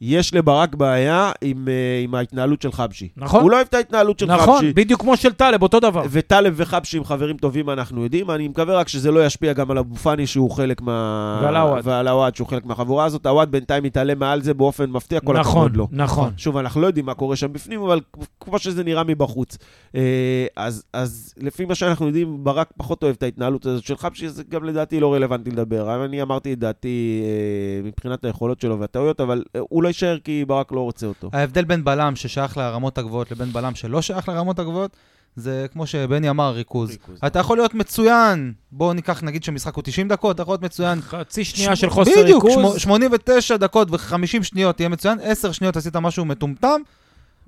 יש 0.00 0.34
לברק 0.34 0.74
בעיה 0.74 1.32
עם, 1.40 1.68
אה, 1.68 2.00
עם 2.04 2.14
ההתנהלות 2.14 2.62
של 2.62 2.72
חבשי. 2.72 3.08
נכון. 3.16 3.42
הוא 3.42 3.50
לא 3.50 3.56
אוהב 3.56 3.66
את 3.66 3.74
ההתנהלות 3.74 4.18
של 4.18 4.26
נכון, 4.26 4.54
חבשי. 4.54 4.72
בדיוק 4.72 5.00
כמו 5.00 5.16
של 5.16 5.32
טלב, 5.32 5.62
אותו 5.62 5.80
דבר. 5.80 6.02
וטלב 6.10 6.54
וחבשי 6.56 6.98
הם 6.98 7.04
חברים 7.04 7.36
טובים, 7.36 7.70
אנחנו 7.70 8.02
יודעים. 8.02 8.30
אני 8.30 8.48
מקווה 8.48 8.76
רק 8.76 8.88
שזה 8.88 9.10
לא 9.10 9.26
ישפיע 9.26 9.52
גם 9.52 9.70
על 9.70 9.78
אבו 9.78 9.96
פאני, 9.96 10.26
שהוא 10.26 10.50
חלק 10.50 10.80
מה... 10.80 11.40
ועל 11.42 11.56
העווד. 11.56 11.80
ועל 11.84 12.08
העווד, 12.08 12.36
שהוא 12.36 12.48
חלק 12.48 12.66
מהחבורה 12.66 13.04
הזאת. 13.04 13.26
העווד 13.26 13.50
בינתיים 13.50 13.82
מתעלם 13.82 14.18
מעל 14.18 14.42
זה 14.42 14.54
באופן 14.54 14.90
מפתיע, 14.90 15.20
כל 15.20 15.38
נכון, 15.38 15.62
הכבוד 15.62 15.76
לו. 15.76 15.88
נכון. 15.92 16.32
שוב, 16.36 16.56
אנחנו 16.56 16.80
לא 16.80 16.86
יודעים 16.86 17.06
מה 17.06 17.14
קורה 17.14 17.36
שם 17.36 17.52
בפנים, 17.52 17.82
אבל 17.82 18.00
כמו 18.40 18.58
שזה 18.58 18.84
נראה 18.84 19.04
מבחוץ. 19.04 19.58
אה, 19.94 20.46
אז, 20.56 20.84
אז 20.92 21.34
לפי 21.36 21.64
מה 21.64 21.74
שאנחנו 21.74 22.06
יודעים, 22.06 22.44
ברק 22.44 22.70
פחות 22.76 23.02
אוהב 23.02 23.14
את 23.18 23.22
ההתנהלות 23.22 23.66
הזאת 23.66 23.84
של 23.84 23.96
חבשי, 23.96 24.28
זה 24.28 24.42
גם 24.48 24.64
לדעתי 24.64 25.00
לא 25.00 25.14
רלוונטי 25.14 25.50
לדבר. 25.50 26.04
אני 26.04 26.22
אמרתי 26.22 26.52
את 26.52 26.58
דעתי 26.58 27.22
אה, 27.24 27.88
מבחינת 27.88 28.24
היכולות 28.24 28.60
שלו 28.60 28.78
והטעויות, 28.78 29.20
אבל 29.20 29.42
הוא 29.68 29.82
לא 29.82 29.89
יישאר 29.90 30.18
כי 30.24 30.44
ברק 30.44 30.72
לא 30.72 30.80
רוצה 30.80 31.06
אותו. 31.06 31.30
ההבדל 31.32 31.64
בין 31.64 31.84
בלם 31.84 32.16
ששייך 32.16 32.56
לרמות 32.56 32.98
הגבוהות 32.98 33.30
לבין 33.30 33.52
בלם 33.52 33.74
שלא 33.74 34.02
שייך 34.02 34.28
לרמות 34.28 34.58
הגבוהות, 34.58 34.96
זה 35.36 35.66
כמו 35.72 35.86
שבני 35.86 36.30
אמר, 36.30 36.50
ריכוז. 36.52 36.90
ריכוז. 36.90 37.18
אתה 37.26 37.38
יכול 37.38 37.58
להיות 37.58 37.74
מצוין, 37.74 38.52
בואו 38.72 38.92
ניקח, 38.92 39.22
נגיד 39.22 39.44
שמשחק 39.44 39.74
הוא 39.74 39.82
90 39.82 40.08
דקות, 40.08 40.34
אתה 40.34 40.42
יכול 40.42 40.52
להיות 40.52 40.62
מצוין. 40.62 41.00
חצי 41.00 41.44
שנייה 41.44 41.76
ש- 41.76 41.80
של 41.80 41.90
חוסר 41.90 42.10
בדיוק, 42.22 42.44
ריכוז. 42.44 42.62
שמו- 42.72 42.78
89 42.78 43.56
דקות 43.56 43.88
ו-50 43.90 44.42
שניות 44.42 44.76
תהיה 44.76 44.88
מצוין, 44.88 45.18
10 45.22 45.52
שניות 45.52 45.76
עשית 45.76 45.96
משהו 45.96 46.24
מטומטם, 46.24 46.80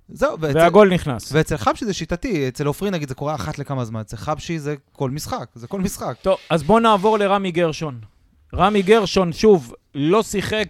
זהו. 0.08 0.36
ואצל- 0.40 0.56
והגול 0.58 0.94
נכנס. 0.94 1.32
ואצל 1.32 1.56
חבשי 1.56 1.84
זה 1.84 1.92
שיטתי, 1.94 2.48
אצל 2.48 2.66
עופרי 2.66 2.90
נגיד 2.90 3.08
זה 3.08 3.14
קורה 3.14 3.34
אחת 3.34 3.58
לכמה 3.58 3.84
זמן, 3.84 4.00
אצל 4.00 4.16
חבשי 4.16 4.58
זה 4.58 4.74
כל 4.92 5.10
משחק, 5.10 5.46
זה 5.54 5.66
כל 5.66 5.80
משחק. 5.80 6.14
טוב, 6.22 6.36
אז 6.50 6.62
בואו 6.62 6.78
נעבור 6.78 7.18
לרמי 7.18 7.50
גרשון. 7.52 7.98
רמי 8.54 8.82
גרשון, 8.82 9.32
שוב, 9.32 9.74
לא 9.94 10.22
שיחק, 10.22 10.68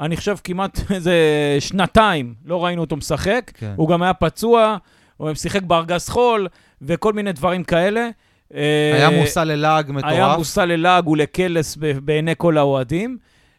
אני 0.00 0.16
חושב 0.16 0.36
כמעט 0.44 0.80
איזה 0.94 1.16
שנתיים, 1.60 2.34
לא 2.44 2.64
ראינו 2.64 2.80
אותו 2.80 2.96
משחק. 2.96 3.50
כן. 3.54 3.72
הוא 3.76 3.88
גם 3.88 4.02
היה 4.02 4.14
פצוע, 4.14 4.76
הוא 5.16 5.34
שיחק 5.34 5.62
בארגז 5.62 6.08
חול 6.08 6.48
וכל 6.82 7.12
מיני 7.12 7.32
דברים 7.32 7.64
כאלה. 7.64 8.08
אה, 8.54 8.92
היה 8.94 9.10
מושא 9.10 9.40
ללעג 9.40 9.90
מטורף. 9.90 10.12
היה 10.12 10.36
מושא 10.36 10.60
ללעג 10.60 11.08
ולקלס 11.08 11.76
בעיני 11.76 12.32
כל 12.36 12.58
האוהדים. 12.58 13.18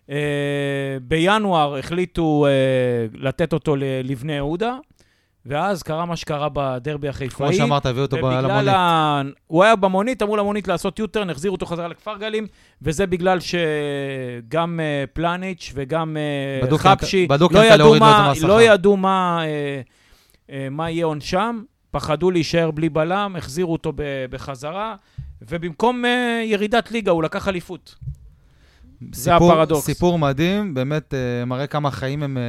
אה, 0.09 0.17
בינואר 1.01 1.77
החליטו 1.77 2.45
אה, 2.45 2.51
לתת 3.13 3.53
אותו 3.53 3.75
לבני 4.03 4.33
יהודה, 4.33 4.77
ואז 5.47 5.83
קרה 5.83 6.05
מה 6.05 6.15
שקרה 6.15 6.47
בדרבי 6.53 7.07
החיפאי. 7.07 7.47
כמו 7.47 7.53
שאמרת, 7.53 7.85
הביאו 7.85 8.03
אותו 8.05 8.17
למונית. 8.17 8.73
ה... 8.75 9.21
הוא 9.47 9.63
היה 9.63 9.75
במונית, 9.75 10.21
אמרו 10.23 10.37
למונית 10.37 10.67
לעשות 10.67 10.99
יוטרן, 10.99 11.29
החזירו 11.29 11.55
אותו 11.55 11.65
חזרה 11.65 11.87
לכפר 11.87 12.17
גלים, 12.17 12.47
וזה 12.81 13.07
בגלל 13.07 13.37
שגם 13.39 14.79
אה, 14.79 15.03
פלניץ' 15.13 15.71
וגם 15.75 16.17
אה, 16.17 16.67
בדוק 16.67 16.81
חבשי 16.81 17.27
לא 17.51 17.63
ינקה 17.63 17.73
ידעו 17.75 17.93
זה 17.93 17.99
מה-. 17.99 18.33
לא 18.47 18.61
ידעו 18.61 18.97
מה, 18.97 19.39
אה, 19.45 19.81
אה, 20.51 20.67
מה 20.71 20.89
יהיה 20.89 21.05
עונשם, 21.05 21.61
פחדו 21.91 22.31
להישאר 22.31 22.71
בלי 22.71 22.89
בלם, 22.89 23.35
החזירו 23.37 23.73
אותו 23.73 23.91
ב- 23.95 24.01
בחזרה, 24.29 24.95
ובמקום 25.41 26.05
אה, 26.05 26.41
ירידת 26.45 26.91
ליגה 26.91 27.11
הוא 27.11 27.23
לקח 27.23 27.47
אליפות. 27.47 27.95
זה 29.11 29.31
סיפור- 29.31 29.51
הפרדוקס. 29.53 29.85
סיפור 29.85 30.19
מדהים, 30.19 30.73
באמת 30.73 31.13
אה, 31.13 31.45
מראה 31.45 31.67
כמה 31.67 31.87
החיים 31.89 32.23
הם 32.23 32.37
אה, 32.37 32.43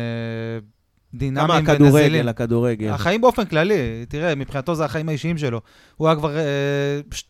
דינמיים 1.15 1.65
כמה 1.65 1.75
ונזילים. 1.75 1.89
הכדורגל, 2.29 2.29
הכדורגל. 2.29 2.89
החיים 2.91 3.21
באופן 3.21 3.45
כללי, 3.45 3.75
תראה, 4.09 4.35
מבחינתו 4.35 4.75
זה 4.75 4.85
החיים 4.85 5.09
האישיים 5.09 5.39
שלו. 5.39 5.61
הוא 5.97 6.09
היה 6.09 6.17
כבר 6.17 6.37
אה, 6.39 6.45
ש- 7.15 7.25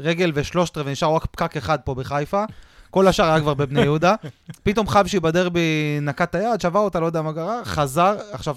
רגל 0.00 0.32
ושלושת 0.34 0.78
רבעי, 0.78 0.92
נשאר 0.92 1.14
רק 1.14 1.26
פקק 1.26 1.56
אחד 1.56 1.78
פה 1.84 1.94
בחיפה. 1.94 2.44
כל 2.90 3.08
השאר 3.08 3.24
היה 3.30 3.40
כבר 3.40 3.54
בבני 3.54 3.80
יהודה. 3.82 4.14
פתאום 4.62 4.88
חבשי 4.88 5.20
בדרבי 5.20 5.60
נקט 6.02 6.22
את 6.22 6.34
היד, 6.34 6.60
שבר 6.60 6.80
אותה, 6.80 7.00
לא 7.00 7.06
יודע 7.06 7.22
מה 7.22 7.32
קרה, 7.32 7.60
חזר. 7.64 8.16
עכשיו, 8.32 8.56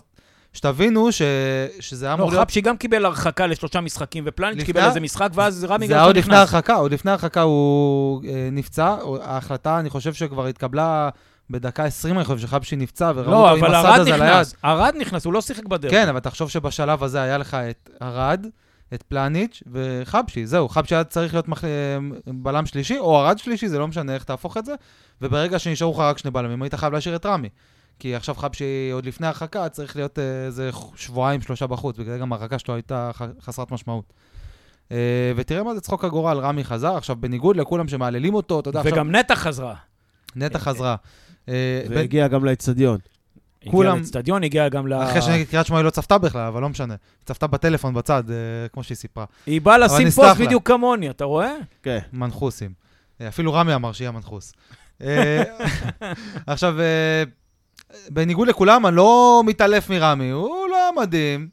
שתבינו 0.54 1.12
ש... 1.12 1.22
שזה 1.80 2.06
היה 2.06 2.16
לא, 2.16 2.22
אמור 2.22 2.32
להיות... 2.32 2.48
חבשי 2.48 2.62
גם 2.62 2.78
קיבל 2.78 3.06
הרחקה 3.06 3.48
לשלושה 3.48 3.82
משחקים, 3.82 4.24
ופלניץ' 4.28 4.54
לפני- 4.56 4.66
קיבל 4.66 4.88
איזה 4.88 5.00
משחק, 5.00 5.30
ואז 5.34 5.64
רמי 5.70 5.88
זה 5.88 5.94
גרשון 5.94 6.00
היה 6.00 6.06
עוד 6.08 6.18
לפני 6.18 6.34
נכנס. 6.36 6.38
ההרחקה, 6.54 6.76
עוד 6.76 6.92
לפני 6.94 7.12
ההרחקה 7.12 7.42
הוא 7.42 8.22
אה, 8.28 8.50
נפצע. 8.52 8.96
ההחלטה, 9.22 9.80
אני 9.80 9.90
חושב 9.90 10.14
שכבר 10.14 10.46
התקבלה 10.48 11.10
בדקה 11.54 11.86
20, 11.86 12.18
אני 12.18 12.26
חושב 12.26 12.39
שחבשי 12.39 12.76
נפצע, 12.76 13.12
וראו 13.16 13.32
לא, 13.32 13.51
אותו 13.51 13.66
עם 13.66 13.66
אבל 13.66 13.76
הסד 13.76 13.99
הזה 13.99 14.14
על 14.14 14.22
היד. 14.22 14.32
נכנס, 14.32 14.56
ארד 14.66 14.95
נכנס, 14.99 15.26
הוא 15.26 15.34
לא 15.34 15.41
שיחק 15.41 15.66
בדרך. 15.66 15.91
כן, 15.91 16.10
אבל 16.10 16.20
תחשוב 16.20 16.49
שבשלב 16.49 17.04
הזה 17.04 17.22
היה 17.22 17.38
לך 17.38 17.54
את 17.54 17.89
ארד, 18.01 18.45
את 18.93 19.04
פלניץ' 19.04 19.64
וחבשי, 19.72 20.45
זהו, 20.45 20.70
חבשי 20.70 20.95
היה 20.95 21.04
צריך 21.04 21.34
להיות 21.34 21.47
מח... 21.47 21.64
בלם 22.28 22.66
שלישי, 22.66 22.99
או 22.99 23.20
ארד 23.20 23.38
שלישי, 23.38 23.68
זה 23.68 23.80
לא 23.80 23.88
משנה 23.88 24.14
איך 24.14 24.24
תהפוך 24.24 24.58
את 24.58 24.66
זה, 24.66 24.76
וברגע 25.22 25.60
שנשארו 25.60 25.93
לך 25.93 25.99
רק 25.99 26.18
שני 26.18 26.32
בלמים, 26.32 26.62
היית 26.62 26.76
חייב 26.76 26.93
להשאיר 26.93 27.16
את 27.16 27.26
רמי. 27.26 27.49
כי 27.99 28.16
עכשיו 28.16 28.36
חבשי, 28.36 28.89
עוד 28.93 29.06
לפני 29.06 29.28
ההרחקה, 29.28 29.70
צריך 29.70 29.95
להיות 29.95 30.20
אה, 30.20 30.45
איזה 30.45 30.70
שבועיים, 30.95 31.41
שלושה 31.41 31.68
בחוץ, 31.68 31.97
בגלל 31.97 32.20
גם 32.20 32.34
ההרחקה 32.34 32.60
שלו 32.60 32.74
הייתה 32.74 33.12
חסרת 33.41 33.72
משמעות. 33.72 34.14
אה, 34.91 35.32
ותראה 35.36 35.64
מה 35.64 35.76
זה 35.76 35.82
צחוק 35.82 36.06
הגורל, 36.06 36.38
רמי 36.38 36.64
חזר, 36.64 36.97
עכשיו 36.97 37.16
בניגוד 37.16 37.56
לכולם 37.56 37.88
שמהללים 37.88 38.34
אותו, 38.34 38.60
אתה 38.60 38.70
יודע, 38.70 38.80
עכשיו 38.80 38.93
וגם 38.93 39.16
נטע 39.16 39.36
חזרה. 39.36 39.76
נטע 40.36 40.60
חזרה. 40.60 40.95
אה, 41.50 41.54
והגיע 41.89 42.28
גם 42.28 42.46
לאצטדיון. 42.46 42.98
הגיע 43.62 43.72
כולם- 43.72 43.98
לאצטדיון, 43.98 44.44
הגיע 44.44 44.70
גם 44.70 44.88
ל... 44.88 44.94
אחרי 44.94 45.22
שנגד 45.22 45.46
קריית 45.48 45.68
שמונה 45.68 45.80
היא 45.80 45.86
לא 45.86 45.89
צפתה 45.89 46.18
בכלל, 46.18 46.41
אבל 46.48 46.62
לא 46.62 46.70
משנה. 46.70 46.94
היא 46.94 47.26
צפתה 47.26 47.48
בטלפון 47.48 47.94
בצד, 47.94 48.24
אה, 48.32 48.36
כמו 48.74 48.84
שהיא 48.84 48.96
סיפרה. 48.96 49.26
היא 49.46 49.62
באה 49.62 49.78
לשים 49.78 50.10
פוסט 50.10 50.39
לה. 50.39 50.46
בדיוק 50.46 50.68
כמוני, 50.68 51.10
אתה 51.10 51.24
רואה? 51.26 51.52
כן. 51.84 52.00
מנחוסים. 52.14 52.72
אה, 53.22 53.28
אפילו 53.28 53.54
רמי 53.54 53.76
אמר 53.76 53.91
שיהיה 53.91 54.12
מנחוס. 54.12 54.54
אה, 55.02 55.44
עכשיו, 56.48 56.76
אה, 56.82 57.24
בניגוד 58.10 58.48
לכולם, 58.48 58.86
אני 58.86 58.96
לא 58.96 59.44
מתעלף 59.46 59.89
מרמי, 59.89 60.30
הוא 60.30 60.68
לא 60.70 60.76
היה 60.76 60.89
מדהים. 61.02 61.48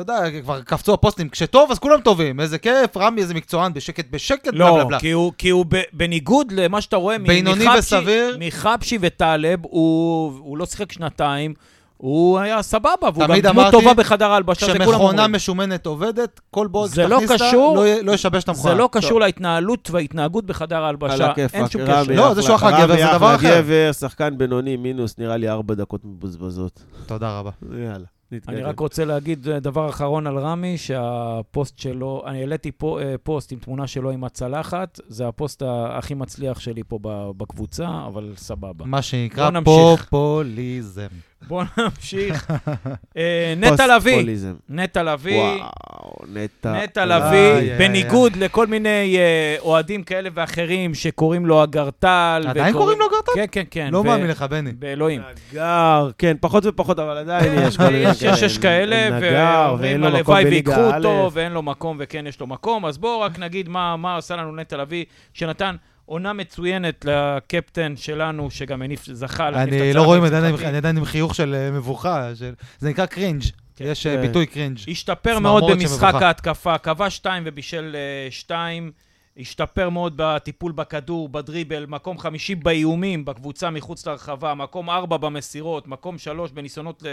אתה 0.00 0.12
יודע, 0.12 0.40
כבר 0.42 0.62
קפצו 0.62 0.94
הפוסטים, 0.94 1.28
כשטוב 1.28 1.70
אז 1.70 1.78
כולם 1.78 2.00
טובים, 2.00 2.40
איזה 2.40 2.58
כיף, 2.58 2.96
רמי 2.96 3.20
איזה 3.20 3.34
מקצוען, 3.34 3.72
בשקט 3.74 4.06
בשקט, 4.10 4.48
בלה 4.48 4.70
בלה 4.70 4.78
לא, 4.78 4.84
בלה. 4.88 4.98
כי 5.00 5.10
הוא, 5.10 5.32
כי 5.38 5.48
הוא 5.48 5.66
ב, 5.68 5.80
בניגוד 5.92 6.52
למה 6.52 6.80
שאתה 6.80 6.96
רואה, 6.96 7.18
בינוני 7.18 7.64
וסביר. 7.78 8.36
מחבשי 8.40 8.98
וטלב, 9.00 9.58
הוא, 9.62 10.32
הוא 10.38 10.58
לא 10.58 10.66
שיחק 10.66 10.92
שנתיים, 10.92 11.54
הוא 11.96 12.38
היה 12.38 12.62
סבבה, 12.62 12.88
והוא 13.02 13.22
גם 13.22 13.26
תמיד 13.28 13.46
דמות 13.46 13.66
טובה 13.70 13.94
בחדר 13.94 14.32
ההלבשה, 14.32 14.66
זה 14.72 14.78
כולם 14.84 15.00
אומרים. 15.00 15.32
משומנת 15.32 15.86
עובדת, 15.86 16.40
כל 16.50 16.66
בורג 16.66 16.90
זה 16.90 17.08
לא 17.08 17.20
שתכניס 17.20 17.42
קשור- 17.42 17.76
לא 17.76 17.86
י- 17.88 18.02
לא 18.02 18.12
ישבש 18.12 18.44
את 18.44 18.48
המכונה. 18.48 18.74
זה 18.74 18.78
לא 18.78 18.88
קשור 18.92 19.20
להתנהלות 19.20 19.90
וההתנהגות 19.90 20.46
בחדר 20.46 20.82
ההלבשה, 20.84 21.32
אין 21.52 21.68
שום 21.68 21.82
קשר. 21.86 22.02
לא, 22.08 22.34
זה 22.34 22.42
שהוא 22.42 22.54
אחלה 22.56 22.84
גבר, 22.84 22.96
זה 22.96 23.06
דבר 23.12 23.34
אחר. 23.34 23.60
גבר, 23.60 23.90
שחקן 23.92 24.38
בינוני, 24.38 24.76
מינוס, 24.76 25.18
נראה 25.18 25.36
לי 25.36 25.48
ארבע 25.48 25.74
דקות 25.74 26.00
מבוזבזות. 26.04 26.82
תודה 27.06 27.38
רבה. 27.38 27.50
יאללה, 27.72 28.04
נתקדם. 28.32 28.54
אני 28.54 28.62
רק 28.62 28.80
רוצה 28.80 29.04
להגיד 29.04 29.48
אה, 29.48 29.60
דבר 29.60 29.88
אחרון 29.88 30.26
על 30.26 30.38
רמי, 30.38 30.78
שהפוסט 30.78 31.78
שלו, 31.78 32.22
אני 32.26 32.40
העליתי 32.40 32.72
פה, 32.72 33.00
אה, 33.00 33.14
פוסט 33.22 33.52
עם 33.52 33.58
תמונה 33.58 33.86
שלו 33.86 34.10
עם 34.10 34.24
הצלחת, 34.24 35.00
זה 35.08 35.28
הפוסט 35.28 35.62
הכי 35.88 36.14
מצליח 36.14 36.60
שלי 36.60 36.82
פה 36.88 36.98
בקבוצה, 37.36 37.88
אבל 38.06 38.32
סבבה. 38.36 38.84
מה 38.84 39.02
שנקרא. 39.02 39.50
פופוליזם. 39.64 41.06
בואו 41.46 41.64
נמשיך. 41.78 42.50
אה, 43.16 43.54
נטע 43.56 43.96
לביא. 43.96 44.36
נטע 44.68 45.02
לביא, 45.02 45.36
וואו, 45.36 46.16
נטע. 46.32 47.04
לביא, 47.04 47.78
בניגוד 47.78 48.36
לכל 48.36 48.66
מיני 48.66 49.16
אה, 49.18 49.56
אוהדים 49.60 50.02
כאלה 50.02 50.28
ואחרים 50.34 50.94
שקוראים 50.94 51.46
לו 51.46 51.64
אגרטל. 51.64 52.44
עדיין 52.48 52.72
קוראים 52.72 52.98
לו 52.98 53.06
אגרטל? 53.06 53.32
כן, 53.34 53.44
כן, 53.52 53.62
כן. 53.70 53.88
לא 53.92 54.04
מאמין 54.04 54.26
לך, 54.26 54.42
בני. 54.42 54.72
באלוהים. 54.72 55.22
נגר, 55.52 56.10
כן, 56.18 56.36
פחות 56.40 56.66
ופחות, 56.66 56.98
אבל 56.98 57.16
עדיין 57.16 57.52
יש 57.58 57.76
כל 57.78 57.84
מיני 57.84 58.10
יש, 58.10 58.22
יש, 58.22 58.42
יש 58.42 58.58
כאלה, 58.58 59.18
ואומרים 59.20 59.80
ואין 59.80 60.00
לו 60.00 60.06
מקום 60.06 60.16
הלוואי 60.16 60.44
בליגה 60.44 60.70
ויקחו. 60.78 60.96
אותו, 60.96 61.30
ואין 61.32 61.52
לו 61.52 61.62
מקום 61.62 61.96
וכן 62.00 62.26
יש 62.26 62.40
לו 62.40 62.46
מקום. 62.46 62.86
אז 62.86 62.98
בואו 62.98 63.20
רק 63.20 63.38
נגיד 63.38 63.68
מה, 63.68 63.96
מה 63.96 64.16
עשה 64.16 64.36
לנו 64.36 64.56
נטע 64.56 64.76
לביא, 64.76 65.04
שנתן 65.34 65.76
עונה 66.06 66.32
מצוינת 66.32 67.04
לקפטן 67.04 67.96
שלנו, 67.96 68.50
שגם 68.50 68.82
הניף, 68.82 69.04
זכה 69.12 69.50
להניף 69.50 69.74
את 69.74 69.80
אני 69.80 69.92
לא 69.92 70.02
רואים. 70.02 70.24
אני 70.24 70.76
עדיין 70.76 70.96
עם 70.96 71.04
חיוך 71.04 71.34
של 71.34 71.54
אה, 71.54 71.70
מבוכה, 71.70 72.30
של- 72.34 72.54
זה 72.78 72.88
נקרא 72.88 73.06
קרינג'. 73.06 73.42
יש 73.80 74.06
אה, 74.06 74.16
כן. 74.16 74.22
ביטוי 74.22 74.46
קרינג'. 74.46 74.78
השתפר 74.88 75.38
מאוד 75.38 75.64
במשחק 75.70 76.00
שמבוכה. 76.10 76.26
ההתקפה, 76.26 76.78
כבש 76.78 77.16
שתיים 77.16 77.42
ובישל 77.46 77.96
אה, 77.96 78.30
שתיים. 78.30 78.92
השתפר 79.38 79.88
מאוד 79.90 80.12
בטיפול 80.16 80.72
בכדור, 80.72 81.28
בדריבל, 81.28 81.86
מקום 81.88 82.18
חמישי 82.18 82.54
באיומים 82.54 83.24
בקבוצה 83.24 83.70
מחוץ 83.70 84.06
לרחבה, 84.06 84.54
מקום 84.54 84.90
ארבע 84.90 85.16
במסירות, 85.16 85.88
מקום 85.88 86.18
שלוש 86.18 86.50
בניסיונות 86.52 87.02
ל, 87.02 87.06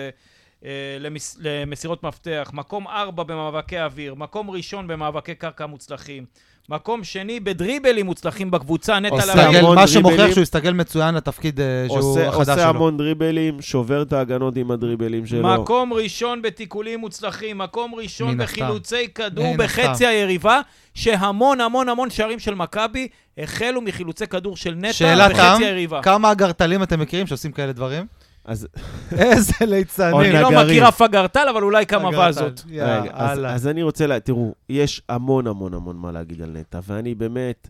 אה, 0.65 0.69
למס, 0.99 1.37
למסירות 1.39 2.03
מפתח, 2.03 2.51
מקום 2.53 2.87
ארבע 2.87 3.23
במאבקי 3.23 3.79
אוויר, 3.79 4.13
מקום 4.15 4.49
ראשון 4.49 4.87
במאבקי 4.87 5.35
קרקע 5.35 5.65
מוצלחים, 5.65 6.25
מקום 6.69 7.03
שני 7.03 7.39
בדריבלים 7.39 8.05
מוצלחים 8.05 8.51
בקבוצה, 8.51 8.99
נטע 8.99 9.15
עושה 9.15 9.47
לביא. 9.49 9.61
מה 9.61 9.87
שמוכיח. 9.87 10.31
שהוא 10.31 10.41
הסתגל 10.41 10.73
מצוין 10.73 11.15
לתפקיד 11.15 11.59
אה, 11.59 11.65
שהוא 11.87 11.97
עושה- 11.99 12.27
החדש 12.27 12.39
עושה 12.39 12.55
שלו. 12.55 12.63
המון 12.69 12.97
דריבלים, 12.97 13.61
שובר 13.61 14.01
את 14.01 14.13
ההגנות 14.13 14.57
עם 14.57 14.71
הדריבלים 14.71 15.25
שלו. 15.25 15.47
מקום 15.61 15.93
ראשון 15.93 16.41
בתיקולים 16.41 16.99
מוצלחים, 16.99 17.57
מקום 17.57 17.95
ראשון. 17.95 18.37
בחילוצי 18.37 19.07
כדור 19.15 19.55
בחצי. 19.57 20.07
היריבה, 20.07 20.59
שהמון 20.93 21.61
המון 21.61 21.89
המון 21.89 22.09
שערים 22.09 22.39
של 22.39 22.53
מכבי 22.55 23.07
החלו 23.37 23.81
מחילוצי 23.81 24.27
כדור 24.27 24.57
של 24.57 24.73
נטע 24.77 24.93
שאלת 24.93 25.31
בחצי 25.31 25.65
היריבה. 25.65 26.01
כמה 26.03 26.31
אגרטלים 26.31 26.83
אתם 26.83 26.99
מכירים 26.99 27.27
שעושים 27.27 27.51
כאלה 27.51 27.71
דברים? 27.71 28.05
אז 28.45 28.67
איזה 29.11 29.53
ליצנים. 29.61 30.19
אני 30.19 30.33
לא. 30.33 30.63
מכיר 30.63 30.87
אף 30.87 31.01
אגרטל, 31.01 31.47
אבל 31.49 31.63
אולי 31.63 31.85
כמה. 31.85 32.29
וזות. 32.29 32.65
אז, 33.13 33.67
אני 33.67 33.83
רוצה, 33.83 34.07
לה, 34.07 34.19
תראו, 34.19 34.53
יש 34.69 35.01
המון 35.09 35.47
המון 35.47 35.73
המון 35.73 35.97
מה 35.97 36.11
להגיד 36.11 36.41
על 36.41 36.49
נטע, 36.49 36.79
ואני 36.87 37.15
באמת, 37.15 37.69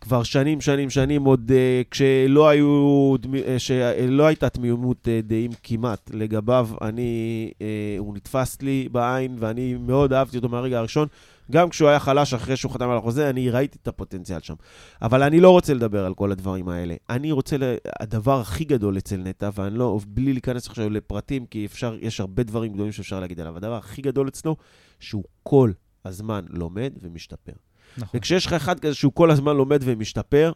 כבר 0.00 0.22
שנים, 0.22 0.60
שנים, 0.60 0.90
שנים, 0.90 1.24
עוד 1.24 1.50
uh, 1.50 1.88
כשלא 1.90 2.48
היו, 2.48 3.14
דמי- 3.18 3.40
uh, 3.40 3.58
שלא 3.58 4.26
הייתה 4.26 4.48
תמימות 4.48 4.96
uh, 5.08 5.26
דעים 5.26 5.50
כמעט 5.62 6.10
לגביו, 6.14 6.68
אני, 6.82 7.50
uh, 7.52 7.62
הוא 7.98 8.14
נתפס 8.16 8.62
לי 8.62 8.88
בעין, 8.92 9.36
ואני 9.38 9.74
מאוד 9.80 10.12
אהבתי 10.12 10.36
אותו 10.36 10.48
מהרגע 10.48 10.78
הראשון. 10.78 11.08
גם 11.50 11.68
כשהוא 11.68 11.88
היה 11.88 12.00
חלש 12.00 12.34
אחרי 12.34 12.56
שהוא 12.56 12.72
חתם 12.72 12.90
על 12.90 12.98
החוזה, 12.98 13.30
אני 13.30 13.50
ראיתי 13.50 13.78
את 13.82 13.88
הפוטנציאל 13.88 14.40
שם. 14.40 14.54
אבל 15.02 15.22
אני 15.22 15.40
לא 15.40 15.50
רוצה 15.50 15.74
לדבר 15.74 16.04
על 16.04 16.14
כל 16.14 16.32
הדברים 16.32 16.68
האלה. 16.68 16.94
אני 17.10 17.32
רוצה. 17.32 17.56
הדבר 18.00 18.40
הכי 18.40 18.64
גדול 18.64 18.98
אצל 18.98 19.16
נטע, 19.16 19.50
ואני 19.54 19.78
לא, 19.78 19.98
בלי 20.06 20.32
להיכנס 20.32 20.68
עכשיו 20.68 20.90
לפרטים, 20.90 21.46
כי 21.46 21.66
אפשר, 21.66 21.96
יש 22.00 22.20
הרבה 22.20 22.42
דברים 22.42 22.72
גדולים 22.72 22.92
שאפשר 22.92 23.20
להגיד 23.20 23.40
עליו. 23.40 23.56
הדבר 23.56 23.76
הכי 23.76 24.02
גדול 24.02 24.28
אצלו, 24.28 24.56
שהוא 25.00 25.24
כל 25.42 25.72
הזמן 26.04 26.44
לומד 26.50 26.92
ומשתפר. 27.02 27.52
נכון. 27.98 28.20
וכשיש 28.20 28.46
לך 28.46 28.52
אחד 28.52 28.80
כזה 28.80 28.94
שהוא 28.94 29.12
כל 29.12 29.30
הזמן 29.30 29.56
לומד 29.56 29.80
ומשתפר, 29.84 30.52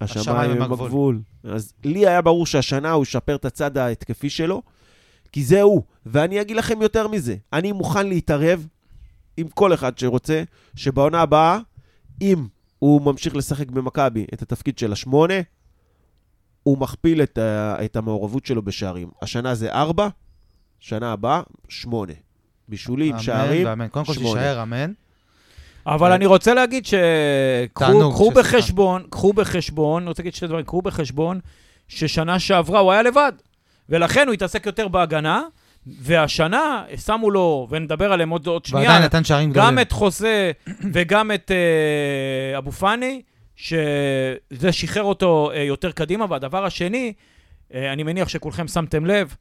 השמיים 0.00 0.50
הם. 0.50 0.62
הגבול. 0.62 1.20
אז 1.44 1.72
לי 1.84 2.06
היה 2.06 2.22
ברור 2.22 2.46
שהשנה 2.46 2.92
הוא 2.92 3.02
ישפר 3.02 3.36
את 3.36 3.44
הצד 3.44 3.78
ההתקפי 3.78 4.30
שלו, 4.30 4.62
כי 5.32 5.44
זה 5.44 5.62
הוא. 5.62 5.82
ואני 6.06 6.40
אגיד 6.40 6.56
לכם 6.56 6.82
יותר 6.82 7.08
מזה, 7.08 7.36
אני 7.52 7.72
מוכן 7.72 8.06
להתערב 8.06 8.66
עם 9.36 9.48
כל 9.48 9.74
אחד 9.74 9.98
שרוצה, 9.98 10.42
שבעונה 10.76 11.20
הבאה, 11.20 11.58
אם 12.20 12.46
הוא 12.78 13.02
ממשיך 13.02 13.36
לשחק 13.36 13.70
במכבי 13.70 14.26
את 14.34 14.42
התפקיד 14.42 14.78
של 14.78 14.92
השמונה, 14.92 15.34
הוא 16.62 16.78
מכפיל 16.78 17.22
את, 17.22 17.38
ה- 17.38 17.84
את 17.84 17.96
המעורבות 17.96 18.46
שלו 18.46 18.62
בשערים. 18.62 19.10
השנה 19.22 19.54
זה 19.54 19.72
ארבע, 19.72 20.08
שנה 20.80 21.12
הבאה, 21.12 21.42
שמונה. 21.68 22.12
בישולים, 22.68 23.12
אמן 23.12 23.22
שערים, 23.22 23.66
ואמן. 23.66 23.88
קודם 23.88 24.04
כל 24.04 24.14
שמונה. 24.14 24.40
שיישאר 24.40 24.62
אמן. 24.62 24.92
אבל 25.86 26.12
אני 26.12 26.26
רוצה 26.26 26.54
להגיד 26.54 26.86
ש... 26.86 26.94
קחו. 27.72 28.30
בחשבון, 28.30 29.02
קחו 29.10 29.32
בחשבון, 29.32 30.02
אני 30.02 30.08
רוצה 30.08 30.22
להגיד 30.22 30.34
שתי 30.34 30.46
דברים, 30.46 30.64
קחו 30.64 30.82
בחשבון 30.82 31.40
ששנה 31.88 32.38
שעברה 32.38 32.80
הוא 32.80 32.92
היה 32.92 33.02
לבד, 33.02 33.32
ולכן 33.88 34.26
הוא 34.26 34.34
התעסק 34.34 34.66
יותר 34.66 34.88
בהגנה, 34.88 35.42
והשנה 35.86 36.84
שמו 37.04 37.30
לו, 37.30 37.66
ונדבר 37.70 38.12
עליהם 38.12 38.30
עוד 38.30 38.46
עוד 38.46 38.64
שנייה, 38.64 38.86
ועדיין 38.86 39.04
נתן 39.04 39.24
שערים 39.24 39.50
גדולים. 39.50 39.68
גם 39.68 39.78
את 39.78 39.92
חוזה 39.92 40.52
וגם 40.92 41.30
את 41.30 41.50
אה, 41.50 42.58
אבו 42.58 42.72
פאני, 42.72 43.22
שזה 43.56 44.72
שחרר 44.72 45.02
אותו 45.02 45.50
אה, 45.54 45.62
יותר 45.62 45.92
קדימה. 45.92 46.26
והדבר 46.28 46.64
השני, 46.64 47.12
אה, 47.74 47.92
אני 47.92 48.02
מניח 48.02 48.28
שכולכם 48.28 48.68
שמתם 48.68 49.06
לב, 49.06 49.36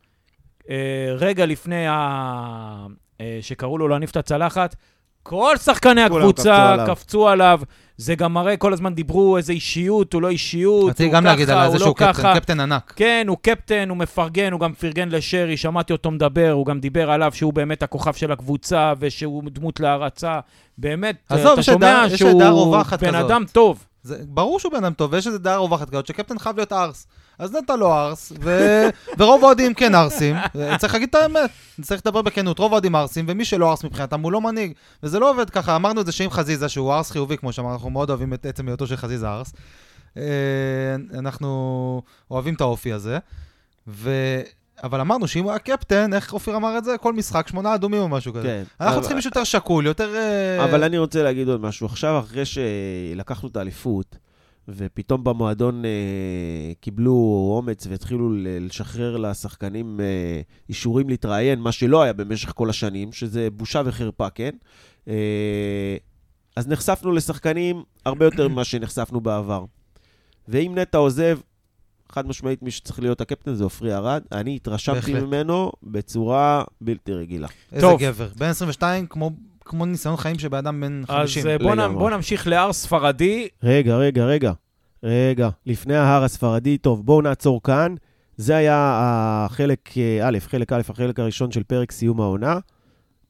אה, 0.70 0.76
רגע 1.18 1.46
לפני 1.46 1.88
ה... 1.88 2.88
אה, 3.22 3.40
שקראו 3.42 3.78
לו 3.78 3.88
להניף 3.88 4.12
את 4.12 4.18
הצלחת, 4.18 4.76
כל 5.24 5.58
שחקני 5.58 6.02
הקבוצה 6.02 6.44
קפצו 6.44 6.82
עליו. 6.82 6.96
קפצו 6.96 7.28
עליו. 7.28 7.62
זה 7.98 8.16
גם 8.16 8.34
מראה, 8.34 8.58
כל 8.58 8.74
הזמן 8.74 8.94
דיברו 8.94 9.38
איזה 9.38 9.54
אישיות, 9.54 10.14
הוא 10.14 10.22
לא 10.22 10.30
אישיות, 10.30 10.90
רציתי 10.90 11.04
הוא 11.04 11.14
גם 11.14 11.26
להגיד 11.26 11.48
ככה, 11.48 11.62
על 11.62 11.68
הוא 11.68 11.72
זה 11.72 11.80
לא 11.80 11.86
שהוא 11.86 11.96
קפטן, 11.96 12.14
ככה. 12.14 12.40
קפטן 12.40 12.60
ענק. 12.60 12.94
כן, 12.96 13.26
הוא 13.28 13.38
קפטן, 13.42 13.90
הוא 13.90 13.98
מפרגן, 13.98 14.52
הוא 14.52 14.60
גם 14.60 14.74
פרגן 14.74 15.10
לשרי, 15.10 15.58
שמעתי 15.58 15.94
אותו 15.94 16.12
מדבר, 16.12 16.52
הוא 16.52 16.66
גם 16.66 16.80
דיבר 16.80 17.12
עליו 17.12 17.32
שהוא 17.34 17.54
באמת 17.54 17.84
הכוכב 17.84 18.14
של 18.14 18.32
הקבוצה, 18.32 18.94
ושהוא 19.00 19.44
דמות 19.52 19.80
להערצה. 19.80 20.40
באמת, 20.78 21.16
אתה 21.34 21.64
שומע 21.64 22.06
שהוא 22.16 22.76
בן 22.76 22.98
כזאת. 22.98 23.14
אדם 23.14 23.44
טוב. 23.52 23.86
זה, 24.04 24.18
ברור 24.28 24.60
שהוא 24.60 24.72
בן 24.72 24.84
אדם 24.84 24.94
טוב, 24.94 25.14
ויש 25.14 25.28
איזה 25.28 25.40
דעה 25.40 25.58
רווחת 25.58 25.90
כזאת, 25.90 26.08
שקפטן 26.08 26.40
חייב 26.40 26.56
להיות 26.56 26.74
ארס. 26.74 27.08
אז 27.42 27.56
נטע 27.56 27.76
לא 27.76 28.02
ארס, 28.02 28.32
ו... 28.44 28.60
ורוב 29.18 29.44
האוהדים 29.44 29.74
כן 29.74 29.96
ארסים. 29.96 30.36
צריך 30.80 30.94
להגיד 30.94 31.10
את 31.10 31.16
האמת, 31.16 31.50
צריך 31.82 32.02
לדבר 32.06 32.22
בכנות, 32.22 32.60
רוב 32.60 32.72
האוהדים 32.72 32.96
ארסים, 32.96 33.26
ומי 33.28 33.46
שלא 33.46 33.70
ארס 33.72 33.84
מבחינתם 33.84 34.22
הוא 34.22 34.32
לא 34.32 34.42
מנהיג. 34.42 34.74
וזה 35.04 35.20
לא 35.20 35.32
עובד 35.32 35.50
ככה, 35.50 35.76
אמרנו 35.76 36.02
את 36.02 36.06
זה 36.06 36.12
שעם 36.12 36.30
חזיזה, 36.30 36.70
שהוא 36.70 36.94
ארס 36.94 37.12
חיובי, 37.12 37.38
כמו 37.38 37.54
שאמרנו, 37.54 37.74
אנחנו 37.74 37.90
מאוד 37.90 38.10
אוהבים 38.10 38.34
את 38.34 38.46
עצם 38.46 38.68
היותו 38.68 38.88
של 38.88 38.96
חזיזה 38.96 39.30
ארס. 39.30 39.54
אה, 40.18 40.24
אנחנו 41.20 42.02
אוהבים 42.32 42.54
את 42.54 42.62
האופי 42.62 42.94
הזה. 42.94 43.18
ו... 43.88 44.12
אבל 44.84 45.00
אמרנו 45.00 45.28
שאם 45.28 45.44
הוא 45.44 45.52
היה 45.52 45.60
קפטן, 45.60 46.14
איך 46.14 46.34
אופיר 46.34 46.56
אמר 46.56 46.78
את 46.78 46.84
זה? 46.84 46.96
כל 46.98 47.14
משחק, 47.14 47.48
שמונה 47.48 47.76
אדומים 47.76 48.02
או 48.02 48.08
משהו 48.08 48.34
כזה. 48.34 48.44
כן. 48.44 48.64
אנחנו 48.82 48.94
אבל- 48.94 49.02
צריכים 49.02 49.16
מישהו 49.16 49.30
יותר 49.30 49.44
שקול, 49.44 49.86
יותר... 49.86 50.16
אה, 50.16 50.64
אבל 50.64 50.84
אני 50.84 50.98
רוצה 50.98 51.24
להגיד 51.24 51.48
עוד 51.48 51.62
משהו. 51.62 51.86
עכשיו, 51.88 52.20
אחרי 52.20 52.44
שלקחנו 52.46 53.50
את 53.50 53.58
האליפות, 53.58 54.16
ופתאום 54.76 55.24
במועדון 55.24 55.86
אה, 55.86 56.72
קיבלו 56.80 57.52
אומץ 57.58 57.88
והתחילו 57.90 58.30
לשחרר 58.44 59.18
לשחקנים 59.18 60.00
אה, 60.00 60.42
אישורים 60.70 61.10
להתראיין, 61.10 61.60
מה 61.60 61.72
שלא 61.72 62.02
היה 62.02 62.14
במשך 62.14 62.52
כל 62.56 62.70
השנים, 62.70 63.12
שזה 63.12 63.50
בושה 63.50 63.82
וחרפה, 63.86 64.30
כן? 64.30 64.52
אה, 65.08 65.96
אז 66.56 66.68
נחשפנו 66.68 67.12
לשחקנים 67.12 67.84
הרבה 68.06 68.26
יותר 68.26 68.48
ממה 68.48 68.64
שנחשפנו 68.64 69.22
בעבר. 69.22 69.66
ואם 70.48 70.78
נטע 70.78 70.98
עוזב, 70.98 71.38
חד 72.12 72.28
משמעית 72.28 72.62
מי 72.62 72.72
שצריך 72.72 73.00
להיות 73.00 73.22
הקפטן 73.22 73.54
זה 73.54 73.64
עופרי 73.64 73.96
ארד. 73.96 74.24
אני 74.32 74.56
התרשמתי 74.56 75.00
בהחלט. 75.00 75.24
ממנו 75.24 75.72
בצורה 75.84 76.64
בלתי 76.82 77.14
רגילה. 77.14 77.48
איזה 77.72 77.88
טוב. 77.88 78.02
גבר. 78.02 78.28
בן 78.38 78.46
22, 78.46 79.08
כמו, 79.08 79.32
כמו 79.66 79.86
ניסיון 79.86 80.18
חיים 80.18 80.40
של 80.40 80.48
בן 80.48 80.58
אדם 80.58 80.82
בן 80.82 81.02
50. 81.08 81.42
אז 81.42 81.48
אה, 81.48 81.58
בוא, 81.58 81.76
נ. 81.76 81.94
בוא 81.94 82.10
נמשיך 82.10 82.48
להר 82.48 82.74
ספרדי. 82.74 83.48
רגע, 83.64 83.96
רגע, 83.96 84.26
רגע. 84.26 84.52
רגע, 85.04 85.50
לפני 85.66 85.96
ההר 85.96 86.24
הספרדי, 86.24 86.78
טוב, 86.78 87.06
בואו 87.06 87.22
נעצור 87.22 87.64
כאן. 87.64 87.96
זה 88.38 88.56
היה 88.56 89.00
החלק 89.46 89.98
אה, 89.98 90.28
א', 90.28 90.40
חלק 90.40 90.74
א', 90.74 90.82
החלק 90.90 91.20
הראשון 91.20 91.52
של 91.52 91.64
פרק 91.64 91.92
סיום 91.92 92.22
העונה. 92.22 92.60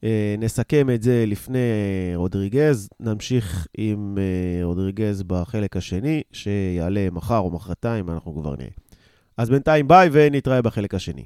אה, 0.04 0.34
נסכם 0.38 0.90
את 0.90 1.02
זה 1.02 1.24
לפני 1.26 1.58
אה, 1.58 2.16
רודריגז, 2.16 2.88
נמשיך 3.00 3.66
עם 3.78 4.18
רודריגז 4.62 5.22
בחלק 5.22 5.76
השני, 5.76 6.22
שיעלה 6.32 7.08
מחר 7.12 7.38
או 7.38 7.50
מחרתיים, 7.50 8.10
אנחנו 8.10 8.34
כבר 8.34 8.56
נראה. 8.56 8.70
אז 9.36 9.50
בינתיים 9.50 9.88
ביי 9.88 10.08
ונתראה 10.12 10.62
בחלק 10.62 10.94
השני. 10.94 11.24